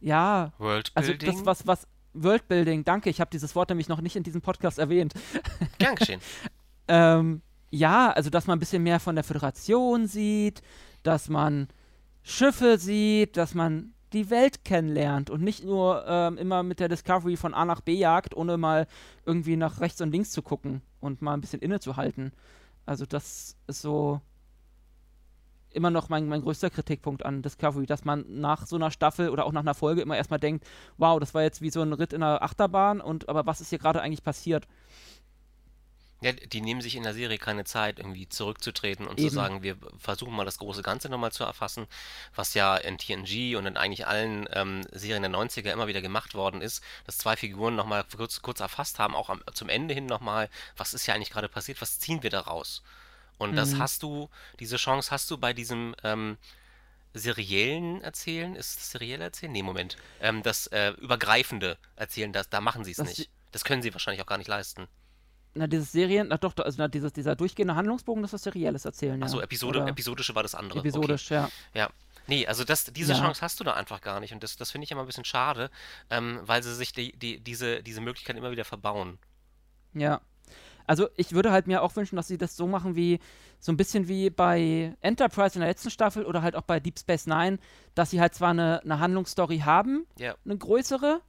[0.00, 0.52] ja,
[0.94, 4.40] also das, was, was, Worldbuilding, danke, ich habe dieses Wort nämlich noch nicht in diesem
[4.40, 5.14] Podcast erwähnt.
[5.78, 6.20] Gern geschehen.
[6.88, 10.62] ähm, ja, also dass man ein bisschen mehr von der Föderation sieht,
[11.04, 11.68] dass man
[12.22, 17.36] Schiffe sieht, dass man die Welt kennenlernt und nicht nur ähm, immer mit der Discovery
[17.36, 18.86] von A nach B jagt, ohne mal
[19.24, 22.32] irgendwie nach rechts und links zu gucken und mal ein bisschen innezuhalten.
[22.86, 24.20] Also das ist so
[25.70, 29.44] immer noch mein, mein größter Kritikpunkt an Discovery, dass man nach so einer Staffel oder
[29.44, 30.66] auch nach einer Folge immer erstmal denkt,
[30.96, 33.70] wow, das war jetzt wie so ein Ritt in einer Achterbahn und aber was ist
[33.70, 34.66] hier gerade eigentlich passiert?
[36.20, 39.28] Ja, die nehmen sich in der Serie keine Zeit, irgendwie zurückzutreten und Eben.
[39.28, 41.86] zu sagen, wir versuchen mal das große Ganze nochmal zu erfassen,
[42.34, 46.34] was ja in TNG und in eigentlich allen ähm, Serien der 90er immer wieder gemacht
[46.34, 50.06] worden ist, dass zwei Figuren nochmal kurz, kurz erfasst haben, auch am, zum Ende hin
[50.06, 52.82] nochmal, was ist ja eigentlich gerade passiert, was ziehen wir daraus?
[53.38, 53.56] Und mhm.
[53.56, 54.28] das hast du,
[54.58, 56.36] diese Chance hast du bei diesem ähm,
[57.14, 59.52] seriellen Erzählen, ist das serielle Erzählen?
[59.52, 59.96] Nee, Moment.
[60.20, 63.30] Ähm, das äh, übergreifende Erzählen, das, da machen sie es nicht.
[63.52, 64.88] Das können sie wahrscheinlich auch gar nicht leisten.
[65.54, 69.18] Na, dieses Serien, na doch, also na, dieses, dieser durchgehende Handlungsbogen, das ist serielles Erzählen,
[69.18, 69.26] ja.
[69.26, 70.80] Achso, Episode, episodische war das andere.
[70.80, 71.34] Episodisch, okay.
[71.34, 71.50] ja.
[71.74, 71.90] Ja.
[72.26, 73.18] Nee, also das, diese ja.
[73.18, 75.24] Chance hast du da einfach gar nicht und das, das finde ich immer ein bisschen
[75.24, 75.70] schade,
[76.10, 79.18] ähm, weil sie sich die, die, diese, diese Möglichkeit immer wieder verbauen.
[79.94, 80.20] Ja.
[80.86, 83.18] Also ich würde halt mir auch wünschen, dass sie das so machen wie,
[83.60, 86.98] so ein bisschen wie bei Enterprise in der letzten Staffel oder halt auch bei Deep
[86.98, 87.58] Space Nine,
[87.94, 90.34] dass sie halt zwar eine, eine Handlungsstory haben, ja.
[90.44, 91.20] eine größere,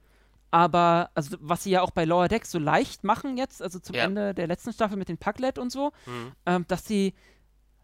[0.50, 3.94] aber, also was sie ja auch bei Lower Decks so leicht machen jetzt, also zum
[3.94, 4.04] ja.
[4.04, 6.32] Ende der letzten Staffel mit den Packlet und so, mhm.
[6.46, 7.14] ähm, dass sie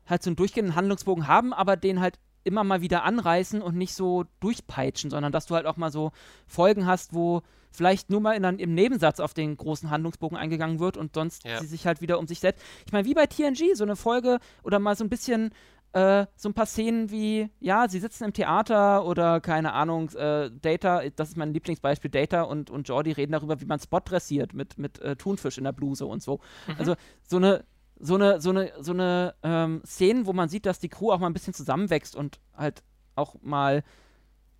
[0.06, 3.92] halt so einen durchgehenden Handlungsbogen haben, aber den halt immer mal wieder anreißen und nicht
[3.94, 6.12] so durchpeitschen, sondern dass du halt auch mal so
[6.46, 10.96] Folgen hast, wo vielleicht nur mal in, im Nebensatz auf den großen Handlungsbogen eingegangen wird
[10.96, 11.60] und sonst ja.
[11.60, 12.62] sie sich halt wieder um sich setzt.
[12.86, 15.50] Ich meine, wie bei TNG, so eine Folge oder mal so ein bisschen
[15.96, 20.50] äh, so ein paar Szenen wie, ja, sie sitzen im Theater oder keine Ahnung, äh,
[20.50, 24.52] Data, das ist mein Lieblingsbeispiel, Data und, und Jordi reden darüber, wie man Spot dressiert
[24.52, 26.40] mit, mit äh, Thunfisch in der Bluse und so.
[26.66, 26.74] Mhm.
[26.78, 27.64] Also so eine,
[27.98, 31.18] so eine, so eine, so eine ähm, Szenen, wo man sieht, dass die Crew auch
[31.18, 32.82] mal ein bisschen zusammenwächst und halt
[33.14, 33.82] auch mal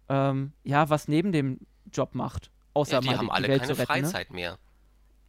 [0.08, 1.60] ähm, ja, was neben dem
[1.92, 2.50] Job macht.
[2.72, 3.86] Außer ja, die mal haben die, alle Welt keine retten, ne?
[3.86, 4.36] Freizeit ne?
[4.36, 4.58] mehr.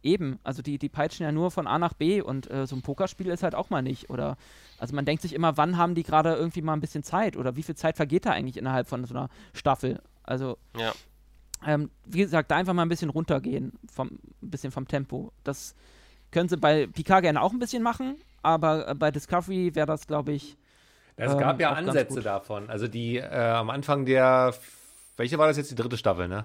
[0.02, 2.82] Eben, also die, die peitschen ja nur von A nach B und äh, so ein
[2.82, 4.10] Pokerspiel ist halt auch mal nicht.
[4.10, 4.36] Oder
[4.78, 7.56] also man denkt sich immer, wann haben die gerade irgendwie mal ein bisschen Zeit oder
[7.56, 10.00] wie viel Zeit vergeht da eigentlich innerhalb von so einer Staffel?
[10.22, 10.92] Also ja.
[11.66, 14.10] ähm, wie gesagt, da einfach mal ein bisschen runtergehen, vom,
[14.42, 15.32] ein bisschen vom Tempo.
[15.42, 15.74] Das
[16.30, 20.06] können sie bei Picard gerne auch ein bisschen machen, aber äh, bei Discovery wäre das,
[20.06, 20.56] glaube ich.
[21.16, 22.70] Es gab ähm, ja Ansätze davon.
[22.70, 24.54] Also die äh, am Anfang der,
[25.16, 25.72] welche war das jetzt?
[25.72, 26.44] Die dritte Staffel, ne?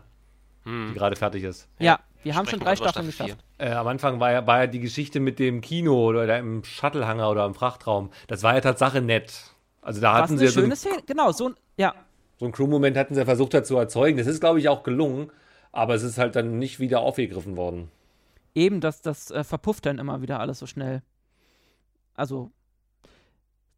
[0.64, 0.90] Hm.
[0.90, 1.68] Die gerade fertig ist.
[1.80, 3.38] Ja, wir haben schon drei Staffeln geschafft.
[3.58, 7.30] Äh, am Anfang war ja, war ja die Geschichte mit dem Kino oder im Shuttlehanger
[7.30, 8.12] oder im Frachtraum.
[8.28, 9.54] Das war ja Tatsache nett.
[9.82, 10.74] Also da hatten sie ja so ein?
[11.06, 11.94] Genau, so ein, ja.
[12.40, 14.18] So ein Crew-Moment hatten sie versucht da zu erzeugen.
[14.18, 15.32] Das ist, glaube ich, auch gelungen,
[15.72, 17.92] aber es ist halt dann nicht wieder aufgegriffen worden.
[18.56, 21.02] Eben, das, das äh, verpufft dann immer wieder alles so schnell.
[22.16, 22.52] Also,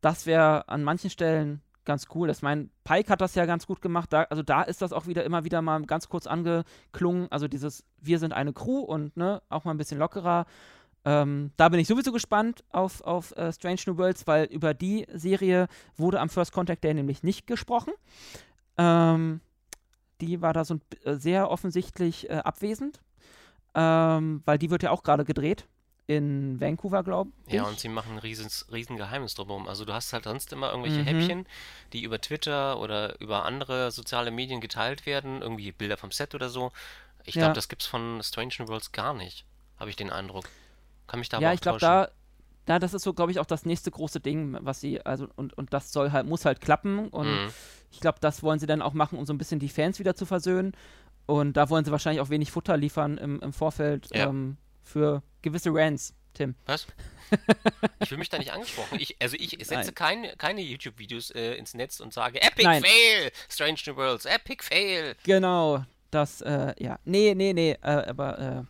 [0.01, 2.29] das wäre an manchen Stellen ganz cool.
[2.29, 4.11] Ich meine, Pike hat das ja ganz gut gemacht.
[4.11, 7.31] Da, also da ist das auch wieder immer wieder mal ganz kurz angeklungen.
[7.31, 10.45] Also dieses Wir sind eine Crew und ne, auch mal ein bisschen lockerer.
[11.05, 15.05] Ähm, da bin ich sowieso gespannt auf, auf uh, Strange New Worlds, weil über die
[15.13, 15.67] Serie
[15.97, 17.93] wurde am First Contact Day nämlich nicht gesprochen.
[18.77, 19.39] Ähm,
[20.21, 23.01] die war da so äh, sehr offensichtlich äh, abwesend,
[23.75, 25.67] ähm, weil die wird ja auch gerade gedreht
[26.07, 27.53] in Vancouver, glaube ich.
[27.53, 29.67] Ja, und sie machen ein riesen, riesen Geheimnis drumherum.
[29.67, 31.05] Also du hast halt sonst immer irgendwelche mhm.
[31.05, 31.47] Häppchen,
[31.93, 36.49] die über Twitter oder über andere soziale Medien geteilt werden, irgendwie Bilder vom Set oder
[36.49, 36.71] so.
[37.23, 37.53] Ich glaube, ja.
[37.53, 39.45] das gibt's von Strange Worlds gar nicht,
[39.79, 40.45] habe ich den Eindruck.
[41.07, 42.09] Kann mich da Ja, ich glaube, da,
[42.65, 45.57] da, das ist so, glaube ich, auch das nächste große Ding, was sie, also, und,
[45.57, 47.09] und das soll halt, muss halt klappen.
[47.09, 47.49] Und mhm.
[47.91, 50.15] ich glaube, das wollen sie dann auch machen, um so ein bisschen die Fans wieder
[50.15, 50.73] zu versöhnen.
[51.25, 54.27] Und da wollen sie wahrscheinlich auch wenig Futter liefern im, im Vorfeld ja.
[54.27, 56.55] ähm, für gewisse Rants, Tim.
[56.65, 56.87] Was?
[57.99, 58.99] ich fühle mich da nicht angesprochen.
[58.99, 62.83] Ich, also ich setze kein, keine YouTube-Videos äh, ins Netz und sage Epic Nein.
[62.83, 63.31] Fail!
[63.49, 65.15] Strange New Worlds, Epic Fail!
[65.23, 66.99] Genau, das, äh, ja.
[67.03, 68.63] Nee, nee, nee, äh, aber, äh,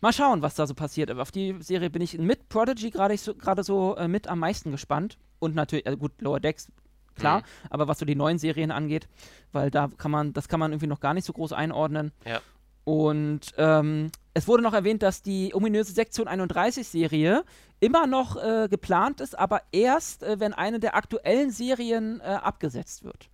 [0.00, 1.10] mal schauen, was da so passiert.
[1.10, 4.70] Aber auf die Serie bin ich mit Prodigy gerade so, so äh, mit am meisten
[4.70, 5.18] gespannt.
[5.40, 6.68] Und natürlich, also gut, Lower Decks,
[7.16, 7.44] klar, mhm.
[7.70, 9.08] aber was so die neuen Serien angeht,
[9.50, 12.12] weil da kann man, das kann man irgendwie noch gar nicht so groß einordnen.
[12.24, 12.40] Ja.
[12.84, 17.44] Und ähm, es wurde noch erwähnt, dass die ominöse Sektion 31-Serie
[17.80, 23.04] immer noch äh, geplant ist, aber erst, äh, wenn eine der aktuellen Serien äh, abgesetzt
[23.04, 23.28] wird.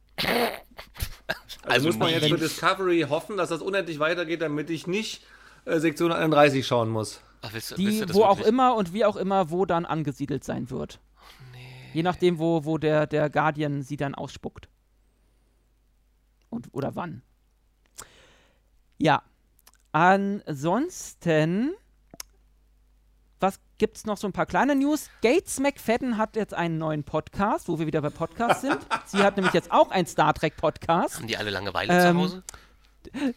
[1.26, 5.22] Also, also muss man jetzt für Discovery hoffen, dass das unendlich weitergeht, damit ich nicht
[5.64, 7.20] äh, Sektion 31 schauen muss.
[7.42, 10.70] Ach, willst, die willst wo auch immer und wie auch immer, wo dann angesiedelt sein
[10.70, 10.98] wird.
[11.52, 11.58] Nee.
[11.92, 14.68] Je nachdem, wo, wo der, der Guardian sie dann ausspuckt.
[16.50, 17.22] Und, oder wann.
[18.96, 19.22] Ja.
[19.92, 21.74] Ansonsten,
[23.40, 25.08] was gibt's noch so ein paar kleine News?
[25.22, 28.78] Gates McFadden hat jetzt einen neuen Podcast, wo wir wieder bei Podcasts sind.
[29.06, 31.16] Sie hat nämlich jetzt auch einen Star Trek Podcast.
[31.16, 32.42] Haben die alle Langeweile ähm, zu Hause?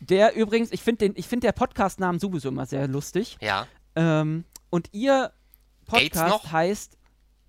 [0.01, 3.37] Der übrigens, ich finde find der Podcast-Namen sowieso immer sehr lustig.
[3.39, 3.67] Ja.
[3.95, 5.31] Ähm, und ihr
[5.85, 6.97] Podcast heißt.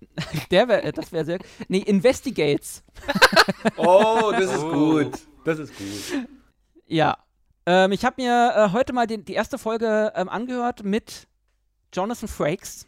[0.51, 1.39] der wär, das wäre sehr.
[1.69, 2.83] Nee, Investigates.
[3.77, 4.71] oh, das ist oh.
[4.71, 5.19] gut.
[5.45, 6.27] Das ist gut.
[6.87, 7.17] Ja.
[7.65, 11.27] Ähm, ich habe mir äh, heute mal den, die erste Folge ähm, angehört mit
[11.93, 12.87] Jonathan Frakes.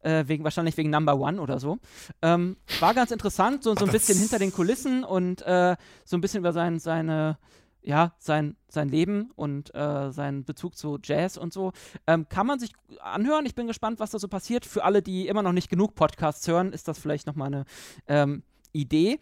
[0.00, 1.78] Äh, wegen, wahrscheinlich wegen Number One oder so.
[2.22, 6.20] Ähm, war ganz interessant, so, so ein bisschen hinter den Kulissen und äh, so ein
[6.20, 7.38] bisschen über sein, seine
[7.82, 11.72] ja, sein, sein Leben und äh, seinen Bezug zu Jazz und so.
[12.06, 13.44] Ähm, kann man sich anhören.
[13.44, 14.64] Ich bin gespannt, was da so passiert.
[14.64, 17.64] Für alle, die immer noch nicht genug Podcasts hören, ist das vielleicht nochmal eine
[18.06, 19.18] ähm, Idee.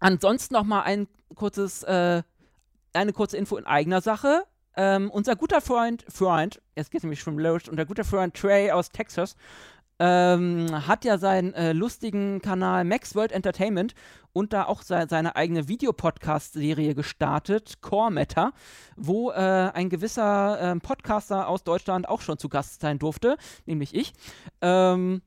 [0.00, 2.22] Ansonsten nochmal ein kurzes, äh,
[2.92, 4.44] eine kurze Info in eigener Sache.
[4.74, 8.70] Ähm, unser guter Freund, Freund, jetzt geht es nämlich schon los, unser guter Freund Trey
[8.70, 9.36] aus Texas
[10.02, 13.94] ähm, hat ja seinen äh, lustigen Kanal Max World Entertainment
[14.32, 18.52] und da auch se seine eigene Videopodcast-Serie gestartet, Core Matter,
[18.96, 23.94] wo äh, ein gewisser äh, Podcaster aus Deutschland auch schon zu Gast sein durfte, nämlich
[23.94, 24.12] ich,
[24.60, 25.22] ähm,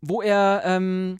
[0.00, 1.18] wo er ähm,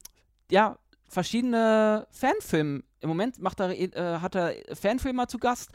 [0.49, 0.77] ja
[1.07, 5.71] verschiedene Fanfilme im Moment macht er, äh, hat er Fanfilmer zu Gast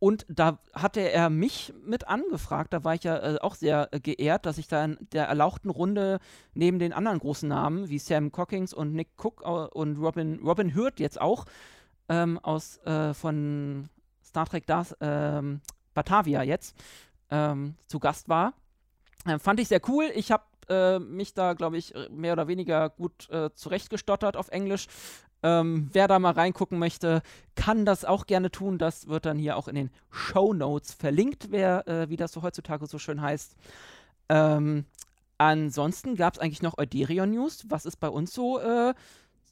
[0.00, 2.72] und da hatte er mich mit angefragt.
[2.72, 5.70] Da war ich ja äh, auch sehr äh, geehrt, dass ich da in der erlauchten
[5.70, 6.18] Runde
[6.54, 10.74] neben den anderen großen Namen wie Sam Cockings und Nick Cook äh, und Robin, Robin
[10.74, 11.44] Hurt jetzt auch
[12.08, 13.88] ähm, aus äh, von
[14.24, 15.60] Star Trek das, ähm,
[15.94, 16.76] Batavia jetzt
[17.30, 18.54] ähm, zu Gast war.
[19.24, 20.10] Ähm, fand ich sehr cool.
[20.16, 24.88] Ich habe äh, mich da, glaube ich, mehr oder weniger gut äh, zurechtgestottert auf Englisch.
[25.42, 27.22] Ähm, wer da mal reingucken möchte,
[27.56, 28.78] kann das auch gerne tun.
[28.78, 32.42] Das wird dann hier auch in den Show Notes verlinkt, wer, äh, wie das so
[32.42, 33.56] heutzutage so schön heißt.
[34.28, 34.84] Ähm,
[35.38, 37.64] ansonsten gab es eigentlich noch Euderion News.
[37.68, 38.94] Was ist bei uns so äh,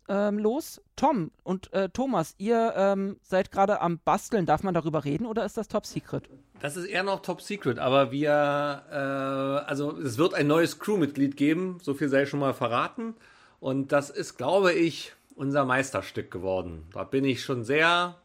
[0.08, 0.80] ähm, los?
[0.94, 4.46] Tom und äh, Thomas, ihr ähm, seid gerade am Basteln.
[4.46, 6.28] Darf man darüber reden oder ist das Top Secret?
[6.60, 11.36] Das ist eher noch Top Secret, aber wir, äh, also es wird ein neues Crewmitglied
[11.36, 11.78] geben.
[11.82, 13.14] So viel sei schon mal verraten.
[13.60, 16.86] Und das ist, glaube ich, unser Meisterstück geworden.
[16.92, 18.16] Da bin ich schon sehr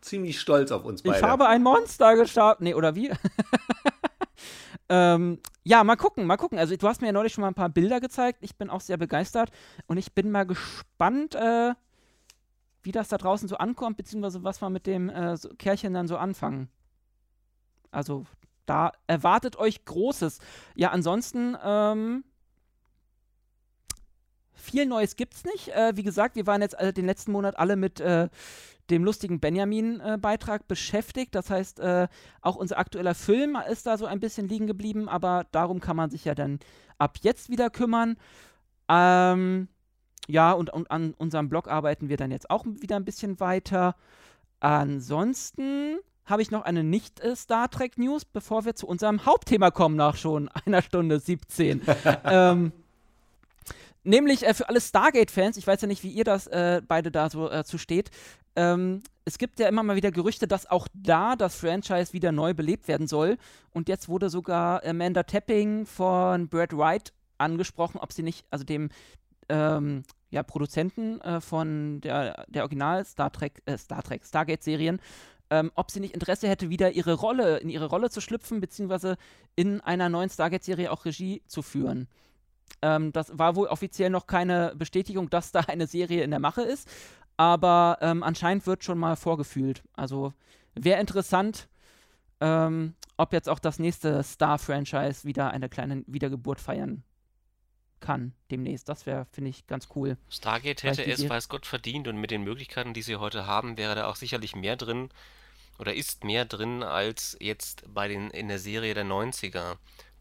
[0.00, 1.18] ziemlich stolz auf uns beide.
[1.18, 2.62] Ich habe ein Monster gestartet.
[2.62, 3.12] Nee, oder wie?
[4.88, 6.58] ähm, ja, mal gucken, mal gucken.
[6.58, 8.40] Also du hast mir ja neulich schon mal ein paar Bilder gezeigt.
[8.42, 9.52] Ich bin auch sehr begeistert
[9.86, 11.74] und ich bin mal gespannt, äh,
[12.82, 16.08] wie das da draußen so ankommt, beziehungsweise was wir mit dem äh, so Kerlchen dann
[16.08, 16.68] so anfangen.
[17.92, 18.26] Also
[18.66, 20.40] da erwartet euch Großes.
[20.74, 22.24] Ja, ansonsten, ähm,
[24.56, 25.68] viel Neues gibt's nicht.
[25.68, 28.28] Äh, wie gesagt, wir waren jetzt äh, den letzten Monat alle mit äh,
[28.90, 31.34] dem lustigen Benjamin-Beitrag äh, beschäftigt.
[31.34, 32.08] Das heißt, äh,
[32.40, 36.10] auch unser aktueller Film ist da so ein bisschen liegen geblieben, aber darum kann man
[36.10, 36.58] sich ja dann
[36.98, 38.16] ab jetzt wieder kümmern.
[38.88, 39.68] Ähm,
[40.28, 43.94] ja, und, und an unserem Blog arbeiten wir dann jetzt auch wieder ein bisschen weiter.
[44.60, 50.16] Ansonsten habe ich noch eine Nicht-Star Trek News, bevor wir zu unserem Hauptthema kommen, nach
[50.16, 51.82] schon einer Stunde 17.
[52.24, 52.72] ähm,
[54.06, 57.28] Nämlich äh, für alle Stargate-Fans, ich weiß ja nicht, wie ihr das äh, beide da
[57.28, 58.10] so äh, zu steht.
[58.54, 62.54] Ähm, es gibt ja immer mal wieder Gerüchte, dass auch da das Franchise wieder neu
[62.54, 63.36] belebt werden soll.
[63.72, 68.90] Und jetzt wurde sogar Amanda Tapping von Brad Wright angesprochen, ob sie nicht, also dem
[69.48, 75.00] ähm, ja, Produzenten äh, von der, der Original Star Trek, äh, Star Trek, Stargate-Serien,
[75.50, 79.16] ähm, ob sie nicht Interesse hätte, wieder ihre Rolle, in ihre Rolle zu schlüpfen, beziehungsweise
[79.56, 82.06] in einer neuen Stargate-Serie auch Regie zu führen.
[82.82, 86.62] Ähm, das war wohl offiziell noch keine Bestätigung, dass da eine Serie in der Mache
[86.62, 86.88] ist,
[87.36, 89.82] aber ähm, anscheinend wird schon mal vorgefühlt.
[89.94, 90.32] Also
[90.74, 91.68] wäre interessant,
[92.40, 97.02] ähm, ob jetzt auch das nächste Star-Franchise wieder eine kleine Wiedergeburt feiern
[98.00, 98.88] kann demnächst.
[98.88, 100.18] Das wäre, finde ich, ganz cool.
[100.28, 103.94] Stargate hätte es, weiß Gott, verdient und mit den Möglichkeiten, die sie heute haben, wäre
[103.94, 105.08] da auch sicherlich mehr drin
[105.78, 109.76] oder ist mehr drin als jetzt bei den in der Serie der 90er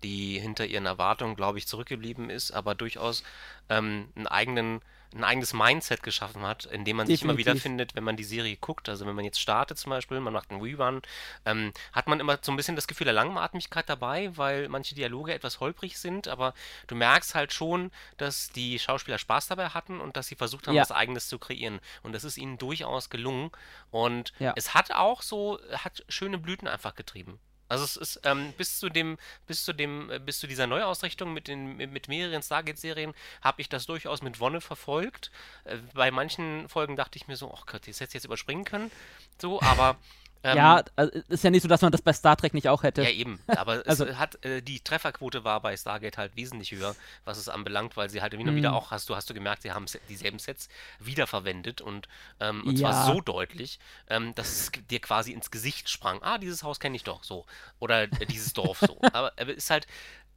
[0.06, 3.24] die hinter ihren Erwartungen, glaube ich, zurückgeblieben ist, aber durchaus
[3.70, 4.82] ähm, einen eigenen,
[5.16, 7.20] ein eigenes Mindset geschaffen hat, in dem man Definitiv.
[7.20, 8.88] sich immer wiederfindet, wenn man die Serie guckt.
[8.88, 11.02] Also wenn man jetzt startet zum Beispiel, man macht einen Rerun,
[11.46, 15.34] ähm, hat man immer so ein bisschen das Gefühl der Langatmigkeit dabei, weil manche Dialoge
[15.34, 16.54] etwas holprig sind, aber
[16.86, 20.76] du merkst halt schon, dass die Schauspieler Spaß dabei hatten und dass sie versucht haben,
[20.76, 20.84] ja.
[20.84, 21.80] was Eigenes zu kreieren.
[22.04, 23.50] Und das ist ihnen durchaus gelungen.
[23.90, 24.54] Und ja.
[24.56, 27.40] es hat auch so, hat schöne Blüten einfach getrieben.
[27.68, 29.18] Also es ist ähm, bis zu dem,
[29.48, 33.70] bis zu dem, äh, bis zu dieser Neuausrichtung mit den mit mehreren Stargate-Serien habe ich
[33.70, 35.32] das durchaus mit Wonne verfolgt.
[35.64, 38.66] Äh, bei manchen Folgen dachte ich mir so, oh Gott, das hätte ich jetzt überspringen
[38.66, 38.92] können.
[39.40, 39.98] So, aber
[40.46, 42.84] ähm, ja, also ist ja nicht so, dass man das bei Star Trek nicht auch
[42.84, 43.02] hätte.
[43.02, 43.40] Ja, eben.
[43.48, 47.98] Aber also, hat, äh, die Trefferquote war bei Stargate halt wesentlich höher, was es anbelangt,
[47.98, 48.76] weil sie halt immer wieder mhm.
[48.76, 50.70] auch, hast du, hast du gemerkt, sie haben dieselben Sets
[51.00, 52.08] wiederverwendet und,
[52.40, 52.92] ähm, und ja.
[52.92, 56.22] zwar so deutlich, ähm, dass es dir quasi ins Gesicht sprang.
[56.22, 57.48] Ah, dieses Haus kenne ich doch so.
[57.80, 59.00] Oder äh, dieses Dorf so.
[59.14, 59.88] Aber es ist halt,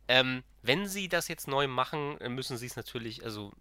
[0.09, 3.52] ähm, wenn sie das jetzt neu machen, müssen sie es natürlich, also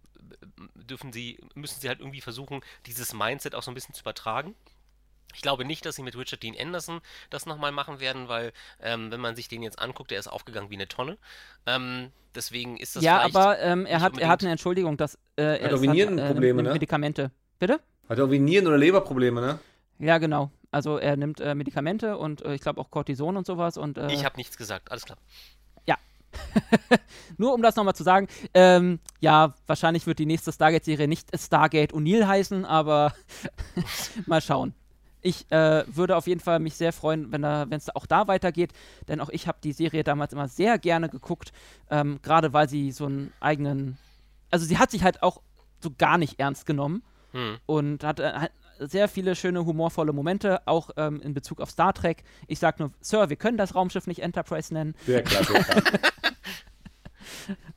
[0.75, 4.55] dürfen sie, müssen sie halt irgendwie versuchen, dieses Mindset auch so ein bisschen zu übertragen.
[5.33, 6.99] Ich glaube nicht, dass sie mit Richard Dean Anderson
[7.29, 10.69] das nochmal machen werden, weil ähm, wenn man sich den jetzt anguckt, der ist aufgegangen
[10.69, 11.17] wie eine Tonne.
[11.65, 15.43] Ähm, deswegen ist das Ja, aber ähm, er, hat, er hat eine Entschuldigung, dass äh,
[15.43, 16.73] er hat irgendwie Nierenprobleme, äh, ne?
[16.73, 17.31] Medikamente.
[17.59, 17.79] Bitte?
[18.09, 19.59] Hat irgendwie Nieren- oder Leberprobleme, ne?
[19.99, 20.51] Ja, genau.
[20.71, 23.77] Also er nimmt äh, Medikamente und äh, ich glaube auch Cortison und sowas.
[23.77, 25.17] Und, äh, ich habe nichts gesagt, alles klar.
[25.85, 25.97] Ja.
[27.37, 31.93] Nur um das nochmal zu sagen, ähm, ja, wahrscheinlich wird die nächste Stargate-Serie nicht Stargate
[31.93, 33.13] O'Neill heißen, aber
[34.25, 34.73] mal schauen
[35.21, 38.71] ich äh, würde auf jeden Fall mich sehr freuen, wenn es auch da weitergeht,
[39.07, 41.51] denn auch ich habe die Serie damals immer sehr gerne geguckt,
[41.89, 43.97] ähm, gerade weil sie so einen eigenen,
[44.51, 45.41] also sie hat sich halt auch
[45.81, 47.57] so gar nicht ernst genommen hm.
[47.65, 51.93] und hat, äh, hat, sehr viele schöne humorvolle Momente, auch ähm, in Bezug auf Star
[51.93, 52.23] Trek.
[52.47, 54.95] Ich sage nur, Sir, wir können das Raumschiff nicht Enterprise nennen.
[55.05, 55.53] Sehr klasse.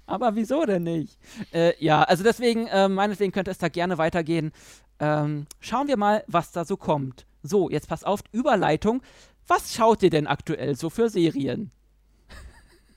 [0.06, 1.18] Aber wieso denn nicht?
[1.52, 4.52] Äh, ja, also deswegen, äh, meinetwegen könnte es da gerne weitergehen.
[4.98, 7.26] Ähm, schauen wir mal, was da so kommt.
[7.42, 9.02] So, jetzt pass auf, Überleitung.
[9.46, 11.70] Was schaut ihr denn aktuell so für Serien?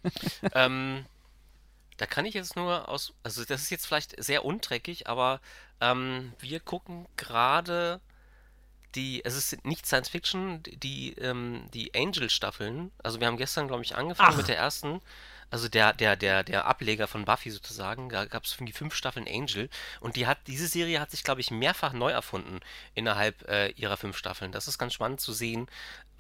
[0.54, 1.06] ähm,
[1.98, 5.40] da kann ich jetzt nur aus, also das ist jetzt vielleicht sehr untreckig, aber
[5.80, 8.02] ähm, wir gucken gerade
[8.96, 12.92] die, es ist nicht Science Fiction, die, ähm, die Angel-Staffeln.
[13.02, 14.38] Also wir haben gestern, glaube ich, angefangen Ach.
[14.38, 15.02] mit der ersten
[15.54, 19.28] also der, der, der, der Ableger von Buffy sozusagen, da gab es irgendwie fünf Staffeln
[19.28, 19.70] Angel
[20.00, 22.60] und die hat, diese Serie hat sich, glaube ich, mehrfach neu erfunden
[22.96, 24.52] innerhalb äh, ihrer fünf Staffeln.
[24.52, 25.68] Das ist ganz spannend zu sehen,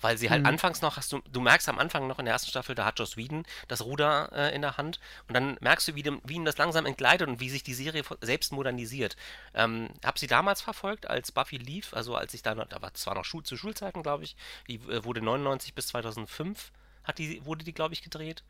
[0.01, 0.49] weil sie halt mhm.
[0.49, 2.99] anfangs noch, hast du, du merkst am Anfang noch in der ersten Staffel, da hat
[2.99, 6.35] Joss Whedon das Ruder äh, in der Hand und dann merkst du, wie, dem, wie
[6.35, 9.15] ihm das langsam entgleitet und wie sich die Serie selbst modernisiert.
[9.55, 12.93] Ähm, hab sie damals verfolgt, als Buffy lief, also als ich da noch, da war
[12.93, 14.35] zwar noch Schul zu Schulzeiten, glaube ich,
[14.67, 16.71] die äh, wurde 99 bis 2005
[17.03, 18.43] hat die, wurde die, glaube ich, gedreht.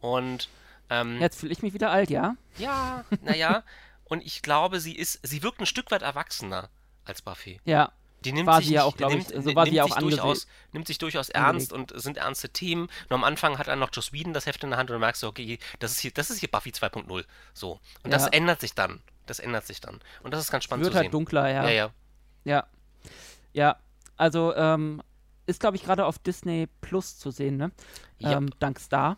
[0.00, 0.48] Und
[0.90, 2.36] ähm, jetzt fühle ich mich wieder alt, ja?
[2.58, 3.62] Ja, naja.
[4.04, 6.68] und ich glaube, sie ist, sie wirkt ein Stück weit erwachsener
[7.04, 7.60] als Buffy.
[7.64, 7.92] Ja.
[8.24, 10.98] Die nimmt war sich ja auch, glaube ich, so war sie auch durchaus, nimmt sich
[10.98, 12.82] durchaus ernst und sind ernste Themen.
[13.08, 15.00] Und am Anfang hat er noch Joss Whedon das Heft in der Hand und du
[15.00, 17.24] merkst, okay, das ist hier, das ist hier Buffy 2.0.
[17.54, 17.80] So.
[18.02, 18.10] Und ja.
[18.10, 19.00] das ändert sich dann.
[19.24, 20.00] Das ändert sich dann.
[20.22, 21.12] Und das ist ganz spannend Wird zu halt sehen.
[21.12, 21.64] dunkler, ja.
[21.64, 21.90] Ja, ja.
[22.44, 22.66] Ja.
[23.54, 23.76] Ja.
[24.16, 25.02] Also, ähm,
[25.46, 27.70] ist, glaube ich, gerade auf Disney Plus zu sehen, ne?
[28.18, 28.32] Ja.
[28.32, 29.16] Ähm, dank Star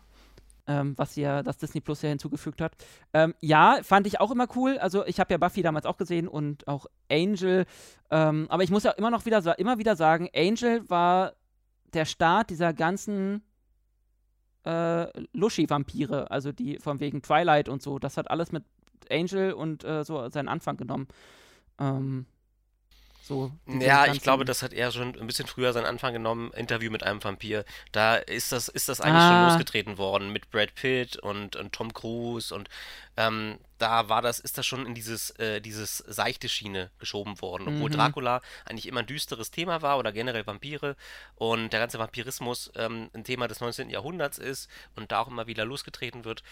[0.67, 2.75] ähm, was ja das Disney Plus ja hinzugefügt hat.
[3.13, 4.77] Ähm, ja, fand ich auch immer cool.
[4.77, 7.65] Also ich habe ja Buffy damals auch gesehen und auch Angel.
[8.11, 11.33] Ähm, aber ich muss ja immer noch wieder, immer wieder sagen, Angel war
[11.93, 13.43] der Start dieser ganzen
[14.65, 17.99] äh, Lushy-Vampire, also die von wegen Twilight und so.
[17.99, 18.63] Das hat alles mit
[19.11, 21.07] Angel und äh, so seinen Anfang genommen.
[21.79, 22.25] Ähm,
[23.25, 26.51] so, ja, ich glaube, das hat eher schon ein bisschen früher seinen Anfang genommen.
[26.57, 27.63] Interview mit einem Vampir.
[27.93, 29.29] Da ist das, ist das eigentlich ah.
[29.29, 32.67] schon losgetreten worden mit Brad Pitt und, und Tom Cruise und
[33.15, 37.67] ähm, da war das, ist das schon in dieses, äh, dieses seichte Schiene geschoben worden,
[37.67, 37.95] obwohl mhm.
[37.95, 40.95] Dracula eigentlich immer ein düsteres Thema war oder generell Vampire
[41.35, 43.89] und der ganze Vampirismus ähm, ein Thema des 19.
[43.89, 46.43] Jahrhunderts ist und da auch immer wieder losgetreten wird.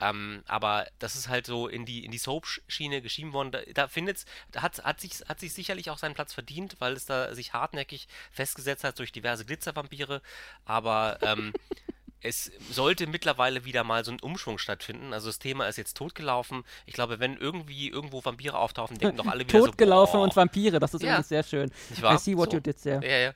[0.00, 3.50] Ähm, aber das ist halt so in die, in die Soap-Schiene geschieben worden.
[3.50, 6.92] Da, da findet's, da hat, hat, sich, hat sich sicherlich auch seinen Platz verdient, weil
[6.92, 10.22] es da sich hartnäckig festgesetzt hat durch diverse Glitzervampire.
[10.64, 11.52] Aber ähm,
[12.20, 15.12] es sollte mittlerweile wieder mal so ein Umschwung stattfinden.
[15.12, 16.64] Also das Thema ist jetzt totgelaufen.
[16.86, 20.78] Ich glaube, wenn irgendwie irgendwo Vampire auftauchen, denken doch alle wieder Totgelaufen so, und Vampire,
[20.78, 21.10] das ist ja.
[21.10, 21.70] übrigens sehr schön.
[21.90, 22.14] Nicht wahr?
[22.14, 22.56] I see what so.
[22.56, 23.06] you did there.
[23.06, 23.32] Ja, ja.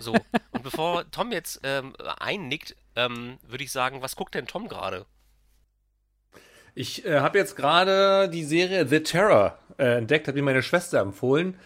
[0.00, 0.12] So.
[0.52, 5.06] Und bevor Tom jetzt ähm, einnickt, ähm, würde ich sagen, was guckt denn Tom gerade?
[6.74, 11.00] Ich äh, habe jetzt gerade die Serie The Terror äh, entdeckt, hat mir meine Schwester
[11.00, 11.58] empfohlen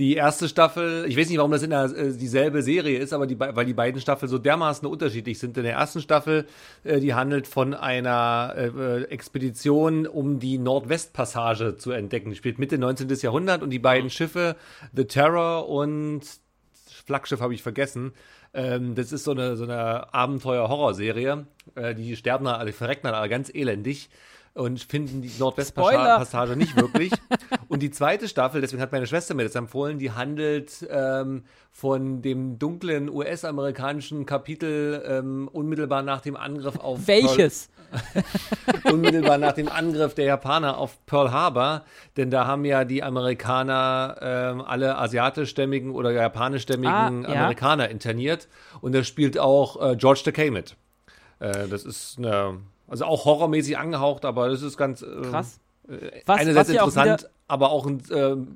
[0.00, 3.26] die erste Staffel, ich weiß nicht, warum das in der, äh, dieselbe Serie ist, aber
[3.26, 5.56] die, weil die beiden Staffeln so dermaßen unterschiedlich sind.
[5.58, 6.46] In der ersten Staffel,
[6.84, 12.30] äh, die handelt von einer äh, äh Expedition, um die Nordwestpassage zu entdecken.
[12.30, 13.08] Die spielt Mitte 19.
[13.20, 14.56] Jahrhundert und die beiden Schiffe,
[14.94, 16.22] The Terror und
[17.04, 18.12] Flaggschiff habe ich vergessen.
[18.54, 21.46] Ähm, das ist so eine, so eine Abenteuer-Horror-Serie.
[21.74, 24.08] Äh, die sterben da, alle verrecken da ganz elendig.
[24.54, 27.12] Und finden die Nordwestpassage nicht wirklich.
[27.68, 32.20] und die zweite Staffel, deswegen hat meine Schwester mir das empfohlen, die handelt ähm, von
[32.20, 37.68] dem dunklen US-amerikanischen Kapitel ähm, unmittelbar nach dem Angriff auf Welches?
[38.12, 38.24] Pearl,
[38.92, 41.84] unmittelbar nach dem Angriff der Japaner auf Pearl Harbor,
[42.16, 47.40] denn da haben ja die Amerikaner ähm, alle asiatischstämmigen oder japanischstämmigen Ah, ja.
[47.40, 48.48] Amerikaner interniert
[48.80, 50.76] und da spielt auch äh, George Takei mit.
[51.38, 52.58] Äh, das ist eine,
[52.90, 55.58] also auch horrormäßig angehaucht, aber das ist ganz äh, Krass.
[55.88, 58.48] äh, Was- einerseits was auch interessant, wieder- aber auch ein, ähm,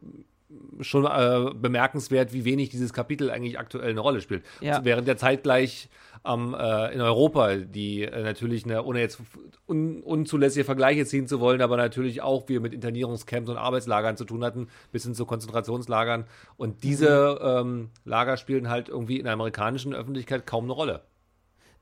[0.80, 4.44] schon äh, bemerkenswert, wie wenig dieses Kapitel eigentlich aktuell eine Rolle spielt.
[4.60, 4.84] Ja.
[4.84, 5.88] Während der zeitgleich
[6.26, 9.20] ähm, äh, in Europa, die äh, natürlich, eine, ohne jetzt
[9.68, 14.24] un, unzulässige Vergleiche ziehen zu wollen, aber natürlich auch wir mit Internierungscamps und Arbeitslagern zu
[14.24, 16.24] tun hatten, bis hin zu Konzentrationslagern.
[16.56, 21.02] Und diese ähm, Lager spielen halt irgendwie in der amerikanischen Öffentlichkeit kaum eine Rolle.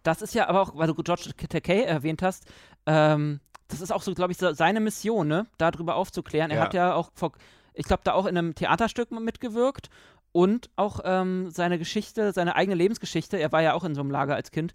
[0.02, 2.46] Das ist ja aber auch, weil du George Takei erwähnt hast,
[2.86, 5.46] ähm, das ist auch so, glaube ich, so seine Mission, ne?
[5.58, 6.50] Darüber aufzuklären.
[6.50, 6.62] Er Ja.
[6.64, 7.32] hat ja auch, vor,
[7.74, 9.88] ich glaube, da auch in einem Theaterstück mitgewirkt
[10.32, 13.38] und auch ähm, seine Geschichte, seine eigene Lebensgeschichte.
[13.38, 14.74] Er war ja auch in so einem Lager als Kind.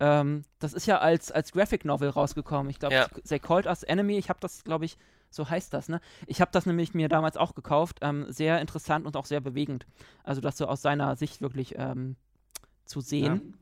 [0.00, 2.70] Ähm, das ist ja als, als Graphic Novel rausgekommen.
[2.70, 3.08] Ich glaube, Ja.
[3.28, 4.16] They Called Us Enemy.
[4.16, 4.96] Ich habe das, glaube ich,
[5.30, 6.00] so heißt das, ne?
[6.26, 7.98] Ich habe das nämlich mir damals auch gekauft.
[8.00, 9.86] Ähm, sehr interessant und auch sehr bewegend.
[10.24, 12.16] Also das so aus seiner Sicht wirklich ähm,
[12.86, 13.58] zu sehen.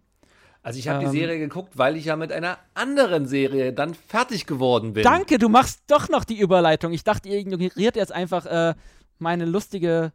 [0.67, 1.13] Also ich habe Ähm.
[1.13, 5.05] die Serie geguckt, weil ich ja mit einer anderen Serie dann fertig geworden bin.
[5.05, 6.93] Danke, du machst doch noch die Überleitung.
[6.93, 8.75] Ich dachte, ihr ignoriert jetzt einfach äh,
[9.21, 10.13] meine lustige.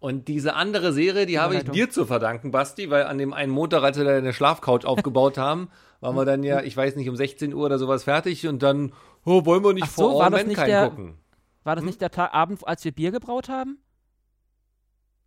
[0.00, 3.52] Und diese andere Serie, die habe ich dir zu verdanken, Basti, weil an dem einen
[3.52, 5.68] Montag, als wir da eine Schlafcouch aufgebaut haben,
[6.00, 8.92] waren wir dann ja, ich weiß nicht, um 16 Uhr oder sowas fertig und dann,
[9.24, 11.14] oh, wollen wir nicht Ach so, vor Mankind der- gucken.
[11.62, 13.78] War das nicht der Ta Abend, als wir Bier gebraut haben?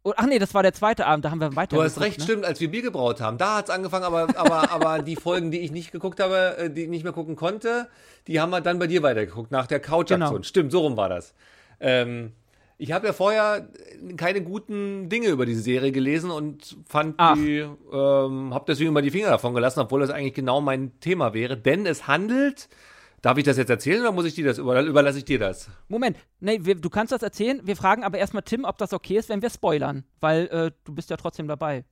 [0.07, 1.75] Oh, ach nee, das war der zweite Abend, da haben wir weiter.
[1.75, 2.23] Du hast recht, ne?
[2.23, 3.39] stimmt, als wir Bier gebraut haben.
[3.39, 6.69] Da hat es angefangen, aber, aber, aber die Folgen, die ich nicht geguckt habe, äh,
[6.69, 7.87] die ich nicht mehr gucken konnte,
[8.27, 10.19] die haben wir dann bei dir weitergeguckt, nach der Couch-Aktion.
[10.19, 10.43] Genau.
[10.43, 11.33] Stimmt, so rum war das.
[11.79, 12.33] Ähm,
[12.77, 13.67] ich habe ja vorher
[14.15, 17.33] keine guten Dinge über diese Serie gelesen und fand Ach.
[17.33, 21.33] die, ähm, habe deswegen mal die Finger davon gelassen, obwohl das eigentlich genau mein Thema
[21.33, 21.57] wäre.
[21.57, 22.69] Denn es handelt,
[23.21, 25.69] darf ich das jetzt erzählen oder muss ich dir das, über, überlasse ich dir das?
[25.87, 27.61] Moment, nee, wir, du kannst das erzählen.
[27.63, 30.03] Wir fragen aber erstmal Tim, ob das okay ist, wenn wir spoilern.
[30.19, 31.85] Weil äh, du bist ja trotzdem dabei.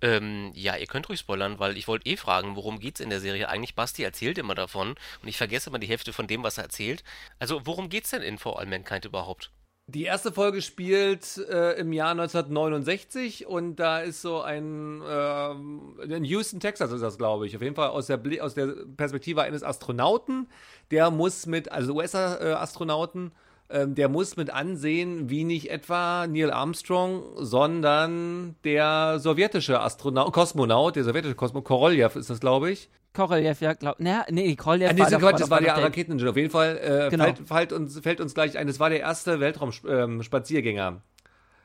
[0.00, 3.20] Ähm, ja, ihr könnt ruhig spoilern, weil ich wollte eh fragen, worum geht's in der
[3.20, 3.74] Serie eigentlich?
[3.74, 4.90] Basti erzählt immer davon
[5.22, 7.04] und ich vergesse immer die Hälfte von dem, was er erzählt.
[7.38, 9.50] Also, worum geht's denn in For All Mankind überhaupt?
[9.86, 16.24] Die erste Folge spielt äh, im Jahr 1969 und da ist so ein ähm, in
[16.24, 17.54] Houston, Texas ist das, glaube ich.
[17.54, 20.48] Auf jeden Fall aus der, aus der Perspektive eines Astronauten,
[20.90, 23.32] der muss mit, also US-Astronauten,
[23.70, 30.96] ähm, der muss mit ansehen, wie nicht etwa Neil Armstrong, sondern der sowjetische Astronaut, Kosmonaut,
[30.96, 34.92] der sowjetische Kosmonaut, Korolev ist das, glaube ich, Koroljev, ja, glaub, naja, nee, Koroljev Ah,
[34.92, 36.30] nee, war, doch- Quatsch, das war der Raketeningenieur.
[36.32, 36.76] Auf jeden Fall
[37.06, 37.24] äh, Genau.
[37.24, 41.00] fällt, fällt, uns, fällt uns gleich ein, das war der erste Weltraumspaziergänger,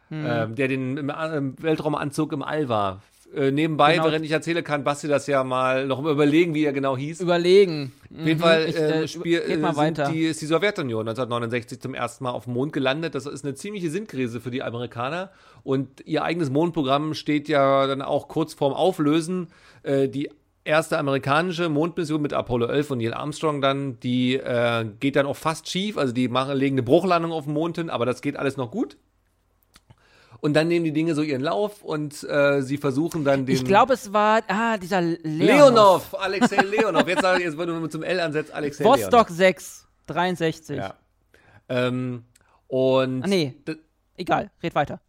[0.09, 0.26] Hm.
[0.27, 3.01] ähm, der den im, A- im Weltraumanzug im All war.
[3.35, 4.06] Äh, nebenbei, Genau.
[4.06, 7.22] während ich erzähle, kann Basti das ja mal noch überlegen, wie er genau hieß.
[7.22, 7.91] Überlegen.
[8.11, 12.23] Auf jeden Fall ich, äh, äh, spiel, äh, die, ist die Sowjetunion 1969 zum ersten
[12.23, 13.14] Mal auf dem Mond gelandet.
[13.14, 15.30] Das ist eine ziemliche Sinnkrise für die Amerikaner.
[15.64, 19.47] Und ihr eigenes Mondprogramm steht ja dann auch kurz vorm Auflösen.
[19.85, 20.30] Die
[20.64, 24.39] erste amerikanische Mondmission mit Apollo 11 und Neil Armstrong dann, die
[24.99, 25.97] geht dann auch fast schief.
[25.97, 28.72] Also die machen, legen eine Bruchlandung auf dem Mond hin, aber das geht alles noch
[28.72, 28.97] gut.
[30.41, 33.56] Und dann nehmen die Dinge so ihren Lauf und äh, sie versuchen dann den.
[33.56, 35.26] Ich glaube, es war, ah, dieser Leonov.
[36.14, 37.07] Leonov, Alexei Leonov.
[37.07, 39.02] Jetzt sage ich, jetzt wenn du zum L ansetzt, Alexei Leonov.
[39.02, 40.78] Vostok 6, 63.
[40.78, 40.94] Ja.
[41.68, 42.24] Ähm,
[42.68, 43.53] und Ah, nee.
[44.16, 44.99] Egal, red weiter.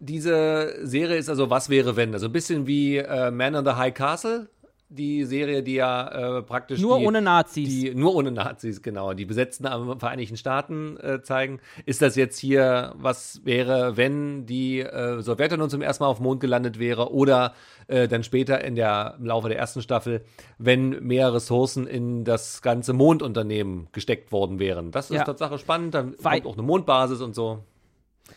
[0.00, 2.12] diese Serie ist also Was wäre wenn?
[2.12, 4.48] Also ein bisschen wie äh, Man on the High Castle,
[4.90, 7.68] die Serie, die ja äh, praktisch Nur die, ohne Nazis.
[7.68, 11.60] die nur ohne Nazis, genau, die besetzten am Vereinigten Staaten äh, zeigen.
[11.84, 16.24] Ist das jetzt hier, was wäre, wenn die äh, Sowjetunion zum ersten Mal auf dem
[16.24, 17.52] Mond gelandet wäre oder
[17.86, 20.22] äh, dann später in der, im Laufe der ersten Staffel,
[20.56, 24.90] wenn mehr Ressourcen in das ganze Mondunternehmen gesteckt worden wären.
[24.90, 25.24] Das ist Ja.
[25.24, 27.62] Tatsache spannend, dann Weil- kommt auch eine Mondbasis und so.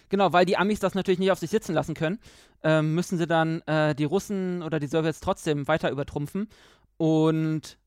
[0.09, 2.19] Genau, weil die Amis das natürlich nicht auf sich sitzen lassen können,
[2.63, 6.47] ähm, müssen sie dann äh, die Russen oder die Sowjets trotzdem weiter übertrumpfen
[6.97, 7.77] und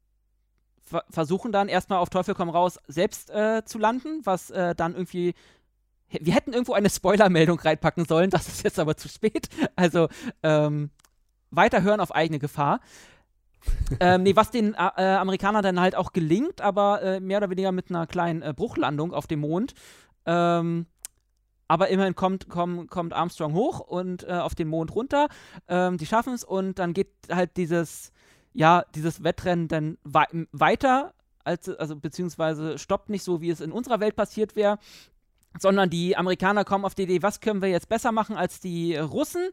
[0.83, 4.95] ver versuchen dann erstmal auf Teufel komm raus selbst äh, zu landen, was äh, dann
[4.95, 5.35] irgendwie.
[6.09, 9.49] Wir hätten irgendwo eine Spoilermeldung reinpacken sollen, das ist jetzt aber zu spät.
[9.77, 10.09] Also
[10.43, 10.91] ähm,
[11.51, 12.81] weiterhören auf eigene Gefahr.
[14.01, 17.73] ähm, nee, was den äh, Amerikanern dann halt auch gelingt, aber äh, mehr oder weniger
[17.73, 19.75] mit einer kleinen äh, Bruchlandung auf dem Mond.
[20.27, 20.87] Ähm,
[21.69, 25.29] aber immerhin kommt, kommt, kommt Armstrong hoch und äh, auf den Mond runter.
[25.69, 28.13] Ähm, die schaffen es und dann geht halt dieses,
[28.53, 31.15] ja, dieses Wettrennen dann wei weiter.
[31.45, 34.79] als, also beziehungsweise stoppt nicht so, wie es in unserer Welt passiert wäre,
[35.59, 38.97] sondern die Amerikaner kommen auf die Idee, was können wir jetzt besser machen als die
[38.97, 39.51] Russen?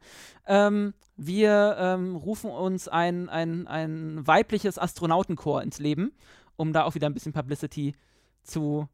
[0.47, 6.11] Ähm, wir ähm, rufen uns ein, ein, ein weibliches Astronautenkorps ins Leben,
[6.55, 7.93] um da auch wieder ein bisschen Publicity
[8.43, 8.88] zu.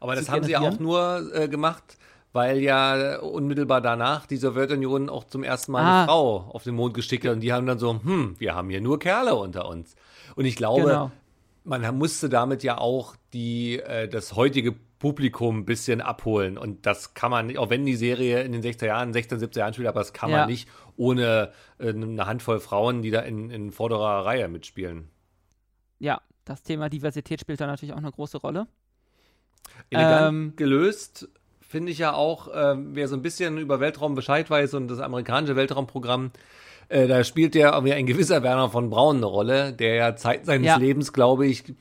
[0.00, 1.98] Aber das haben sie ja auch nur äh, gemacht,
[2.36, 5.98] weil ja unmittelbar danach die Sowjetunion auch zum ersten Mal ah.
[5.98, 8.68] eine Frau auf den Mond geschickt hat und die haben dann so, hm, wir haben
[8.70, 9.96] hier nur Kerle unter uns.
[10.36, 11.10] Und ich glaube, genau.
[11.64, 16.58] man musste damit ja auch die, äh, das heutige Publikum ein bisschen abholen.
[16.58, 19.72] Und das kann man, auch wenn die Serie in den 60er Jahren, 16, 17 Jahren
[19.72, 20.38] spielt, aber das kann ja.
[20.38, 25.08] man nicht ohne äh, eine Handvoll Frauen, die da in, in vorderer Reihe mitspielen.
[25.98, 28.66] Ja, das Thema Diversität spielt da natürlich auch eine große Rolle.
[29.90, 31.28] Elegant ähm, gelöst
[31.76, 34.98] finde ich ja auch, äh, wer so ein bisschen über Weltraum Bescheid weiß und das
[34.98, 36.30] amerikanische Weltraumprogramm,
[36.88, 40.68] äh, da spielt ja ein gewisser Werner von Braun eine Rolle, der ja Zeit seines
[40.68, 40.78] ja.
[40.78, 41.76] Lebens, glaube ich, ein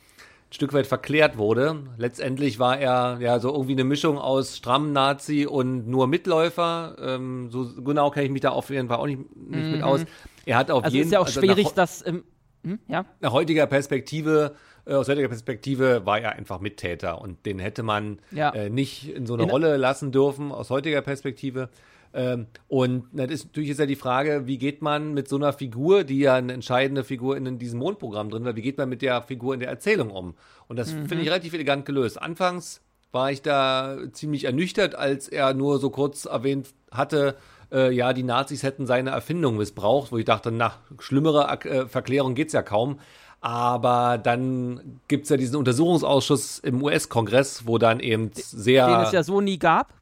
[0.50, 1.84] Stück weit verklärt wurde.
[1.98, 6.98] Letztendlich war er ja so irgendwie eine Mischung aus stramm Nazi und nur Mitläufer.
[7.00, 9.72] Ähm, so genau kenne ich mich da auf jeden Fall auch nicht, nicht mhm.
[9.72, 10.04] mit aus.
[10.46, 11.08] Er hat auf also jeden Fall.
[11.08, 12.26] ist ja auch also schwierig, das im,
[12.66, 13.06] hm, ja?
[13.22, 14.56] nach heutiger Perspektive
[14.94, 18.52] aus heutiger Perspektive war er einfach Mittäter und den hätte man ja.
[18.52, 21.70] äh, nicht in so eine in Rolle lassen dürfen, aus heutiger Perspektive.
[22.14, 26.04] Ähm, und ist natürlich ist ja die Frage, wie geht man mit so einer Figur,
[26.04, 29.02] die ja eine entscheidende Figur in, in diesem Mondprogramm drin war, wie geht man mit
[29.02, 30.36] der Figur in der Erzählung um?
[30.68, 31.08] Und das mhm.
[31.08, 32.22] finde ich relativ elegant gelöst.
[32.22, 32.82] Anfangs
[33.12, 37.36] war ich da ziemlich ernüchtert, als er nur so kurz erwähnt hatte,
[37.72, 42.36] äh, ja, die Nazis hätten seine Erfindung missbraucht, wo ich dachte, na, schlimmere äh, Verklärung
[42.36, 43.00] geht es ja kaum.
[43.46, 48.88] Aber dann gibt es ja diesen Untersuchungsausschuss im US-Kongress, wo dann eben sehr.
[48.88, 49.94] Den es ja so nie gab.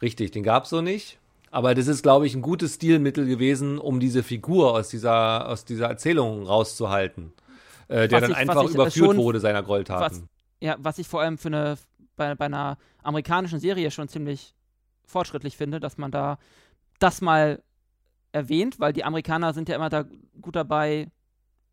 [0.00, 1.18] Richtig, den gab es so nicht.
[1.50, 5.66] Aber das ist, glaube ich, ein gutes Stilmittel gewesen, um diese Figur aus dieser, aus
[5.66, 7.34] dieser Erzählung rauszuhalten.
[7.88, 10.22] Äh, der was dann ich, einfach ich, überführt schon, wurde seiner Gräueltaten.
[10.22, 10.22] Was,
[10.60, 11.76] ja, was ich vor allem für eine,
[12.16, 14.54] bei, bei einer amerikanischen Serie schon ziemlich
[15.04, 16.38] fortschrittlich finde, dass man da
[16.98, 17.62] das mal
[18.32, 20.06] erwähnt, weil die Amerikaner sind ja immer da
[20.40, 21.08] gut dabei,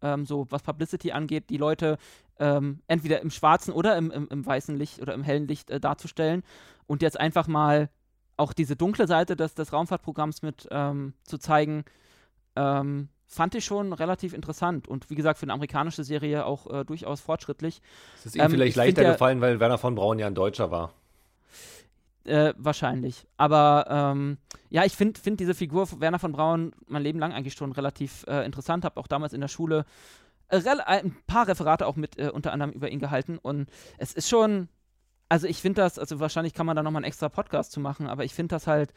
[0.02, 1.98] ähm, so was Publicity angeht, die Leute
[2.40, 5.80] ähm, entweder im schwarzen oder im, im, im, weißen Licht oder im hellen Licht äh,
[5.80, 6.44] darzustellen
[6.86, 7.90] und jetzt einfach mal
[8.38, 11.84] auch diese dunkle Seite des, des Raumfahrtprogramms mit ähm, zu zeigen,
[12.56, 16.86] ähm, fand ich schon relativ interessant und wie gesagt für eine amerikanische Serie auch äh,
[16.86, 17.82] durchaus fortschrittlich.
[18.18, 20.94] Es ist ihm vielleicht leichter gefallen, weil Werner von Braun ja ein Deutscher war.
[22.28, 23.26] Äh, wahrscheinlich.
[23.38, 24.38] Aber ähm,
[24.70, 28.26] ja, ich finde find diese Figur Werner von Braun mein Leben lang eigentlich schon relativ
[28.28, 28.84] äh, interessant.
[28.84, 29.86] Habe auch damals in der Schule
[30.50, 33.38] äh, ein paar Referate auch mit äh, unter anderem über ihn gehalten.
[33.38, 34.68] Und es ist schon,
[35.30, 38.08] also ich finde das, also wahrscheinlich kann man da nochmal einen extra Podcast zu machen,
[38.08, 38.94] aber ich finde das halt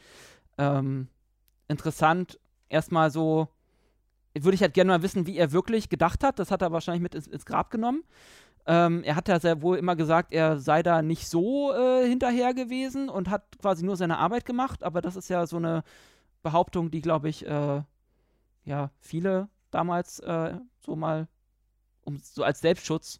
[0.57, 1.07] ähm,
[1.69, 2.37] interessant.
[2.67, 3.47] Erstmal so,
[4.37, 6.37] würde ich halt gerne mal wissen, wie er wirklich gedacht hat.
[6.37, 8.03] Das hat er wahrscheinlich mit ins, ins Grab genommen.
[8.67, 12.53] Ähm, er hat ja sehr wohl immer gesagt, er sei da nicht so äh, hinterher
[12.53, 15.83] gewesen und hat quasi nur seine Arbeit gemacht, aber das ist ja so eine
[16.43, 17.81] Behauptung, die, glaube ich, äh,
[18.63, 21.27] ja, viele damals äh, so mal
[22.03, 23.19] um, so als Selbstschutz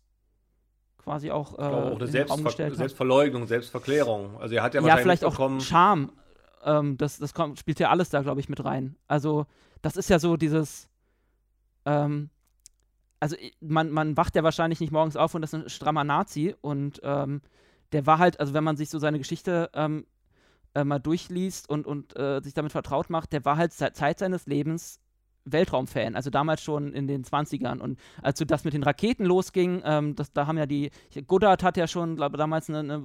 [0.98, 4.40] quasi auch, äh, auch eine Selbstver Selbstverleugnung, Selbstverklärung.
[4.40, 6.12] Also er hat ja, ja vielleicht auch Charme.
[6.64, 8.96] Ähm, das das kommt, spielt ja alles da, glaube ich, mit rein.
[9.08, 9.48] Also
[9.82, 10.90] das ist ja so dieses
[11.86, 12.30] ähm,
[13.22, 16.56] also man, man wacht ja wahrscheinlich nicht morgens auf und das ist ein strammer Nazi
[16.60, 17.42] und ähm,
[17.94, 20.06] der war halt, also wenn man sich so seine Geschichte ähm,
[20.74, 24.20] äh, mal durchliest und, und äh, sich damit vertraut macht, der war halt seit Zeit
[24.20, 25.00] seines Lebens
[25.46, 27.80] Weltraumfan, also damals schon in den 20ern.
[27.80, 30.92] Und als so das mit den Raketen losging, ähm, das, da haben ja die,
[31.28, 33.04] Goddard hat ja schon, glaube damals eine, eine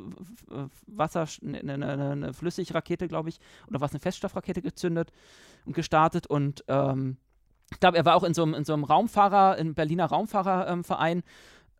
[0.86, 3.38] Wasser, eine, eine, eine Flüssigrakete, glaube ich,
[3.68, 5.12] oder was, eine Feststoffrakete gezündet
[5.64, 7.16] und gestartet und ähm,
[7.70, 11.22] ich glaube, er war auch in so einem, in so einem Raumfahrer, im Berliner Raumfahrerverein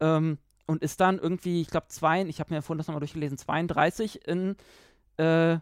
[0.01, 3.39] ähm, und ist dann irgendwie, ich glaube, zwei, ich habe mir vorhin das nochmal durchgelesen,
[3.39, 4.57] 32 in
[5.17, 5.59] äh,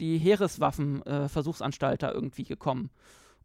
[0.00, 2.90] die Heereswaffenversuchsanstalt äh, da irgendwie gekommen.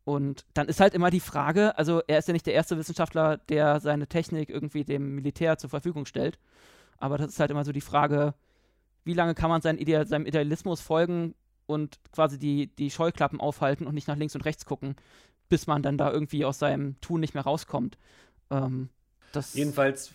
[0.04, 3.38] Und dann ist halt immer die Frage, also er ist ja nicht der erste Wissenschaftler,
[3.38, 6.40] der seine Technik irgendwie dem Militär zur Verfügung stellt.
[6.98, 8.34] Aber das ist halt immer so die Frage,
[9.04, 11.36] wie lange kann man sein Ideal, seinem Idealismus folgen
[11.68, 14.96] und quasi die, die Scheuklappen aufhalten und nicht nach links und rechts gucken,
[15.52, 17.98] bis man dann da irgendwie aus seinem Tun nicht mehr rauskommt.
[18.50, 18.88] Ähm,
[19.54, 20.14] Jedenfalls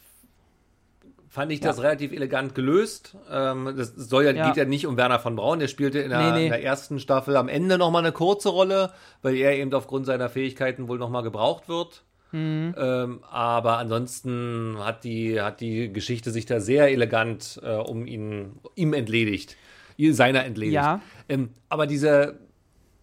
[1.29, 1.67] fand ich ja.
[1.67, 3.19] das relativ elegant gelöst.
[3.31, 6.09] Ähm, das soll ja, ja, geht ja nicht um Werner von Braun, der spielte in
[6.09, 6.45] der, nee, nee.
[6.47, 10.31] In der ersten Staffel am Ende nochmal eine kurze Rolle, weil er eben aufgrund seiner
[10.31, 12.03] Fähigkeiten wohl nochmal gebraucht wird.
[12.33, 12.75] Mhm.
[12.79, 18.59] Ähm, aber ansonsten hat die, hat die Geschichte sich da sehr elegant äh, um ihn,
[18.75, 19.57] ihm entledigt.
[19.99, 20.75] Seiner entledigt.
[20.75, 21.01] Ja.
[21.29, 22.39] Ähm, aber diese,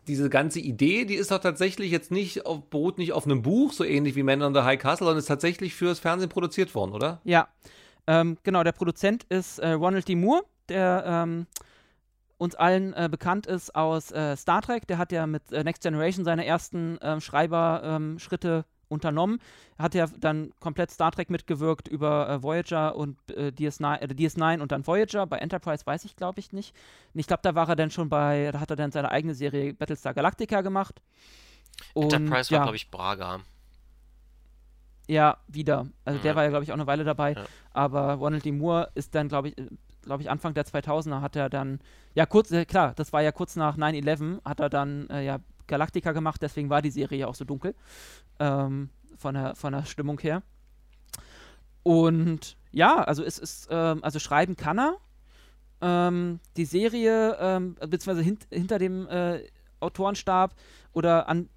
[0.08, 3.74] diese ganze Idee, die ist doch tatsächlich jetzt nicht auf, beruht nicht auf einem Buch,
[3.74, 6.92] so ähnlich wie Men on the High Castle, sondern ist tatsächlich fürs Fernsehen produziert worden,
[6.92, 7.22] oder?
[7.24, 7.48] Ja.
[8.06, 10.16] Ähm, genau, der Produzent ist äh, Ronald D.
[10.16, 11.48] Moore, der ähm,
[12.38, 14.88] uns allen äh, bekannt ist aus äh, Star Trek.
[14.88, 19.40] Der hat ja mit äh, Next Generation seine ersten ähm, Schreiberschritte unternommen.
[19.78, 24.06] Er hat ja dann komplett Star Trek mitgewirkt über äh, Voyager und äh, DS9, äh,
[24.08, 25.28] DS9 und dann Voyager.
[25.28, 26.76] Bei Enterprise weiß ich, glaube ich, nicht.
[27.14, 29.74] Ich glaube, da war er dann schon bei, da hat er dann seine eigene Serie
[29.74, 31.02] Battlestar Galactica gemacht.
[31.94, 33.40] Und, Enterprise ja, war, glaube ich, Braga.
[35.08, 35.88] Ja, wieder.
[36.06, 36.24] Also ja.
[36.24, 37.34] der war ja, glaube ich, auch eine Weile dabei.
[37.34, 37.46] Ja.
[37.72, 38.52] Aber Ronald D.
[38.52, 39.56] Moore ist dann, glaube ich,
[40.04, 41.80] glaube ich, Anfang der 2000er hat er dann,
[42.14, 45.40] ja, kurz, äh, klar, das war ja kurz nach 9-11, hat er dann äh, ja
[45.74, 47.74] Galactica gemacht, deswegen war die Serie ja auch so dunkel.
[48.40, 50.44] Ähm, von, der, von der Stimmung her.
[51.84, 54.98] Und ja, also es ist, ähm, also schreiben kann er.
[55.82, 59.44] Ähm, die Serie, ähm, beziehungsweise hint, hinter dem äh,
[59.80, 60.56] Autorenstab
[60.94, 61.50] oder an,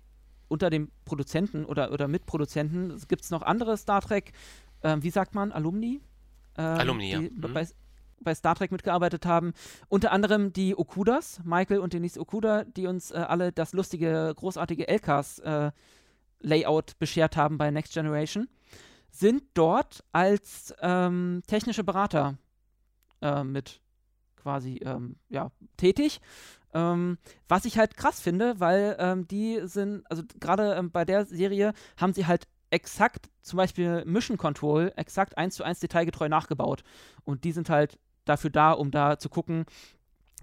[0.48, 4.32] unter dem Produzenten oder, oder Mitproduzenten gibt es noch andere Star Trek,
[4.82, 6.00] ähm, wie sagt man, Alumni?
[6.56, 7.20] Ähm, Alumni, ja.
[7.20, 7.40] Mhm.
[7.40, 7.66] Bei,
[8.20, 9.52] bei Star Trek mitgearbeitet haben.
[9.88, 14.88] Unter anderem die Okudas, Michael und Denise Okuda, die uns äh, alle das lustige, großartige
[14.88, 18.48] LKs-Layout äh, beschert haben bei Next Generation,
[19.10, 22.36] sind dort als ähm, technische Berater
[23.22, 23.80] äh, mit
[24.36, 26.20] quasi ähm, ja, tätig.
[26.74, 27.18] Ähm,
[27.48, 31.72] was ich halt krass finde, weil ähm, die sind, also gerade ähm, bei der Serie
[31.96, 36.82] haben sie halt exakt, zum Beispiel Mission Control, exakt eins zu eins detailgetreu nachgebaut.
[37.24, 39.64] Und die sind halt dafür da, um da zu gucken,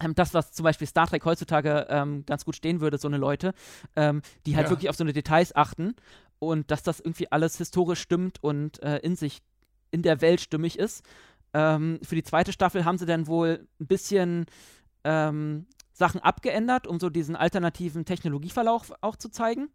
[0.02, 3.18] ähm, das, was zum Beispiel Star Trek heutzutage ähm, ganz gut stehen würde, so eine
[3.18, 3.54] Leute,
[3.96, 4.70] ähm, die halt ja.
[4.72, 5.96] wirklich auf so eine Details achten
[6.40, 9.42] und dass das irgendwie alles historisch stimmt und äh, in sich,
[9.92, 11.04] in der Welt stimmig ist.
[11.54, 14.46] Ähm, für die zweite Staffel haben sie dann wohl ein bisschen
[15.04, 19.70] ähm, Sachen abgeändert, um so diesen alternativen Technologieverlauf auch zu zeigen.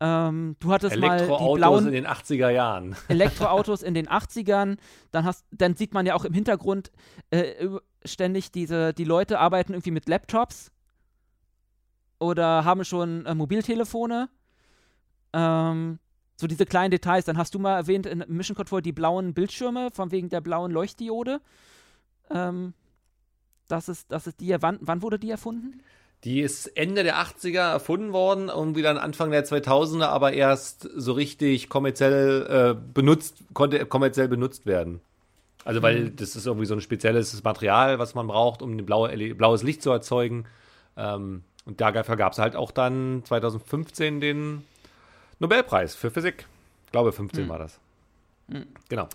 [0.00, 2.96] Ähm, du hattest mal die blauen in den 80er Jahren.
[3.08, 4.76] Elektroautos in den 80ern.
[5.12, 6.90] Dann, hast, dann sieht man ja auch im Hintergrund
[7.30, 7.68] äh,
[8.04, 10.72] ständig diese, die Leute arbeiten irgendwie mit Laptops
[12.18, 14.28] oder haben schon äh, Mobiltelefone.
[15.32, 15.98] Ähm,
[16.36, 17.24] so diese kleinen Details.
[17.24, 20.72] Dann hast du mal erwähnt in Mission Control die blauen Bildschirme von wegen der blauen
[20.72, 21.40] Leuchtdiode.
[22.30, 22.74] Ähm,
[23.68, 24.54] das ist, das ist die.
[24.60, 25.80] Wann, wann wurde die erfunden?
[26.24, 31.12] Die ist Ende der 80er erfunden worden, irgendwie dann Anfang der 2000er, aber erst so
[31.12, 35.00] richtig kommerziell äh, benutzt, konnte kommerziell benutzt werden.
[35.64, 36.16] Also weil mhm.
[36.16, 39.82] das ist irgendwie so ein spezielles Material, was man braucht, um ein blaue, blaues Licht
[39.82, 40.46] zu erzeugen.
[40.96, 44.64] Ähm, und dafür gab es halt auch dann 2015 den
[45.38, 46.46] Nobelpreis für Physik.
[46.86, 47.48] Ich glaube, 15 mhm.
[47.48, 47.78] war das.
[48.48, 48.66] Mhm.
[48.88, 49.08] Genau.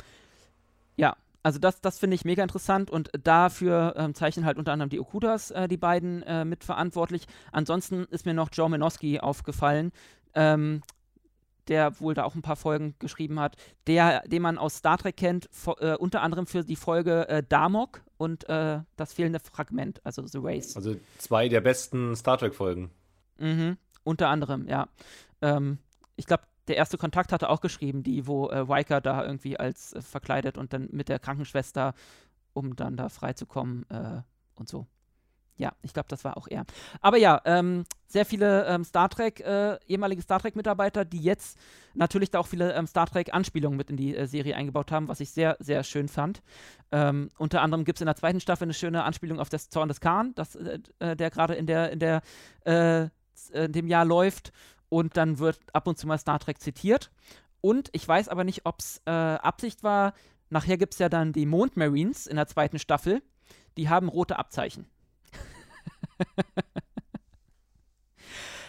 [0.98, 4.90] Ja, also das, das finde ich mega interessant und dafür ähm, zeichnen halt unter anderem
[4.90, 7.26] die Okudas äh, die beiden äh, mitverantwortlich.
[7.52, 9.92] Ansonsten ist mir noch Joe Menosky aufgefallen,
[10.34, 10.82] ähm,
[11.70, 13.56] der wohl da auch ein paar Folgen geschrieben hat,
[13.88, 15.50] der, den man aus Star Trek kennt,
[15.80, 20.40] äh, unter anderem für die Folge äh, Damok und äh, das fehlende Fragment, also The
[20.42, 20.76] Race.
[20.76, 22.90] Also zwei der besten Star Trek-Folgen.
[23.38, 24.90] Mhm, unter anderem, ja.
[25.42, 25.78] Ähm,
[26.18, 29.94] ich glaube, der erste Kontakt hatte auch geschrieben, die, wo äh, Riker da irgendwie als
[29.94, 31.94] äh, verkleidet und dann mit der Krankenschwester,
[32.54, 34.22] um dann da freizukommen äh,
[34.56, 34.86] und so.
[35.58, 36.64] Ja, ich glaube, das war auch er.
[37.02, 41.58] Aber ja, ähm, sehr viele ähm, Star Trek, äh, ehemalige Star Trek-Mitarbeiter, die jetzt
[41.94, 45.20] natürlich da auch viele ähm, Star Trek-Anspielungen mit in die äh, Serie eingebaut haben, was
[45.20, 46.42] ich sehr, sehr schön fand.
[46.94, 49.90] Ähm, unter anderem gibt es in der zweiten Staffel eine schöne Anspielung auf das Zorn
[49.90, 52.22] des Khan, das, äh, äh der gerade in der, in der,
[52.66, 54.52] in dem Jahr läuft
[54.90, 57.12] und dann wird ab und zu mal Star Trek zitiert.
[57.62, 60.14] Und ich weiß aber nicht, ob es äh, Absicht war.
[60.50, 63.22] Nachher gibt es ja dann die Mondmarines in der zweiten Staffel.
[63.78, 64.88] Die haben rote Abzeichen.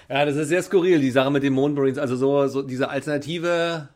[0.08, 1.98] ja, das ist sehr skurril, die Sache mit den Mondmarines.
[1.98, 3.88] Also so, so diese alternative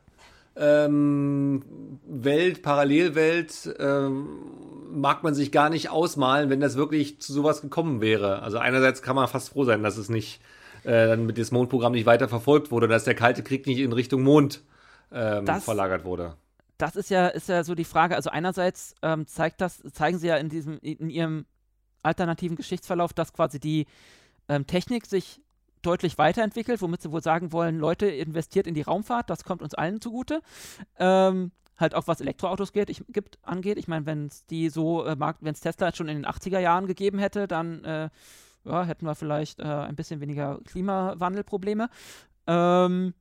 [0.57, 1.63] ähm,
[2.07, 4.29] Welt, Parallelwelt, ähm,
[4.93, 8.43] mag man sich gar nicht ausmalen, wenn das wirklich zu sowas gekommen wäre.
[8.43, 10.41] Also einerseits kann man fast froh sein, dass es nicht
[10.85, 13.93] äh, dann mit dem Mondprogramm nicht weiter verfolgt wurde, dass der Kalte Krieg nicht in
[13.93, 14.63] Richtung Mond
[15.13, 16.37] ähm, das, verlagert wurde.
[16.79, 18.17] Das ist ja, ist ja so die Frage.
[18.17, 21.47] Also einerseits ähm, zeigt das, zeigen sie ja in diesem, in ihrem
[22.03, 23.87] alternativen Geschichtsverlauf, dass quasi die
[24.49, 25.41] ähm, Technik sich
[25.83, 29.75] deutlich weiterentwickelt, womit sie wohl sagen wollen, Leute, investiert in die Raumfahrt, das kommt uns
[29.75, 30.41] allen zugute.
[30.99, 33.79] Ähm, halt auch was Elektroautos geht, ich, gibt, angeht.
[33.79, 36.87] Ich meine, wenn es die so, äh, wenn es Tesla schon in den 80er Jahren
[36.87, 38.11] gegeben hätte, dann äh,
[38.65, 41.89] ja, hätten wir vielleicht äh, ein bisschen weniger Klimawandelprobleme.
[42.47, 43.15] Ähm,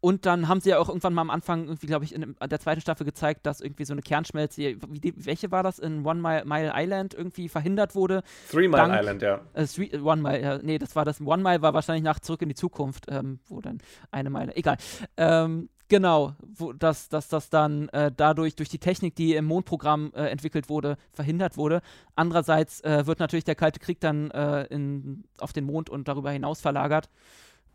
[0.00, 2.60] und dann haben sie ja auch irgendwann mal am Anfang, irgendwie, glaube ich, in der
[2.60, 6.44] zweiten Staffel gezeigt, dass irgendwie so eine Kernschmelze, die, welche war das, in One Mile,
[6.44, 8.22] Mile, Island irgendwie verhindert wurde.
[8.48, 9.40] Three Mile dank, Island, ja.
[9.54, 11.20] Äh, three, One Mile, ja, nee, das war das.
[11.20, 13.78] One Mile war wahrscheinlich nach Zurück in die Zukunft, ähm, wo dann
[14.12, 14.76] eine Meile, egal.
[15.16, 20.12] Ähm, Genau, wo, dass, dass das dann äh, dadurch, durch die Technik, die im Mondprogramm
[20.14, 21.80] äh, entwickelt wurde, verhindert wurde.
[22.14, 26.30] Andererseits äh, wird natürlich der Kalte Krieg dann äh, in, auf den Mond und darüber
[26.30, 27.08] hinaus verlagert.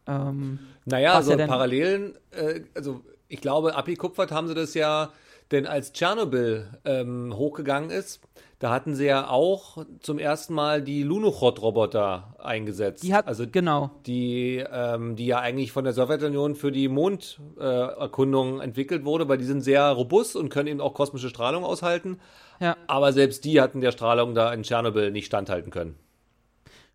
[0.05, 5.11] Ähm, naja, also ja Parallelen, äh, also ich glaube, abgekupfert haben sie das ja,
[5.51, 8.21] denn als Tschernobyl ähm, hochgegangen ist,
[8.63, 13.03] da hatten sie ja auch zum ersten Mal die Lunokhod-Roboter eingesetzt.
[13.03, 13.91] Die hat, also genau.
[14.05, 19.37] Die, ähm, die ja eigentlich von der Sowjetunion für die Monderkundung äh, entwickelt wurde, weil
[19.37, 22.21] die sind sehr robust und können eben auch kosmische Strahlung aushalten.
[22.61, 22.77] Ja.
[22.87, 25.97] Aber selbst die hatten der Strahlung da in Tschernobyl nicht standhalten können.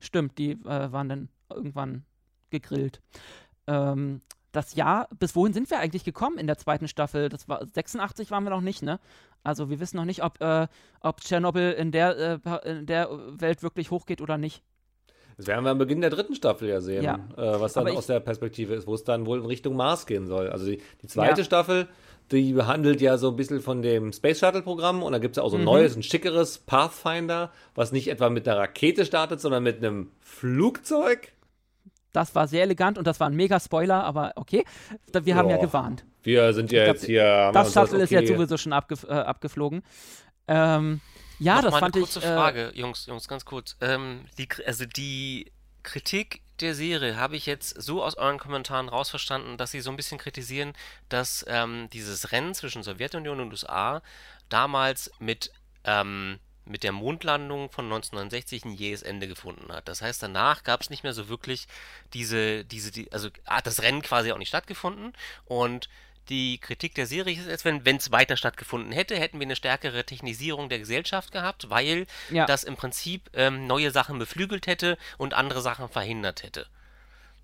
[0.00, 2.02] Stimmt, die äh, waren dann irgendwann
[2.48, 3.02] gegrillt.
[3.66, 4.22] Ähm,
[4.52, 7.28] das Jahr, bis wohin sind wir eigentlich gekommen in der zweiten Staffel?
[7.28, 8.98] Das war 86 waren wir noch nicht, ne?
[9.44, 10.66] Also wir wissen noch nicht, ob, äh,
[11.00, 13.08] ob Tschernobyl in der, äh, in der
[13.40, 14.62] Welt wirklich hochgeht oder nicht.
[15.36, 17.14] Das werden wir am Beginn der dritten Staffel ja sehen, ja.
[17.36, 20.26] Äh, was dann aus der Perspektive ist, wo es dann wohl in Richtung Mars gehen
[20.26, 20.48] soll.
[20.48, 21.44] Also die, die zweite ja.
[21.44, 21.86] Staffel,
[22.32, 25.36] die behandelt ja so ein bisschen von dem Space Shuttle Programm und da gibt es
[25.36, 25.66] ja auch so ein mhm.
[25.66, 31.32] neues, ein schickeres Pathfinder, was nicht etwa mit einer Rakete startet, sondern mit einem Flugzeug.
[32.12, 34.64] Das war sehr elegant und das war ein mega Spoiler, aber okay.
[35.12, 36.05] Wir haben ja gewarnt.
[36.22, 37.51] Wir sind ja glaub, jetzt hier.
[37.52, 38.05] Das Shuttle okay.
[38.05, 39.82] ist jetzt sowieso schon abgef äh, abgeflogen.
[40.47, 41.01] Ähm,
[41.39, 42.24] ja, Noch das mal fand eine kurze ich.
[42.24, 43.76] Kurze äh, Frage, Jungs, Jungs, ganz kurz.
[43.80, 45.52] Ähm, die, also die
[45.82, 49.97] Kritik der Serie habe ich jetzt so aus euren Kommentaren rausverstanden, dass sie so ein
[49.97, 50.72] bisschen kritisieren,
[51.09, 54.02] dass ähm, dieses Rennen zwischen Sowjetunion und USA
[54.48, 55.52] damals mit
[55.85, 59.88] ähm, mit der Mondlandung von 1969 ein jähes Ende gefunden hat.
[59.88, 61.66] Das heißt, danach gab es nicht mehr so wirklich
[62.14, 65.12] diese, diese, die, also hat das Rennen quasi auch nicht stattgefunden
[65.46, 65.88] und
[66.28, 70.04] die Kritik der Serie ist jetzt, wenn es weiter stattgefunden hätte, hätten wir eine stärkere
[70.04, 72.44] Technisierung der Gesellschaft gehabt, weil ja.
[72.46, 76.66] das im Prinzip ähm, neue Sachen beflügelt hätte und andere Sachen verhindert hätte.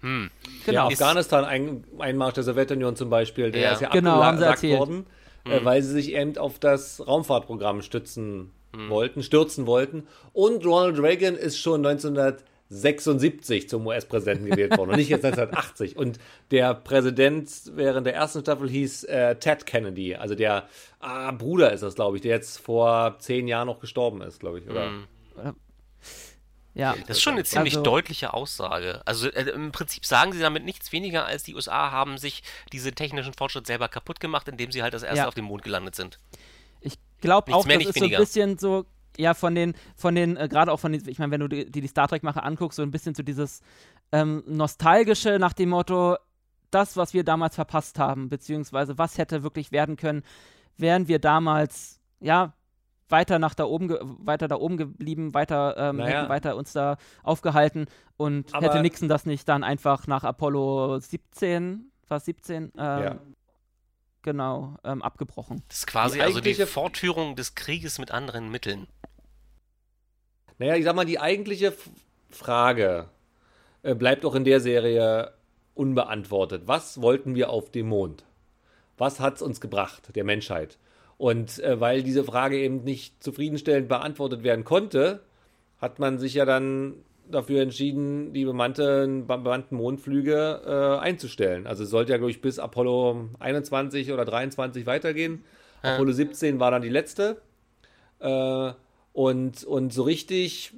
[0.00, 0.30] Hm.
[0.66, 0.88] Genau.
[0.90, 3.72] Ja, Afghanistan-Einmarsch der Sowjetunion zum Beispiel, der ja.
[3.72, 5.06] ist ja genau, abgesagt worden,
[5.44, 5.52] hm.
[5.52, 8.90] äh, weil sie sich eben auf das Raumfahrtprogramm stützen hm.
[8.90, 10.06] wollten, stürzen wollten.
[10.32, 15.96] Und Ronald Reagan ist schon 1976 zum US-Präsidenten gewählt worden und nicht jetzt 1980.
[15.96, 16.18] Und
[16.50, 20.68] der Präsident während der ersten Staffel hieß äh, Ted Kennedy, also der
[21.00, 24.60] ah, Bruder ist das, glaube ich, der jetzt vor zehn Jahren noch gestorben ist, glaube
[24.60, 24.86] ich, oder?
[24.86, 25.06] Hm.
[26.74, 26.96] Ja.
[27.06, 29.00] Das ist schon eine ziemlich also, deutliche Aussage.
[29.04, 32.42] Also äh, im Prinzip sagen sie damit nichts weniger, als die USA haben sich
[32.72, 35.28] diese technischen Fortschritt selber kaputt gemacht, indem sie halt das erste ja.
[35.28, 36.18] auf dem Mond gelandet sind
[37.24, 38.84] glaube auch, das ist so ein bisschen so,
[39.16, 41.70] ja, von den, von den, äh, gerade auch von den, ich meine, wenn du die,
[41.70, 43.60] die Star Trek-Macher anguckst, so ein bisschen so dieses
[44.12, 46.16] ähm, nostalgische nach dem Motto,
[46.70, 50.22] das, was wir damals verpasst haben, beziehungsweise was hätte wirklich werden können,
[50.76, 52.52] wären wir damals, ja,
[53.08, 53.88] weiter nach da oben,
[54.26, 56.20] weiter da oben geblieben, weiter, ähm, naja.
[56.20, 57.86] hätten weiter uns da aufgehalten
[58.16, 63.18] und Aber hätte Nixon das nicht dann einfach nach Apollo 17, was 17, ähm, ja
[64.24, 65.62] genau, ähm, abgebrochen.
[65.68, 68.88] Das ist quasi die also die Fortführung des Krieges mit anderen Mitteln.
[70.58, 71.72] Naja, ich sag mal, die eigentliche
[72.30, 73.08] Frage
[73.82, 75.32] äh, bleibt auch in der Serie
[75.74, 76.62] unbeantwortet.
[76.66, 78.24] Was wollten wir auf dem Mond?
[78.96, 80.78] Was hat es uns gebracht, der Menschheit?
[81.16, 85.22] Und äh, weil diese Frage eben nicht zufriedenstellend beantwortet werden konnte,
[85.78, 86.94] hat man sich ja dann
[87.30, 91.66] dafür entschieden, die bemannten, bemannten Mondflüge äh, einzustellen.
[91.66, 95.44] Also es sollte ja, glaube ich, bis Apollo 21 oder 23 weitergehen.
[95.82, 95.94] Ja.
[95.94, 97.40] Apollo 17 war dann die letzte.
[98.20, 98.72] Äh,
[99.12, 100.74] und, und so richtig,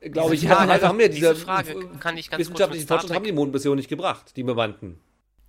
[0.00, 3.24] glaube ich, ja, also haben wir diese, diese Frage kann ich ganz wissenschaftlichen Fortschritt haben
[3.24, 5.00] die Mondmission nicht gebracht, die bemannten.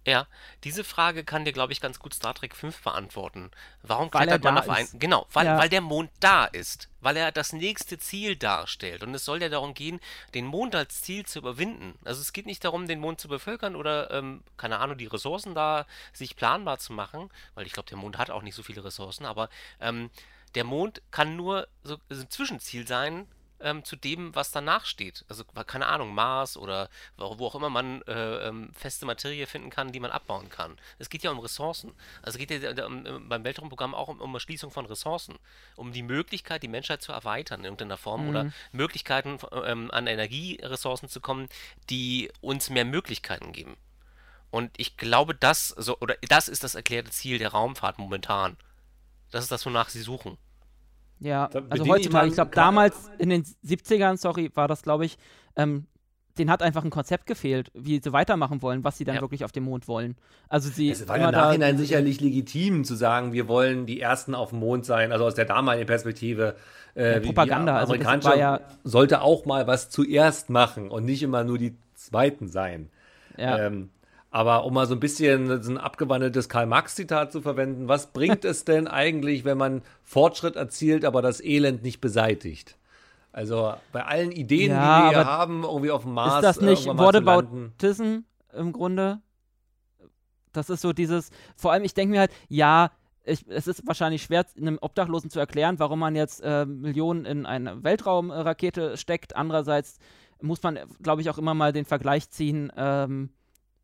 [0.05, 0.25] Ja,
[0.63, 3.51] diese Frage kann dir, glaube ich, ganz gut Star Trek 5 beantworten.
[3.83, 4.87] Warum weil klettert man auf einen.
[4.93, 5.59] Genau, weil, ja.
[5.59, 6.89] weil der Mond da ist.
[7.01, 9.03] Weil er das nächste Ziel darstellt.
[9.03, 9.99] Und es soll ja darum gehen,
[10.33, 11.99] den Mond als Ziel zu überwinden.
[12.03, 15.53] Also es geht nicht darum, den Mond zu bevölkern oder, ähm, keine Ahnung, die Ressourcen
[15.53, 17.29] da sich planbar zu machen.
[17.53, 19.25] Weil ich glaube, der Mond hat auch nicht so viele Ressourcen.
[19.25, 19.49] Aber
[19.79, 20.09] ähm,
[20.55, 23.27] der Mond kann nur so, so ein Zwischenziel sein,
[23.63, 25.25] ähm, zu dem, was danach steht.
[25.27, 29.91] Also, keine Ahnung, Mars oder wo auch immer man äh, ähm, feste Materie finden kann,
[29.91, 30.77] die man abbauen kann.
[30.99, 31.93] Es geht ja um Ressourcen.
[32.21, 35.37] Also es geht ja um, um, beim Weltraumprogramm auch um, um Erschließung von Ressourcen.
[35.75, 38.29] Um die Möglichkeit, die Menschheit zu erweitern in irgendeiner Form mhm.
[38.29, 41.47] oder Möglichkeiten ähm, an Energieressourcen zu kommen,
[41.89, 43.77] die uns mehr Möglichkeiten geben.
[44.51, 48.57] Und ich glaube, das so, oder das ist das erklärte Ziel der Raumfahrt momentan.
[49.31, 50.37] Das ist das, wonach sie suchen.
[51.21, 55.17] Ja, also heutzutage, ich glaube, damals in den 70ern, sorry, war das, glaube ich,
[55.55, 55.85] ähm,
[56.37, 59.21] denen hat einfach ein Konzept gefehlt, wie sie weitermachen wollen, was sie dann ja.
[59.21, 60.15] wirklich auf dem Mond wollen.
[60.49, 60.89] Also sie.
[60.89, 64.59] Es war ja im Nachhinein sicherlich legitim zu sagen, wir wollen die Ersten auf dem
[64.59, 66.55] Mond sein, also aus der damaligen Perspektive.
[66.95, 71.43] Äh, ja, Propaganda, also amerikanische ja sollte auch mal was zuerst machen und nicht immer
[71.43, 72.89] nur die Zweiten sein.
[73.37, 73.59] Ja.
[73.59, 73.89] Ähm,
[74.33, 78.63] Aber um mal so ein bisschen so ein abgewandeltes Karl-Marx-Zitat zu verwenden, was bringt es
[78.63, 82.77] denn eigentlich, wenn man Fortschritt erzielt, aber das Elend nicht beseitigt?
[83.33, 86.35] Also bei allen Ideen, Ja, die wir aber haben, irgendwie auf dem Mars.
[86.35, 86.87] ist das nicht.
[86.87, 88.19] Whataboutism
[88.53, 89.19] im Grunde?
[90.53, 92.91] Das ist so dieses, vor allem ich denke mir halt, ja,
[93.23, 97.45] ich, es ist wahrscheinlich schwer, einem Obdachlosen zu erklären, warum man jetzt äh, Millionen in
[97.45, 99.35] eine Weltraumrakete steckt.
[99.35, 99.99] Andererseits
[100.41, 103.29] muss man, glaube ich, auch immer mal den Vergleich ziehen, ähm,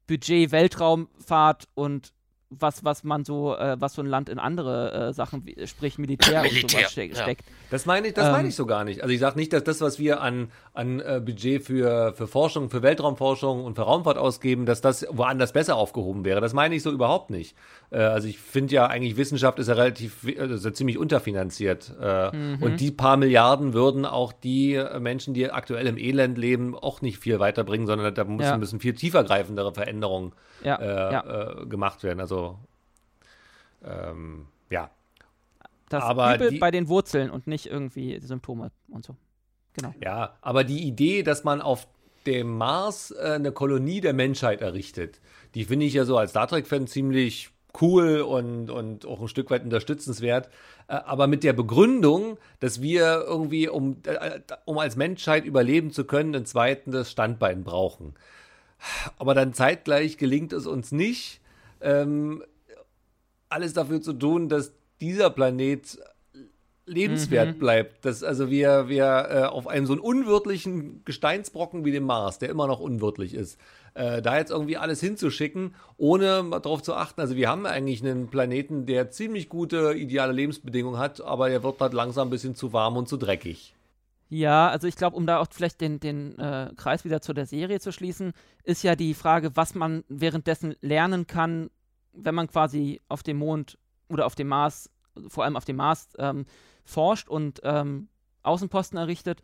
[0.07, 2.13] Budget Weltraumfahrt und
[2.49, 5.97] was, was man so, äh, was so ein Land in andere äh, Sachen, wie, sprich
[5.97, 7.15] Militär, und Militär, sowas ste ja.
[7.15, 7.43] steckt.
[7.69, 9.01] Das meine ich, das Ähm, meine ich so gar nicht.
[9.01, 12.69] Also ich sage nicht, dass das, was wir an, an äh, Budget für, für Forschung,
[12.69, 16.39] für Weltraumforschung und für Raumfahrt ausgeben, dass das woanders besser aufgehoben wäre.
[16.39, 17.55] Das meine ich so überhaupt nicht.
[17.89, 21.93] Äh, also ich finde ja eigentlich, Wissenschaft ist ja relativ, ja ziemlich unterfinanziert.
[22.01, 22.63] Äh, Mhm.
[22.63, 27.01] Und die paar Milliarden würden auch die äh, Menschen, die aktuell im Elend leben, auch
[27.01, 28.57] nicht viel weiterbringen, sondern da müssen, Ja.
[28.57, 30.33] müssen viel tiefergreifendere Veränderungen
[30.63, 31.61] Ja, äh, ja.
[31.61, 32.19] äh, gemacht werden.
[32.19, 32.57] Also
[33.83, 34.89] ähm, ja.
[35.89, 39.15] Das aber Übel die- bei den Wurzeln und nicht irgendwie Symptome und so.
[39.73, 39.93] Genau.
[40.03, 41.87] Ja, aber die Idee, dass man auf
[42.25, 45.21] dem Mars äh, eine Kolonie der Menschheit errichtet,
[45.55, 47.51] die finde ich ja so als Star Trek-Fan ziemlich
[47.81, 50.49] cool und, und auch ein Stück weit unterstützenswert.
[50.87, 56.05] Äh, aber mit der Begründung, dass wir irgendwie, um, äh, um als Menschheit überleben zu
[56.05, 58.13] können, ein zweites Standbein brauchen.
[59.17, 61.41] Aber dann zeitgleich gelingt es uns nicht,
[61.81, 62.43] ähm,
[63.49, 65.97] alles dafür zu tun, dass dieser Planet
[66.87, 68.05] lebenswert bleibt.
[68.05, 72.49] Dass also wir, wir äh, auf einem so einen unwirtlichen Gesteinsbrocken wie dem Mars, der
[72.49, 73.59] immer noch unwirtlich ist,
[73.97, 77.19] äh, da jetzt irgendwie alles hinzuschicken, ohne darauf zu achten.
[77.19, 81.81] Also wir haben eigentlich einen Planeten, der ziemlich gute, ideale Lebensbedingungen hat, aber er wird
[81.81, 83.73] halt langsam ein bisschen zu warm und zu dreckig.
[84.29, 87.45] Ja, also ich glaube, um da auch vielleicht den, den äh, Kreis wieder zu der
[87.45, 88.33] Serie zu schließen,
[88.63, 91.69] ist ja die Frage, was man währenddessen lernen kann,
[92.13, 93.77] wenn man quasi auf dem Mond
[94.09, 94.89] oder auf dem Mars,
[95.29, 96.45] vor allem auf dem Mars, ähm,
[96.83, 98.09] forscht und ähm,
[98.43, 99.41] Außenposten errichtet,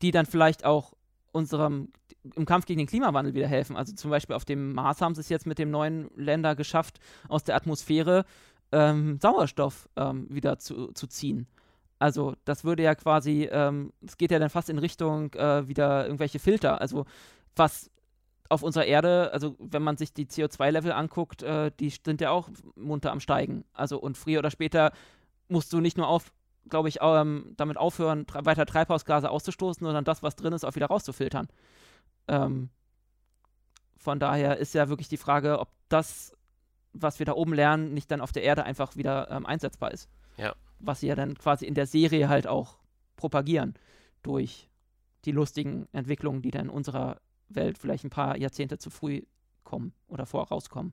[0.00, 0.94] die dann vielleicht auch
[1.32, 1.92] unserem
[2.36, 3.76] im Kampf gegen den Klimawandel wieder helfen.
[3.76, 6.98] Also zum Beispiel auf dem Mars haben sie es jetzt mit dem neuen Länder geschafft,
[7.28, 8.24] aus der Atmosphäre
[8.70, 11.46] ähm, Sauerstoff ähm, wieder zu, zu ziehen.
[11.98, 16.04] Also das würde ja quasi, ähm, es geht ja dann fast in Richtung äh, wieder
[16.04, 16.80] irgendwelche Filter.
[16.80, 17.04] Also
[17.54, 17.90] was
[18.48, 22.48] auf unserer Erde, also wenn man sich die CO2-Level anguckt, äh, die sind ja auch
[22.74, 23.64] munter am Steigen.
[23.72, 24.92] Also und früher oder später
[25.48, 26.32] musst du nicht nur auf,
[26.68, 30.74] glaube ich, ähm, damit aufhören, tre weiter Treibhausgase auszustoßen, sondern das, was drin ist, auch
[30.74, 31.48] wieder rauszufiltern.
[32.28, 32.70] Ähm,
[33.96, 36.36] von daher ist ja wirklich die Frage, ob das,
[36.92, 40.08] was wir da oben lernen, nicht dann auf der Erde einfach wieder ähm, einsetzbar ist.
[40.36, 40.54] Ja.
[40.80, 42.78] Was sie ja dann quasi in der Serie halt auch
[43.16, 43.74] propagieren
[44.22, 44.68] durch
[45.24, 49.22] die lustigen Entwicklungen, die dann in unserer Welt vielleicht ein paar Jahrzehnte zu früh
[49.62, 50.92] kommen oder vorauskommen.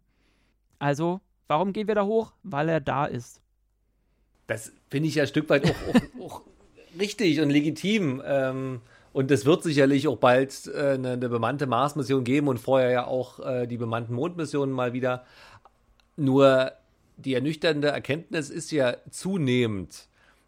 [0.78, 2.34] Also, warum gehen wir da hoch?
[2.44, 3.42] Weil er da ist.
[4.48, 6.42] Das finde ich ja ein Stück weit auch, auch, auch
[7.00, 8.22] richtig und legitim.
[8.26, 8.82] Ähm,
[9.12, 13.08] und es wird sicherlich auch bald äh, eine, eine bemannte Mars-Mission geben und vorher ja
[13.08, 15.26] auch äh, die bemannten Mondmissionen mal wieder.
[16.16, 16.74] Nur
[17.18, 20.08] die ernüchternde Erkenntnis ist ja zunehmend,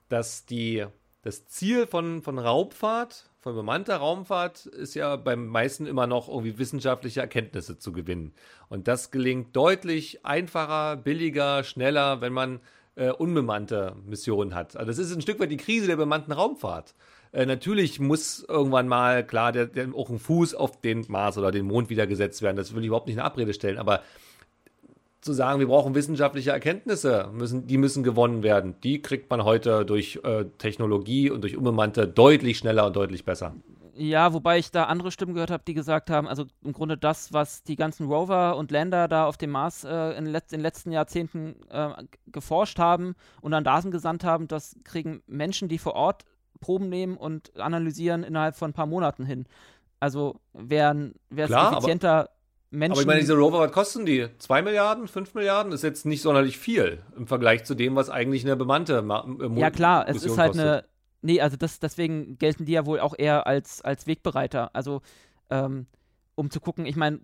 [0.09, 0.85] dass die,
[1.23, 6.57] das Ziel von, von Raumfahrt, von bemannter Raumfahrt, ist ja beim meisten immer noch irgendwie
[6.59, 8.33] wissenschaftliche Erkenntnisse zu gewinnen.
[8.69, 12.59] Und das gelingt deutlich einfacher, billiger, schneller, wenn man
[12.95, 14.75] äh, unbemannte Missionen hat.
[14.77, 16.93] Also das ist ein Stück weit die Krise der bemannten Raumfahrt.
[17.31, 21.51] Äh, natürlich muss irgendwann mal, klar, der, der, auch ein Fuß auf den Mars oder
[21.51, 22.57] den Mond wieder gesetzt werden.
[22.57, 23.77] Das will ich überhaupt nicht in Abrede stellen.
[23.77, 24.01] Aber
[25.21, 28.75] zu sagen, wir brauchen wissenschaftliche Erkenntnisse, müssen, die müssen gewonnen werden.
[28.83, 33.55] Die kriegt man heute durch äh, Technologie und durch Unbemannte deutlich schneller und deutlich besser.
[33.93, 37.33] Ja, wobei ich da andere Stimmen gehört habe, die gesagt haben, also im Grunde das,
[37.33, 40.63] was die ganzen Rover und Länder da auf dem Mars äh, in, letz in den
[40.63, 41.89] letzten Jahrzehnten äh,
[42.27, 46.23] geforscht haben und an Daten gesandt haben, das kriegen Menschen, die vor Ort
[46.61, 49.45] Proben nehmen und analysieren innerhalb von ein paar Monaten hin.
[49.99, 52.29] Also wären wäre es Klar, aber- effizienter,
[52.73, 52.93] Menschen.
[52.93, 54.29] Aber ich meine, diese Rover, was kosten die?
[54.37, 55.73] Zwei Milliarden, fünf Milliarden?
[55.73, 59.59] Ist jetzt nicht sonderlich viel im Vergleich zu dem, was eigentlich eine bemannte Ma äh,
[59.59, 60.67] Ja, klar, es Mission ist halt kostet.
[60.67, 60.83] eine.
[61.21, 64.71] Nee, also das, deswegen gelten die ja wohl auch eher als, als Wegbereiter.
[64.73, 65.01] Also,
[65.49, 65.85] ähm,
[66.35, 67.19] um zu gucken, ich meine,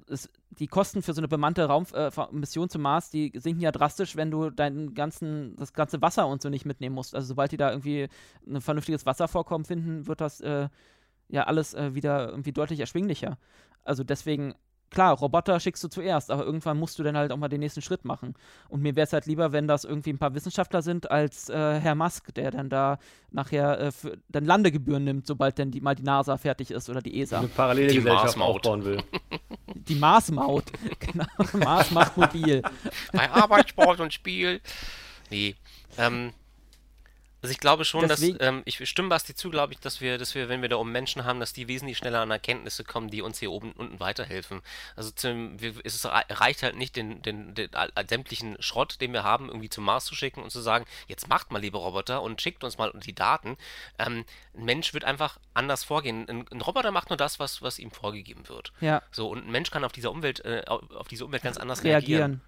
[0.51, 4.31] die Kosten für so eine bemannte Raummission äh, zum Mars, die sinken ja drastisch, wenn
[4.31, 7.15] du deinen ganzen, das ganze Wasser und so nicht mitnehmen musst.
[7.15, 8.09] Also sobald die da irgendwie
[8.45, 10.69] ein vernünftiges Wasservorkommen finden, wird das äh,
[11.29, 13.37] ja alles äh, wieder irgendwie deutlich erschwinglicher.
[13.83, 14.53] Also deswegen,
[14.89, 17.81] klar, Roboter schickst du zuerst, aber irgendwann musst du dann halt auch mal den nächsten
[17.81, 18.35] Schritt machen.
[18.69, 21.79] Und mir wäre es halt lieber, wenn das irgendwie ein paar Wissenschaftler sind, als äh,
[21.79, 22.99] Herr Musk, der dann da
[23.31, 27.01] nachher äh, für, dann Landegebühren nimmt, sobald dann die, mal die NASA fertig ist oder
[27.01, 27.39] die ESA.
[27.39, 28.55] eine parallele Die Gesellschaft Mars-Maut.
[28.67, 29.03] aufbauen will.
[29.75, 30.65] die Mars-Maut.
[30.99, 31.25] genau,
[31.65, 32.61] Mars macht mobil.
[33.11, 34.61] Bei Arbeit, Sport und Spiel.
[35.29, 35.55] Nee.
[35.97, 36.31] Ähm,
[37.41, 40.17] also ich glaube schon, Deswegen, dass ähm, ich stimme Basti zu, glaube ich, dass wir,
[40.17, 43.09] dass wir, wenn wir da um Menschen haben, dass die wesentlich schneller an Erkenntnisse kommen,
[43.09, 44.61] die uns hier oben unten weiterhelfen.
[44.95, 49.23] Also zum, wir, es reicht halt nicht, den, den, den, den, sämtlichen Schrott, den wir
[49.23, 52.41] haben, irgendwie zum Mars zu schicken und zu sagen, jetzt macht mal liebe Roboter und
[52.41, 53.55] schickt uns mal die Daten.
[53.99, 56.27] Ähm, ein Mensch wird einfach anders vorgehen.
[56.27, 58.73] Ein, ein, Roboter macht nur das, was, was ihm vorgegeben wird.
[58.81, 59.03] Ja.
[59.11, 62.19] So und ein Mensch kann auf dieser Umwelt, äh, auf diese Umwelt ganz anders reagieren.
[62.19, 62.41] reagieren.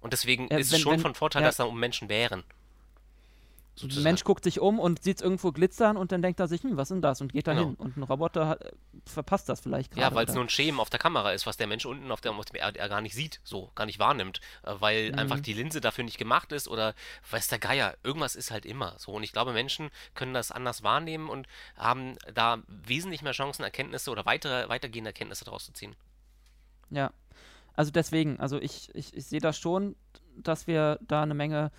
[0.00, 1.48] Und deswegen äh, ist wenn, es schon wenn, von Vorteil, ja.
[1.48, 2.44] dass da um Menschen wären.
[3.76, 4.00] Sozusagen.
[4.06, 6.62] Ein Mensch guckt sich um und sieht es irgendwo glitzern und dann denkt er sich,
[6.62, 7.20] hm, was ist denn das?
[7.20, 7.76] Und geht da hin.
[7.76, 7.84] Genau.
[7.84, 8.72] Und ein Roboter hat,
[9.04, 10.02] verpasst das vielleicht gerade.
[10.02, 12.22] Ja, weil es nur ein Schemen auf der Kamera ist, was der Mensch unten auf,
[12.22, 14.40] der, auf dem er gar nicht sieht, so, gar nicht wahrnimmt.
[14.62, 15.18] Äh, weil mhm.
[15.18, 16.94] einfach die Linse dafür nicht gemacht ist oder
[17.30, 19.12] weiß der Geier, irgendwas ist halt immer so.
[19.12, 21.46] Und ich glaube, Menschen können das anders wahrnehmen und
[21.76, 25.94] haben da wesentlich mehr Chancen, Erkenntnisse oder weitere, weitergehende Erkenntnisse daraus zu ziehen.
[26.88, 27.12] Ja,
[27.74, 29.96] also deswegen, also ich, ich, ich sehe das schon,
[30.34, 31.70] dass wir da eine Menge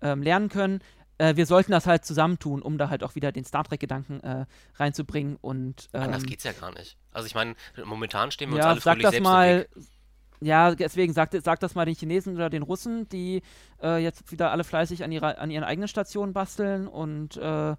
[0.00, 0.82] ähm, lernen können
[1.22, 4.46] äh, wir sollten das halt zusammentun, um da halt auch wieder den Star Trek-Gedanken äh,
[4.74, 5.88] reinzubringen und.
[5.92, 6.96] Ähm, Anders geht's ja gar nicht.
[7.12, 7.54] Also ich meine,
[7.84, 9.68] momentan stehen wir uns ja, alle sag das mal,
[10.40, 13.42] Ja, deswegen sagt sag das mal den Chinesen oder den Russen, die
[13.80, 17.76] äh, jetzt wieder alle fleißig an, ihrer, an ihren eigenen Stationen basteln und äh,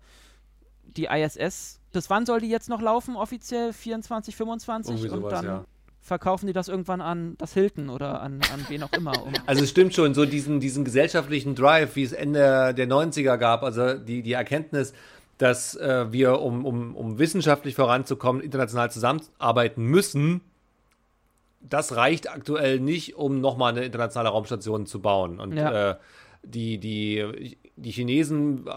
[0.83, 1.81] die ISS.
[1.91, 3.73] Bis wann soll die jetzt noch laufen, offiziell?
[3.73, 4.95] 24, 25?
[4.95, 5.65] Irgendwie und sowas, dann ja
[6.03, 9.23] verkaufen die das irgendwann an das Hilton oder an, an wen auch immer.
[9.23, 13.37] Um also es stimmt schon, so diesen, diesen gesellschaftlichen Drive, wie es Ende der 90er
[13.37, 14.93] gab, also die, die Erkenntnis,
[15.37, 20.41] dass äh, wir, um, um, um wissenschaftlich voranzukommen, international zusammenarbeiten müssen,
[21.61, 25.39] das reicht aktuell nicht, um nochmal eine internationale Raumstation zu bauen.
[25.39, 25.91] Und ja.
[25.91, 25.95] äh,
[26.43, 28.67] die, die, die Chinesen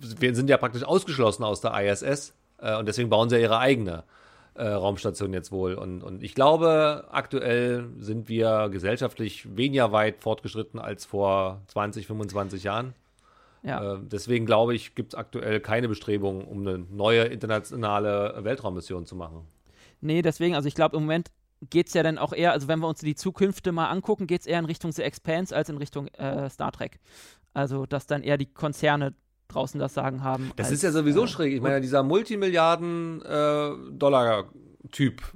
[0.00, 3.58] wir sind ja praktisch ausgeschlossen aus der ISS äh, und deswegen bauen sie ja ihre
[3.58, 4.04] eigene
[4.54, 5.74] äh, Raumstation jetzt wohl.
[5.74, 12.64] Und, und ich glaube, aktuell sind wir gesellschaftlich weniger weit fortgeschritten als vor 20, 25
[12.64, 12.94] Jahren.
[13.62, 13.94] Ja.
[13.94, 19.16] Äh, deswegen glaube ich, gibt es aktuell keine Bestrebungen, um eine neue internationale Weltraummission zu
[19.16, 19.46] machen.
[20.00, 21.30] Nee, deswegen, also ich glaube, im Moment
[21.68, 24.40] geht es ja dann auch eher, also wenn wir uns die Zukünfte mal angucken, geht
[24.40, 26.98] es eher in Richtung The Expanse als in Richtung äh, Star Trek.
[27.52, 29.14] Also, dass dann eher die Konzerne
[29.50, 30.50] draußen das Sagen haben.
[30.56, 31.52] Das als, ist ja sowieso äh, schräg.
[31.52, 34.44] Ich meine, dieser Multimilliarden-Dollar- äh,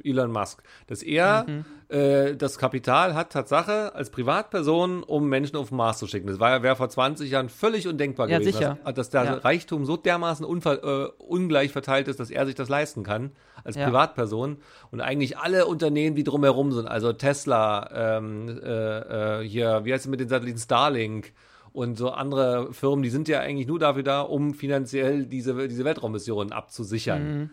[0.03, 1.65] Elon Musk, dass er mhm.
[1.89, 6.27] äh, das Kapital hat, Tatsache, als Privatperson, um Menschen auf den Mars zu schicken.
[6.27, 8.79] Das war wäre vor 20 Jahren völlig undenkbar ja, gewesen, sicher.
[8.85, 9.35] Dass, dass der ja.
[9.35, 13.33] Reichtum so dermaßen äh, ungleich verteilt ist, dass er sich das leisten kann,
[13.63, 13.87] als ja.
[13.87, 14.59] Privatperson.
[14.91, 20.07] Und eigentlich alle Unternehmen, die drumherum sind, also Tesla, ähm, äh, äh hier, wie heißt
[20.07, 21.33] es mit den Satelliten Starlink,
[21.75, 25.85] und so andere Firmen, die sind ja eigentlich nur dafür da, um finanziell diese, diese
[25.85, 27.39] Weltraummissionen abzusichern.
[27.39, 27.51] Mhm.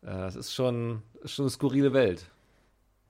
[0.00, 2.24] Das ist schon, ist schon eine skurrile Welt.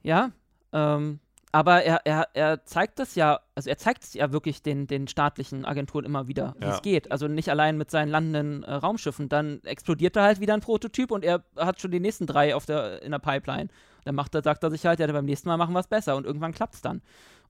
[0.02, 0.32] Ja,
[0.72, 1.20] ähm,
[1.52, 5.06] aber er, er, er zeigt das ja, also er zeigt es ja wirklich den, den
[5.06, 6.74] staatlichen Agenturen immer wieder, wie ja.
[6.74, 7.12] es geht.
[7.12, 9.28] Also nicht allein mit seinen landenden äh, Raumschiffen.
[9.28, 12.66] Dann explodiert da halt wieder ein Prototyp und er hat schon die nächsten drei auf
[12.66, 13.68] der, in der Pipeline.
[14.04, 16.16] Dann macht er, sagt er sich halt, ja, beim nächsten Mal machen wir es besser
[16.16, 17.00] und irgendwann klappt es dann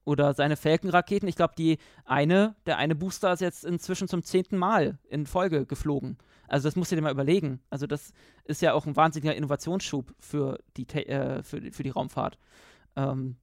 [0.09, 1.27] oder seine Falcon-Raketen.
[1.27, 5.67] Ich glaube, die eine, der eine Booster ist jetzt inzwischen zum zehnten Mal in Folge
[5.67, 6.17] geflogen.
[6.47, 7.59] Also das musst du dir mal überlegen.
[7.69, 8.11] Also das
[8.43, 12.39] ist ja auch ein wahnsinniger Innovationsschub für die, äh, für, für die Raumfahrt.
[12.95, 13.35] Ähm,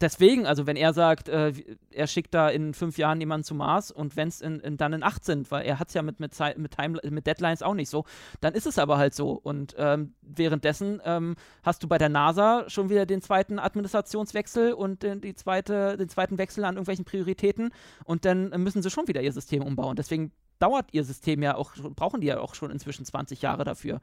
[0.00, 1.52] deswegen, also wenn er sagt, äh,
[1.90, 5.24] er schickt da in fünf Jahren jemanden zum Mars und wenn es dann in acht
[5.24, 8.04] sind, weil er hat es ja mit, mit, mit, Time, mit Deadlines auch nicht so,
[8.40, 9.32] dann ist es aber halt so.
[9.32, 15.02] Und ähm, währenddessen ähm, hast du bei der NASA schon wieder den zweiten Administrationswechsel und
[15.02, 17.70] den, die zweite, den zweiten Wechsel an irgendwelchen Prioritäten
[18.04, 19.96] und dann müssen sie schon wieder ihr System umbauen.
[19.96, 24.00] Deswegen dauert ihr System ja auch, brauchen die ja auch schon inzwischen 20 Jahre dafür.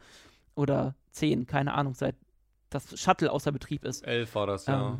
[0.56, 2.16] Oder 10, keine Ahnung, seit
[2.70, 4.08] das Shuttle außer Betrieb ist.
[4.08, 5.00] Elf war das, ja.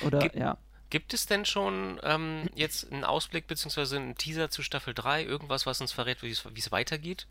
[0.00, 0.58] Ähm, oder, Gibt, ja.
[0.90, 3.96] Gibt es denn schon ähm, jetzt einen Ausblick bzw.
[3.96, 5.24] einen Teaser zu Staffel 3?
[5.24, 7.26] Irgendwas, was uns verrät, wie es weitergeht?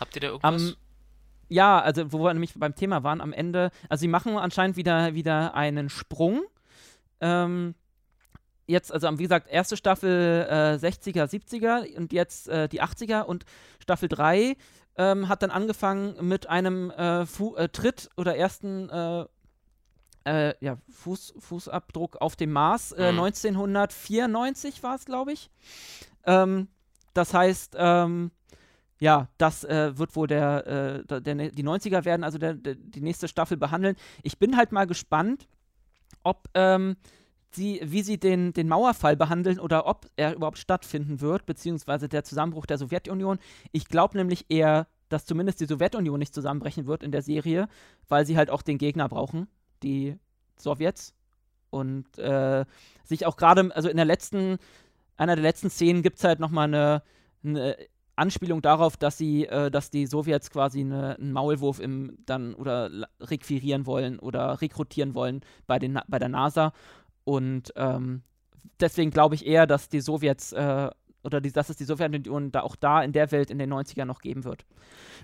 [0.00, 0.62] Habt ihr da irgendwas?
[0.62, 0.76] Um,
[1.48, 5.14] ja, also wo wir nämlich beim Thema waren, am Ende, also sie machen anscheinend wieder,
[5.14, 6.42] wieder einen Sprung.
[7.20, 7.74] Ähm,
[8.66, 13.44] jetzt, also wie gesagt, erste Staffel äh, 60er, 70er und jetzt äh, die 80er und
[13.80, 14.56] Staffel 3
[14.96, 18.90] ähm, hat dann angefangen mit einem äh, äh Tritt oder ersten
[20.24, 22.92] äh, ja, Fuß, Fußabdruck auf dem Mars.
[22.92, 23.20] Äh, mhm.
[23.20, 25.50] 1994 war es, glaube ich.
[26.24, 26.68] Ähm,
[27.14, 28.30] das heißt, ähm,
[29.00, 30.66] ja, das äh, wird wohl der,
[31.08, 33.96] äh, der, die 90er werden, also der, der, die nächste Staffel behandeln.
[34.22, 35.48] Ich bin halt mal gespannt,
[36.24, 36.96] ob ähm,
[37.50, 42.24] sie, wie sie den, den Mauerfall behandeln oder ob er überhaupt stattfinden wird, beziehungsweise der
[42.24, 43.38] Zusammenbruch der Sowjetunion.
[43.72, 47.68] Ich glaube nämlich eher, dass zumindest die Sowjetunion nicht zusammenbrechen wird in der Serie,
[48.08, 49.48] weil sie halt auch den Gegner brauchen
[49.82, 50.16] die
[50.56, 51.14] Sowjets.
[51.70, 52.64] und äh,
[53.04, 54.58] sich auch gerade, also in der letzten,
[55.16, 57.02] einer der letzten Szenen gibt es halt nochmal eine,
[57.44, 57.76] eine
[58.16, 62.90] Anspielung darauf, dass sie, äh, dass die Sowjets quasi eine, einen Maulwurf im dann oder
[63.20, 66.72] requirieren wollen oder rekrutieren wollen bei, den, bei der NASA.
[67.24, 68.22] Und ähm,
[68.80, 70.90] deswegen glaube ich eher, dass die Sowjets äh,
[71.28, 74.06] oder die, dass es die Sowjetunion da auch da in der Welt in den 90ern
[74.06, 74.64] noch geben wird.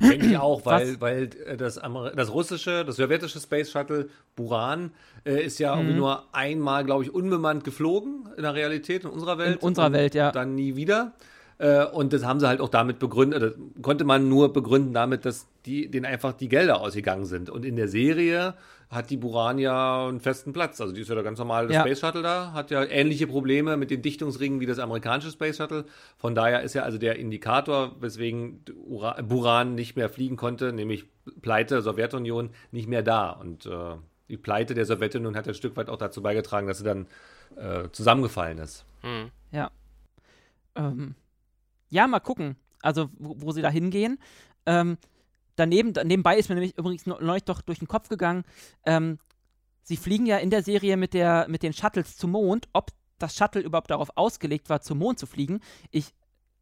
[0.00, 1.80] Denke ich auch, weil, weil äh, das,
[2.16, 4.92] das russische, das sowjetische Space Shuttle Buran
[5.24, 5.96] äh, ist ja mhm.
[5.96, 9.56] nur einmal, glaube ich, unbemannt geflogen in der Realität, in unserer Welt.
[9.56, 10.30] In unserer Welt, ja.
[10.32, 11.12] Dann nie wieder.
[11.58, 13.52] Äh, und das haben sie halt auch damit begründet, oder
[13.82, 17.50] konnte man nur begründen damit, dass die, denen einfach die Gelder ausgegangen sind.
[17.50, 18.54] Und in der Serie
[18.94, 20.80] hat die Buran ja einen festen Platz.
[20.80, 21.80] Also die ist ja der ganz normale ja.
[21.80, 25.84] Space Shuttle da, hat ja ähnliche Probleme mit den Dichtungsringen wie das amerikanische Space Shuttle.
[26.16, 31.06] Von daher ist ja also der Indikator, weswegen Ura Buran nicht mehr fliegen konnte, nämlich
[31.42, 33.30] Pleite Sowjetunion, nicht mehr da.
[33.30, 33.96] Und äh,
[34.28, 37.06] die Pleite der Sowjetunion hat ein Stück weit auch dazu beigetragen, dass sie dann
[37.56, 38.84] äh, zusammengefallen ist.
[39.02, 39.30] Hm.
[39.52, 39.70] Ja.
[40.76, 41.14] Ähm,
[41.90, 44.18] ja, mal gucken, also wo, wo sie da hingehen.
[44.66, 44.96] Ähm,
[45.56, 48.44] daneben, nebenbei ist mir nämlich übrigens neulich doch durch den Kopf gegangen,
[48.84, 49.18] ähm,
[49.82, 52.68] sie fliegen ja in der Serie mit, der, mit den Shuttles zum Mond.
[52.72, 55.60] Ob das Shuttle überhaupt darauf ausgelegt war, zum Mond zu fliegen,
[55.90, 56.14] ich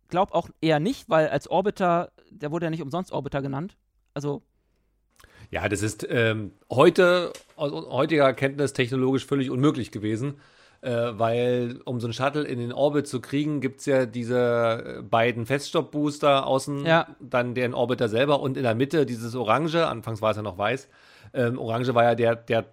[0.08, 3.76] glaube auch eher nicht, weil als Orbiter, der wurde ja nicht umsonst Orbiter genannt.
[4.14, 4.42] Also.
[5.50, 10.34] Ja, das ist ähm, heute, aus heutiger Kenntnis technologisch völlig unmöglich gewesen
[10.82, 14.98] äh, weil um so einen Shuttle in den Orbit zu kriegen, gibt es ja diese
[14.98, 17.06] äh, beiden Feststoffbooster außen, ja.
[17.20, 20.58] dann den Orbiter selber und in der Mitte dieses Orange, anfangs war es ja noch
[20.58, 20.88] weiß,
[21.34, 22.66] ähm, Orange war ja der, der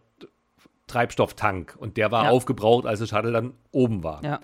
[0.87, 2.29] Treibstofftank und der war ja.
[2.31, 4.23] aufgebraucht, als das Shuttle dann oben war.
[4.23, 4.39] Ja.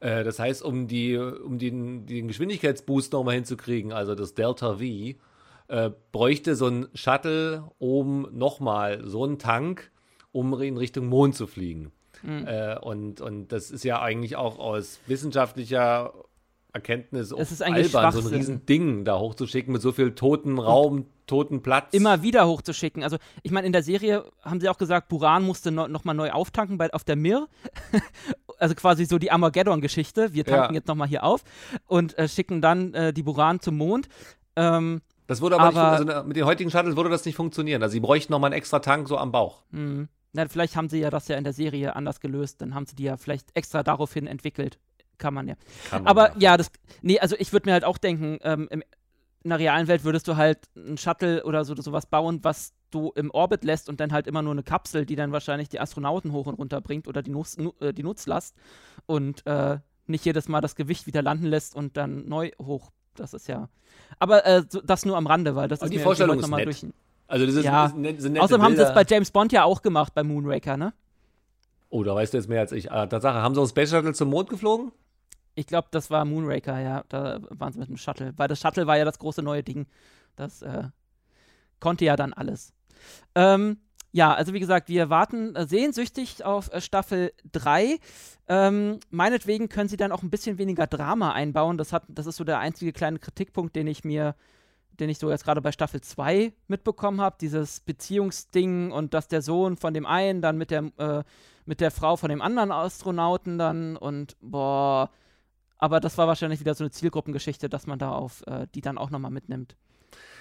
[0.00, 4.82] Äh, das heißt, um, die, um den, den Geschwindigkeitsboost nochmal hinzukriegen, also das Delta V,
[4.82, 5.16] äh,
[6.12, 9.90] bräuchte so ein Shuttle oben nochmal so einen Tank,
[10.30, 11.90] um in Richtung Mond zu fliegen.
[12.22, 12.46] Mhm.
[12.46, 16.12] Äh, und, und das ist ja eigentlich auch aus wissenschaftlicher
[16.72, 20.58] Erkenntnis es ist eigentlich albern, so ein riesen Ding da hochzuschicken mit so viel toten
[20.58, 21.92] Raum, toten Platz.
[21.92, 23.02] Immer wieder hochzuschicken.
[23.02, 26.30] Also ich meine, in der Serie haben sie auch gesagt, Buran musste no, nochmal neu
[26.30, 27.48] auftanken bei, auf der Mir.
[28.58, 30.34] also quasi so die Armageddon-Geschichte.
[30.34, 30.78] Wir tanken ja.
[30.80, 31.42] jetzt nochmal hier auf
[31.86, 34.08] und äh, schicken dann äh, die Buran zum Mond.
[34.54, 37.82] Ähm, das würde aber, aber nicht, also mit den heutigen Shuttles würde das nicht funktionieren.
[37.82, 39.62] Also sie bräuchten nochmal einen extra Tank so am Bauch.
[39.70, 40.08] Mhm.
[40.32, 42.96] Na, vielleicht haben sie ja das ja in der Serie anders gelöst, dann haben sie
[42.96, 44.78] die ja vielleicht extra daraufhin entwickelt.
[45.16, 45.54] Kann man ja.
[45.90, 46.38] Kann man Aber ja.
[46.38, 46.70] ja, das.
[47.02, 50.36] Nee, also ich würde mir halt auch denken, ähm, in der realen Welt würdest du
[50.36, 54.26] halt ein Shuttle oder so sowas bauen, was du im Orbit lässt und dann halt
[54.26, 57.30] immer nur eine Kapsel, die dann wahrscheinlich die Astronauten hoch und runter bringt oder die,
[57.30, 58.56] Nutz, äh, die Nutzlast
[59.06, 62.90] und äh, nicht jedes Mal das Gewicht wieder landen lässt und dann neu hoch.
[63.14, 63.68] Das ist ja.
[64.18, 66.66] Aber äh, das nur am Rande, weil das Aber ist die mir Vorstellung ist nett.
[66.66, 66.86] durch.
[67.28, 67.86] Also das ist, ja.
[67.86, 70.76] ist, ist, ist Außerdem haben sie es bei James Bond ja auch gemacht, bei Moonraker,
[70.76, 70.94] ne?
[71.90, 72.90] Oh, da weißt du jetzt mehr als ich.
[72.90, 74.92] Ah, Tatsache, haben sie auch Space Shuttle zum Mond geflogen?
[75.54, 77.04] Ich glaube, das war Moonraker, ja.
[77.08, 78.32] Da waren sie mit dem Shuttle.
[78.36, 79.86] Weil das Shuttle war ja das große neue Ding.
[80.36, 80.84] Das äh,
[81.80, 82.72] konnte ja dann alles.
[83.34, 83.78] Ähm,
[84.10, 87.98] ja, also wie gesagt, wir warten äh, sehnsüchtig auf äh, Staffel 3.
[88.48, 91.76] Ähm, meinetwegen können sie dann auch ein bisschen weniger Drama einbauen.
[91.76, 94.34] Das, hat, das ist so der einzige kleine Kritikpunkt, den ich mir
[95.00, 99.42] den ich so jetzt gerade bei Staffel 2 mitbekommen habe, dieses Beziehungsding und dass der
[99.42, 101.22] Sohn von dem einen dann mit der, äh,
[101.66, 105.10] mit der Frau von dem anderen Astronauten dann und boah,
[105.78, 108.98] aber das war wahrscheinlich wieder so eine Zielgruppengeschichte, dass man da auf äh, die dann
[108.98, 109.76] auch nochmal mitnimmt.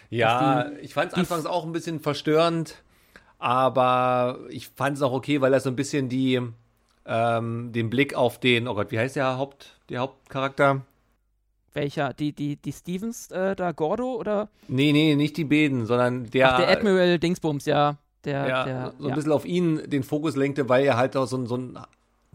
[0.10, 2.82] Ja, die, ich fand es anfangs auch ein bisschen verstörend,
[3.40, 6.42] aber ich fand es auch okay, weil er so ein bisschen die,
[7.06, 10.82] ähm, den Blick auf den, oh Gott, wie heißt der Haupt, der Hauptcharakter?
[11.78, 12.14] Welcher?
[12.14, 14.49] Die, die, die Stevens äh, da, Gordo oder?
[14.68, 16.54] Nee, nee, nicht die Beden, sondern der.
[16.54, 17.98] Ach, der Admiral Dingsbums, ja.
[18.26, 19.16] Der, ja, der, so ein ja.
[19.16, 21.80] bisschen auf ihn den Fokus lenkte, weil er halt auch so ein, so ein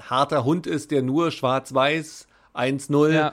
[0.00, 3.32] harter Hund ist, der nur schwarz-weiß 1-0 ja.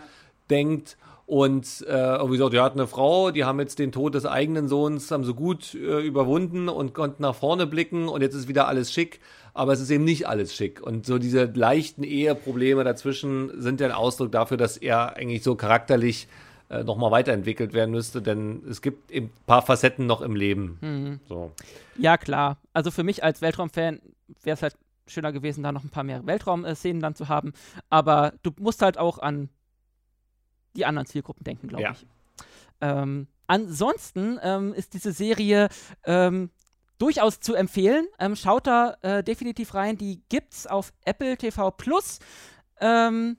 [0.50, 0.98] denkt
[1.30, 4.68] und äh, wie gesagt, die hat eine Frau, die haben jetzt den Tod des eigenen
[4.68, 8.68] Sohns, haben so gut äh, überwunden und konnten nach vorne blicken und jetzt ist wieder
[8.68, 9.20] alles schick,
[9.54, 10.82] aber es ist eben nicht alles schick.
[10.82, 15.54] Und so diese leichten Eheprobleme dazwischen sind ja ein Ausdruck dafür, dass er eigentlich so
[15.54, 16.28] charakterlich
[16.70, 20.80] äh, nochmal weiterentwickelt werden müsste, denn es gibt eben ein paar Facetten noch im Leben.
[20.82, 21.20] Mhm.
[21.30, 21.52] So.
[22.00, 22.58] Ja, klar.
[22.74, 24.00] Also für mich als Weltraumfan
[24.42, 24.74] wäre es halt
[25.06, 27.54] schöner gewesen, da noch ein paar mehr Weltraumszenen dann zu haben.
[27.92, 29.50] Aber du musst halt auch an
[30.80, 31.92] die anderen Zielgruppen denken, glaube ja.
[31.92, 32.08] ich.
[32.82, 35.70] Ähm, ansonsten ähm, ist diese Serie
[36.06, 36.50] ähm,
[36.98, 38.08] durchaus zu empfehlen.
[38.20, 39.98] Ähm, schaut da äh, definitiv rein.
[39.98, 42.20] Die gibt's auf Apple TV Plus.
[42.80, 43.38] Ähm,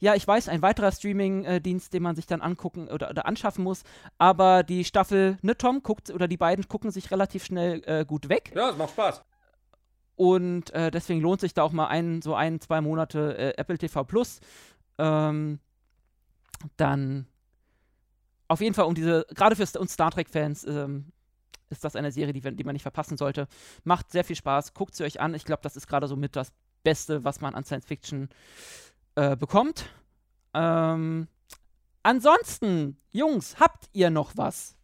[0.00, 3.84] ja, ich weiß, ein weiterer Streaming-Dienst, den man sich dann angucken oder, oder, anschaffen muss.
[4.18, 8.28] Aber die Staffel, ne, Tom, guckt, oder die beiden gucken sich relativ schnell äh, gut
[8.28, 8.52] weg.
[8.54, 9.22] Ja, es macht Spaß.
[10.16, 13.78] Und äh, deswegen lohnt sich da auch mal ein, so ein, zwei Monate äh, Apple
[13.78, 14.40] TV Plus.
[14.98, 15.58] Ähm,
[16.76, 17.26] dann
[18.48, 21.12] auf jeden Fall um diese, gerade für uns Star Trek-Fans, ähm,
[21.70, 23.48] ist das eine Serie, die, die, man nicht verpassen sollte.
[23.84, 25.34] Macht sehr viel Spaß, guckt sie euch an.
[25.34, 26.52] Ich glaube, das ist gerade so mit das
[26.82, 28.28] Beste, was man an Science Fiction
[29.14, 29.86] äh, bekommt.
[30.52, 31.26] Ähm,
[32.02, 34.76] ansonsten, Jungs, habt ihr noch was?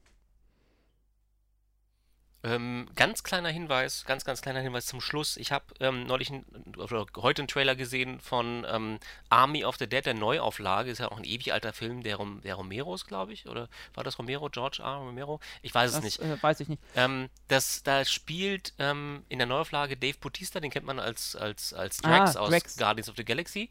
[2.42, 5.36] Ähm, ganz kleiner Hinweis, ganz, ganz kleiner Hinweis zum Schluss.
[5.36, 6.46] Ich habe ähm, neulich ein,
[6.78, 8.98] oder heute einen Trailer gesehen von ähm,
[9.28, 10.90] Army of the Dead, der Neuauflage.
[10.90, 13.46] Ist ja auch ein ewig alter Film der, Rom der Romeros, glaube ich.
[13.46, 14.96] Oder war das Romero, George R.
[14.96, 15.38] Romero?
[15.60, 16.20] Ich weiß das, es nicht.
[16.20, 16.82] Äh, weiß ich nicht.
[16.96, 21.74] Ähm, das, da spielt ähm, in der Neuauflage Dave Bautista, den kennt man als, als,
[21.74, 22.76] als Drax ah, aus Drax.
[22.78, 23.68] Guardians of the Galaxy.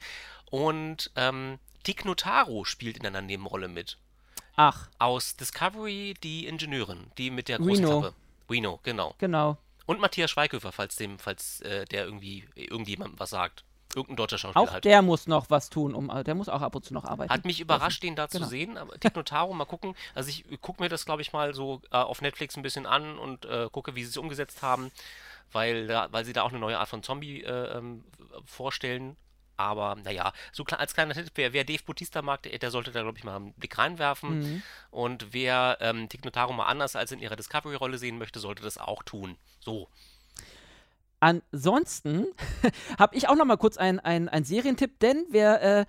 [0.52, 3.98] Und ähm, Dick Notaro spielt in einer Nebenrolle mit.
[4.56, 4.90] Ach.
[5.00, 8.02] Aus Discovery, die Ingenieurin, die mit der großen Reno.
[8.02, 8.16] Klappe.
[8.50, 9.16] Reno, genau.
[9.18, 9.58] Genau.
[9.86, 13.64] Und Matthias Schweighöfer, falls dem, falls äh, der irgendwie irgendjemandem was sagt.
[13.96, 14.86] Irgendein deutscher Schauspieler auch halt.
[14.86, 17.34] der muss noch was tun, um, der muss auch ab und zu noch arbeiten.
[17.34, 18.46] Hat mich überrascht, den da genau.
[18.46, 18.78] zu sehen.
[18.78, 19.96] Aber Technotaro, mal gucken.
[20.14, 23.18] Also ich gucke mir das, glaube ich, mal so äh, auf Netflix ein bisschen an
[23.18, 24.92] und äh, gucke, wie sie es umgesetzt haben,
[25.52, 28.04] weil, weil sie da auch eine neue Art von Zombie äh, ähm,
[28.46, 29.18] vorstellen.
[29.60, 33.02] Aber naja, so als kleiner Tipp, wer, wer Dave Bautista mag, der, der sollte da,
[33.02, 34.40] glaube ich, mal einen Blick reinwerfen.
[34.40, 34.64] Mhm.
[34.90, 39.04] Und wer ähm, Tignotaro mal anders als in ihrer Discovery-Rolle sehen möchte, sollte das auch
[39.04, 39.36] tun.
[39.60, 39.90] So.
[41.20, 42.28] Ansonsten
[42.98, 45.86] habe ich auch noch mal kurz einen ein Serientipp, denn wer äh,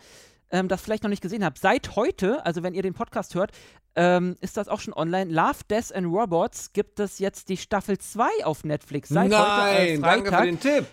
[0.51, 3.53] ähm, das vielleicht noch nicht gesehen hat, seit heute, also wenn ihr den Podcast hört,
[3.95, 5.31] ähm, ist das auch schon online.
[5.31, 9.11] Love, Death and Robots gibt es jetzt die Staffel 2 auf Netflix.
[9.11, 10.87] Seit Nein, heute, äh, danke für den Tipp.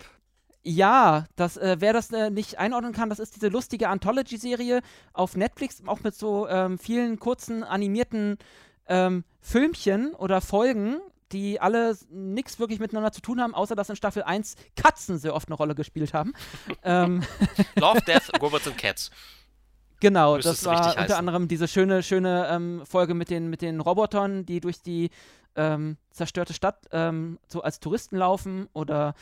[0.64, 4.80] Ja, das, äh, wer das äh, nicht einordnen kann, das ist diese lustige Anthology-Serie
[5.12, 8.38] auf Netflix, auch mit so ähm, vielen kurzen animierten
[8.86, 10.98] ähm, Filmchen oder Folgen,
[11.32, 15.34] die alle nichts wirklich miteinander zu tun haben, außer dass in Staffel 1 Katzen sehr
[15.34, 16.32] oft eine Rolle gespielt haben.
[16.82, 17.22] ähm,
[17.76, 19.10] Love, Death, Robots and Cats.
[20.00, 21.16] Genau, das war unter heißen.
[21.16, 25.10] anderem diese schöne, schöne ähm, Folge mit den, mit den Robotern, die durch die
[25.58, 29.14] ähm, zerstörte Stadt ähm, so als Touristen laufen oder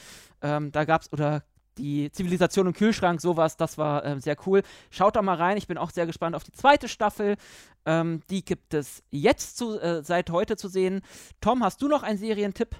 [0.43, 1.43] ähm, da gab es oder
[1.79, 4.63] die Zivilisation im Kühlschrank, sowas, das war äh, sehr cool.
[4.91, 7.37] Schaut da mal rein, ich bin auch sehr gespannt auf die zweite Staffel.
[7.85, 11.03] Ähm, die gibt es jetzt zu, äh, seit heute zu sehen.
[11.41, 12.77] Tom, hast du noch einen Serientipp?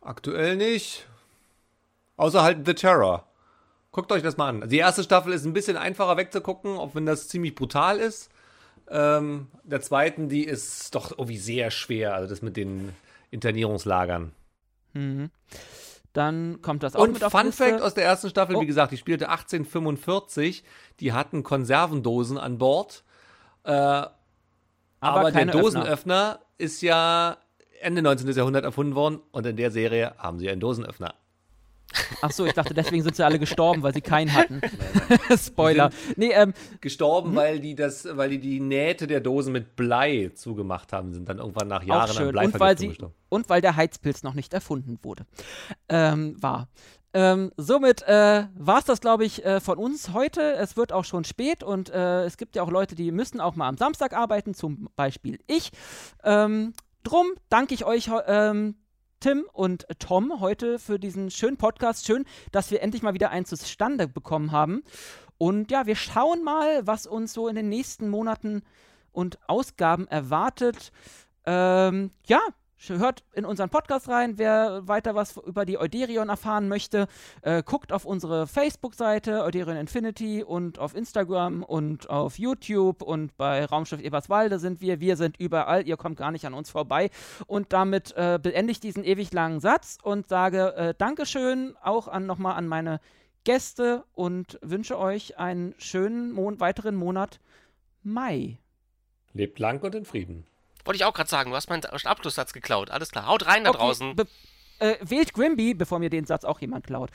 [0.00, 1.06] Aktuell nicht.
[2.16, 3.26] Außer halt The Terror.
[3.92, 4.68] Guckt euch das mal an.
[4.68, 8.30] Die erste Staffel ist ein bisschen einfacher wegzugucken, auch wenn das ziemlich brutal ist.
[8.88, 12.92] Ähm, der zweiten, die ist doch irgendwie sehr schwer, also das mit den
[13.30, 14.32] Internierungslagern.
[14.92, 15.30] Mhm.
[16.12, 18.60] Dann kommt das auch Und mit auf Fun Fact aus der ersten Staffel, oh.
[18.62, 20.64] wie gesagt, die spielte 1845.
[21.00, 23.04] Die hatten Konservendosen an Bord.
[23.64, 24.12] Äh, aber,
[25.00, 26.40] aber der Dosenöffner Öffner.
[26.56, 27.36] ist ja
[27.80, 28.30] Ende 19.
[28.30, 31.14] Jahrhundert erfunden worden und in der Serie haben sie einen Dosenöffner.
[32.20, 34.60] Ach so, ich dachte, deswegen sind sie alle gestorben, weil sie keinen hatten.
[35.38, 35.90] Spoiler.
[36.16, 37.36] Nee, ähm, gestorben, hm?
[37.36, 41.38] weil die das, weil die die Nähte der Dosen mit Blei zugemacht haben, sind dann
[41.38, 43.14] irgendwann nach Jahren an Blei und weil sie, gestorben.
[43.28, 45.26] Und weil der Heizpilz noch nicht erfunden wurde.
[45.88, 46.68] Ähm, war.
[47.14, 50.52] Ähm, somit äh, war es das, glaube ich, äh, von uns heute.
[50.52, 53.56] Es wird auch schon spät und äh, es gibt ja auch Leute, die müssen auch
[53.56, 55.70] mal am Samstag arbeiten, zum Beispiel ich.
[56.24, 58.74] Ähm, drum danke ich euch ähm,
[59.20, 62.06] Tim und Tom heute für diesen schönen Podcast.
[62.06, 64.82] Schön, dass wir endlich mal wieder einen zustande bekommen haben.
[65.38, 68.62] Und ja, wir schauen mal, was uns so in den nächsten Monaten
[69.12, 70.92] und Ausgaben erwartet.
[71.46, 72.40] Ähm, ja,
[72.78, 77.08] Hört in unseren Podcast rein, wer weiter was über die Euderion erfahren möchte.
[77.42, 83.64] Äh, guckt auf unsere Facebook-Seite Euderion Infinity und auf Instagram und auf YouTube und bei
[83.64, 85.00] Raumschiff Eberswalde sind wir.
[85.00, 87.10] Wir sind überall, ihr kommt gar nicht an uns vorbei.
[87.46, 92.26] Und damit äh, beende ich diesen ewig langen Satz und sage äh, Dankeschön auch an,
[92.26, 93.00] nochmal an meine
[93.44, 97.40] Gäste und wünsche euch einen schönen Mon weiteren Monat
[98.02, 98.58] Mai.
[99.32, 100.46] Lebt lang und in Frieden.
[100.86, 102.90] Wollte ich auch gerade sagen, du hast meinen Abschlusssatz geklaut.
[102.90, 104.14] Alles klar, haut rein da okay, draußen.
[104.78, 107.10] Äh, wählt Grimby, bevor mir den Satz auch jemand klaut.